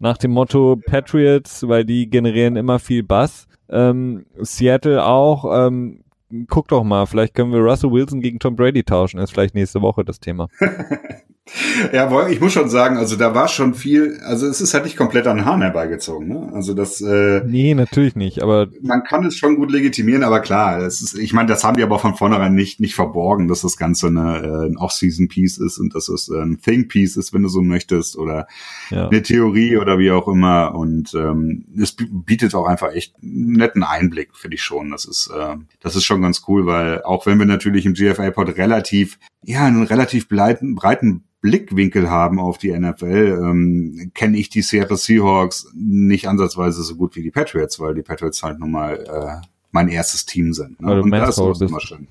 nach 0.00 0.18
dem 0.18 0.32
Motto 0.32 0.76
Patriots, 0.84 1.68
weil 1.68 1.84
die 1.84 2.10
generieren 2.10 2.56
immer 2.56 2.78
viel 2.78 3.02
Bass. 3.02 3.46
Ähm, 3.68 4.26
Seattle 4.38 5.04
auch. 5.04 5.66
Ähm, 5.66 6.02
guck 6.48 6.68
doch 6.68 6.82
mal, 6.82 7.06
vielleicht 7.06 7.34
können 7.34 7.52
wir 7.52 7.60
Russell 7.60 7.92
Wilson 7.92 8.20
gegen 8.20 8.38
Tom 8.38 8.56
Brady 8.56 8.82
tauschen. 8.82 9.20
Ist 9.20 9.30
vielleicht 9.30 9.54
nächste 9.54 9.82
Woche 9.82 10.04
das 10.04 10.18
Thema. 10.18 10.48
Ja, 11.92 12.28
ich 12.28 12.40
muss 12.40 12.52
schon 12.52 12.68
sagen, 12.68 12.96
also 12.98 13.16
da 13.16 13.34
war 13.34 13.48
schon 13.48 13.74
viel, 13.74 14.20
also 14.24 14.46
es 14.46 14.60
ist 14.60 14.74
halt 14.74 14.84
nicht 14.84 14.96
komplett 14.96 15.26
an 15.26 15.44
Hahn 15.44 15.62
herbeigezogen, 15.62 16.28
ne? 16.28 16.50
Also 16.52 16.74
das 16.74 17.00
äh, 17.00 17.42
Nee, 17.44 17.74
natürlich 17.74 18.14
nicht, 18.14 18.42
aber 18.42 18.68
man 18.82 19.02
kann 19.02 19.24
es 19.24 19.36
schon 19.36 19.56
gut 19.56 19.70
legitimieren, 19.70 20.22
aber 20.22 20.40
klar, 20.40 20.78
es 20.78 21.00
ist, 21.00 21.18
ich 21.18 21.32
meine, 21.32 21.48
das 21.48 21.64
haben 21.64 21.76
die 21.76 21.82
aber 21.82 21.98
von 21.98 22.14
vornherein 22.14 22.54
nicht 22.54 22.80
nicht 22.80 22.94
verborgen, 22.94 23.48
dass 23.48 23.62
das 23.62 23.76
Ganze 23.76 24.08
eine, 24.08 24.42
äh, 24.42 24.66
ein 24.68 24.76
Off-Season-Piece 24.76 25.58
ist 25.58 25.78
und 25.78 25.94
dass 25.94 26.08
es 26.08 26.28
ein 26.28 26.60
Think-Piece 26.60 27.16
ist, 27.16 27.32
wenn 27.32 27.42
du 27.42 27.48
so 27.48 27.62
möchtest, 27.62 28.16
oder 28.16 28.46
ja. 28.90 29.08
eine 29.08 29.22
Theorie 29.22 29.76
oder 29.76 29.98
wie 29.98 30.10
auch 30.10 30.28
immer. 30.28 30.74
Und 30.74 31.14
ähm, 31.14 31.64
es 31.78 31.96
bietet 31.96 32.54
auch 32.54 32.66
einfach 32.66 32.92
echt 32.92 33.14
einen 33.22 33.52
netten 33.52 33.82
Einblick, 33.82 34.36
finde 34.36 34.56
ich 34.56 34.62
schon. 34.62 34.90
Das 34.90 35.04
ist, 35.04 35.30
äh, 35.34 35.56
das 35.80 35.96
ist 35.96 36.04
schon 36.04 36.22
ganz 36.22 36.42
cool, 36.48 36.66
weil 36.66 37.02
auch 37.02 37.26
wenn 37.26 37.38
wir 37.38 37.46
natürlich 37.46 37.86
im 37.86 37.94
GFA-Pod 37.94 38.56
relativ, 38.56 39.18
ja, 39.42 39.64
einen 39.64 39.84
relativ 39.84 40.28
breiten, 40.28 40.74
breiten 40.74 41.24
Blickwinkel 41.40 42.10
haben 42.10 42.38
auf 42.38 42.58
die 42.58 42.72
NFL, 42.78 43.40
ähm, 43.42 44.10
kenne 44.14 44.36
ich 44.36 44.50
die 44.50 44.62
Seattle 44.62 44.96
Seahawks 44.96 45.68
nicht 45.74 46.28
ansatzweise 46.28 46.82
so 46.82 46.96
gut 46.96 47.16
wie 47.16 47.22
die 47.22 47.30
Patriots, 47.30 47.80
weil 47.80 47.94
die 47.94 48.02
Patriots 48.02 48.42
halt 48.42 48.58
nun 48.58 48.70
mal 48.70 48.96
äh, 48.96 49.46
mein 49.70 49.88
erstes 49.88 50.26
Team 50.26 50.52
sind. 50.52 50.80
Ne? 50.82 51.02
Und 51.02 51.10
das 51.10 51.38
ist 51.38 51.62
immer 51.62 51.80
schön. 51.80 52.08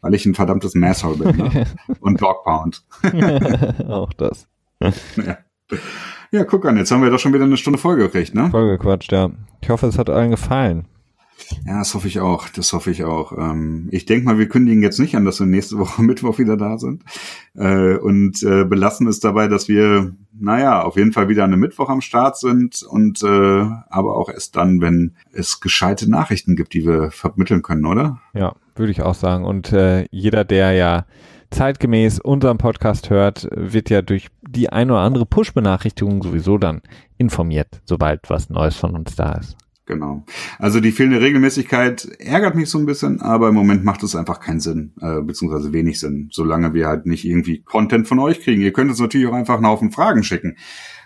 Weil 0.00 0.14
ich 0.14 0.26
ein 0.26 0.34
verdammtes 0.34 0.74
Masshole 0.74 1.32
bin. 1.32 1.36
Ne? 1.36 1.66
Und 2.00 2.20
Dog 2.20 2.44
Pound. 2.44 2.84
Auch 3.88 4.12
das. 4.12 4.46
ja. 4.80 5.38
ja, 6.30 6.44
guck 6.44 6.64
an, 6.66 6.76
jetzt 6.76 6.90
haben 6.90 7.02
wir 7.02 7.10
doch 7.10 7.18
schon 7.18 7.34
wieder 7.34 7.44
eine 7.44 7.56
Stunde 7.56 7.78
Folge 7.78 8.04
gekriegt, 8.04 8.34
ne? 8.34 8.48
Vollgequatscht, 8.50 9.12
ja. 9.12 9.30
Ich 9.60 9.70
hoffe, 9.70 9.86
es 9.86 9.98
hat 9.98 10.08
allen 10.08 10.30
gefallen. 10.30 10.86
Ja, 11.66 11.78
das 11.78 11.94
hoffe 11.94 12.08
ich 12.08 12.20
auch. 12.20 12.48
Das 12.48 12.72
hoffe 12.72 12.90
ich 12.90 13.04
auch. 13.04 13.32
Ähm, 13.36 13.88
ich 13.90 14.06
denke 14.06 14.26
mal, 14.26 14.38
wir 14.38 14.48
kündigen 14.48 14.82
jetzt 14.82 14.98
nicht 14.98 15.14
an, 15.16 15.24
dass 15.24 15.40
wir 15.40 15.46
nächste 15.46 15.78
Woche 15.78 16.02
Mittwoch 16.08 16.38
wieder 16.38 16.56
da 16.56 16.78
sind 16.78 17.04
äh, 17.54 17.96
und 17.96 18.42
äh, 18.42 18.64
belassen 18.64 19.06
es 19.06 19.20
dabei, 19.20 19.48
dass 19.48 19.68
wir, 19.68 20.14
naja, 20.38 20.82
auf 20.82 20.96
jeden 20.96 21.12
Fall 21.12 21.28
wieder 21.28 21.44
an 21.44 21.52
einem 21.52 21.60
Mittwoch 21.60 21.88
am 21.88 22.00
Start 22.00 22.36
sind 22.38 22.82
und 22.82 23.22
äh, 23.22 23.26
aber 23.26 24.16
auch 24.16 24.28
erst 24.28 24.56
dann, 24.56 24.80
wenn 24.80 25.14
es 25.32 25.60
gescheite 25.60 26.10
Nachrichten 26.10 26.56
gibt, 26.56 26.74
die 26.74 26.86
wir 26.86 27.10
vermitteln 27.10 27.62
können, 27.62 27.86
oder? 27.86 28.20
Ja, 28.34 28.54
würde 28.76 28.92
ich 28.92 29.02
auch 29.02 29.14
sagen. 29.14 29.44
Und 29.44 29.72
äh, 29.72 30.06
jeder, 30.10 30.44
der 30.44 30.72
ja 30.72 31.06
zeitgemäß 31.50 32.20
unseren 32.20 32.58
Podcast 32.58 33.10
hört, 33.10 33.48
wird 33.50 33.90
ja 33.90 34.02
durch 34.02 34.28
die 34.42 34.70
ein 34.70 34.90
oder 34.90 35.00
andere 35.00 35.26
Push-Benachrichtigung 35.26 36.22
sowieso 36.22 36.58
dann 36.58 36.82
informiert, 37.16 37.80
sobald 37.84 38.28
was 38.28 38.50
Neues 38.50 38.76
von 38.76 38.94
uns 38.94 39.16
da 39.16 39.32
ist. 39.32 39.56
Genau. 39.88 40.22
Also 40.58 40.80
die 40.80 40.92
fehlende 40.92 41.22
Regelmäßigkeit 41.22 42.04
ärgert 42.18 42.54
mich 42.54 42.68
so 42.68 42.76
ein 42.76 42.84
bisschen, 42.84 43.22
aber 43.22 43.48
im 43.48 43.54
Moment 43.54 43.84
macht 43.84 44.02
es 44.02 44.14
einfach 44.14 44.38
keinen 44.38 44.60
Sinn, 44.60 44.92
äh, 45.00 45.22
beziehungsweise 45.22 45.72
wenig 45.72 45.98
Sinn, 45.98 46.28
solange 46.30 46.74
wir 46.74 46.86
halt 46.86 47.06
nicht 47.06 47.24
irgendwie 47.24 47.62
Content 47.62 48.06
von 48.06 48.18
euch 48.18 48.42
kriegen. 48.42 48.60
Ihr 48.60 48.74
könnt 48.74 48.90
uns 48.90 49.00
natürlich 49.00 49.26
auch 49.26 49.32
einfach 49.32 49.56
einen 49.56 49.66
Haufen 49.66 49.90
Fragen 49.90 50.22
schicken. 50.24 50.58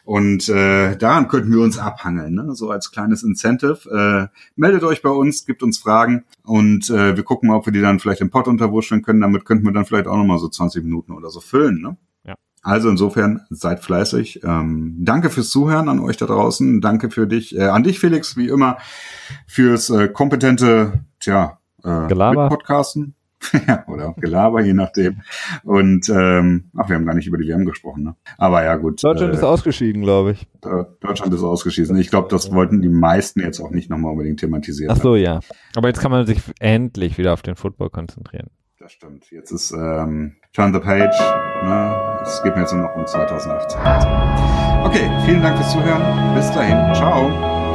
Und 0.03 0.49
äh, 0.49 0.97
daran 0.97 1.29
könnten 1.29 1.53
wir 1.53 1.61
uns 1.61 1.79
abhangeln, 1.79 2.35
ne? 2.35 2.57
so 2.57 2.71
als 2.71 2.91
kleines 2.91 3.23
Incentive. 3.23 3.89
Äh, 3.89 4.37
meldet 4.57 4.83
euch 4.83 5.01
bei 5.01 5.11
uns, 5.11 5.47
gibt 5.47 5.63
uns 5.63 5.79
Fragen 5.79 6.25
und 6.43 6.91
äh, 6.91 7.15
wir 7.15 7.23
gucken 7.23 7.49
mal, 7.49 7.55
ob 7.55 7.67
wir 7.67 7.73
die 7.73 7.81
dann 7.81 8.01
vielleicht 8.01 8.21
im 8.21 8.31
Pod 8.31 8.49
unterwurschteln 8.49 9.03
können. 9.03 9.21
Damit 9.21 9.45
könnten 9.45 9.65
wir 9.65 9.73
dann 9.73 9.85
vielleicht 9.85 10.09
auch 10.09 10.17
nochmal 10.17 10.39
so 10.39 10.49
20 10.49 10.83
Minuten 10.83 11.13
oder 11.13 11.31
so 11.31 11.39
füllen. 11.39 11.81
Ne? 11.81 11.97
Also 12.63 12.89
insofern 12.89 13.43
seid 13.51 13.81
fleißig. 13.81 14.43
Ähm, 14.45 14.97
danke 15.01 15.31
fürs 15.31 15.51
Zuhören 15.51 15.89
an 15.89 15.99
euch 15.99 16.17
da 16.17 16.27
draußen. 16.27 16.81
Danke 16.81 17.11
für 17.11 17.27
dich, 17.27 17.57
äh, 17.57 17.65
an 17.65 17.83
dich 17.83 17.99
Felix, 17.99 18.37
wie 18.37 18.49
immer, 18.49 18.79
fürs 19.49 19.91
äh, 19.91 20.09
kompetente, 20.09 21.05
tja, 21.19 21.59
äh, 21.83 22.07
Gelaber. 22.07 22.49
Podcasten. 22.49 23.15
ja, 23.67 23.85
oder 23.89 24.15
Gelaber, 24.17 24.63
je 24.63 24.73
nachdem. 24.73 25.23
Und 25.65 26.09
ähm, 26.09 26.71
ach, 26.77 26.89
wir 26.89 26.95
haben 26.95 27.05
gar 27.05 27.15
nicht 27.15 27.27
über 27.27 27.39
die 27.39 27.49
WM 27.49 27.65
gesprochen, 27.65 28.05
ne? 28.05 28.15
Aber 28.39 28.63
ja, 28.63 28.77
gut. 28.77 29.03
Deutschland 29.03 29.33
äh, 29.33 29.37
ist 29.37 29.43
ausgeschieden, 29.43 30.03
glaube 30.03 30.33
ich. 30.33 30.47
Deutschland 31.01 31.35
ist 31.35 31.43
ausgeschieden. 31.43 31.97
Ich 31.97 32.11
glaube, 32.11 32.29
das 32.31 32.53
wollten 32.53 32.81
die 32.83 32.89
meisten 32.89 33.41
jetzt 33.41 33.61
auch 33.61 33.71
nicht 33.71 33.91
nochmal 33.91 34.13
unbedingt 34.13 34.39
thematisieren. 34.39 34.95
Ach 34.97 35.03
so, 35.03 35.17
ja. 35.17 35.41
Aber 35.75 35.89
jetzt 35.89 36.01
kann 36.01 36.13
man 36.13 36.25
sich 36.25 36.41
endlich 36.61 37.19
wieder 37.19 37.33
auf 37.33 37.43
den 37.43 37.57
Football 37.57 37.91
konzentrieren. 37.91 38.47
Das 38.79 38.93
stimmt. 38.93 39.31
Jetzt 39.31 39.51
ist 39.51 39.73
ähm, 39.73 40.37
Turn 40.55 40.71
the 40.71 40.79
Page. 40.79 41.19
Ne? 41.65 42.21
Es 42.21 42.43
geht 42.43 42.55
mir 42.55 42.61
jetzt 42.61 42.75
nur 42.75 42.83
noch 42.83 42.95
um 42.95 43.07
2018. 43.07 43.81
Okay, 44.85 45.11
vielen 45.25 45.41
Dank 45.41 45.57
fürs 45.57 45.73
Zuhören. 45.73 46.03
Bis 46.35 46.53
dahin. 46.53 46.95
Ciao. 46.95 47.72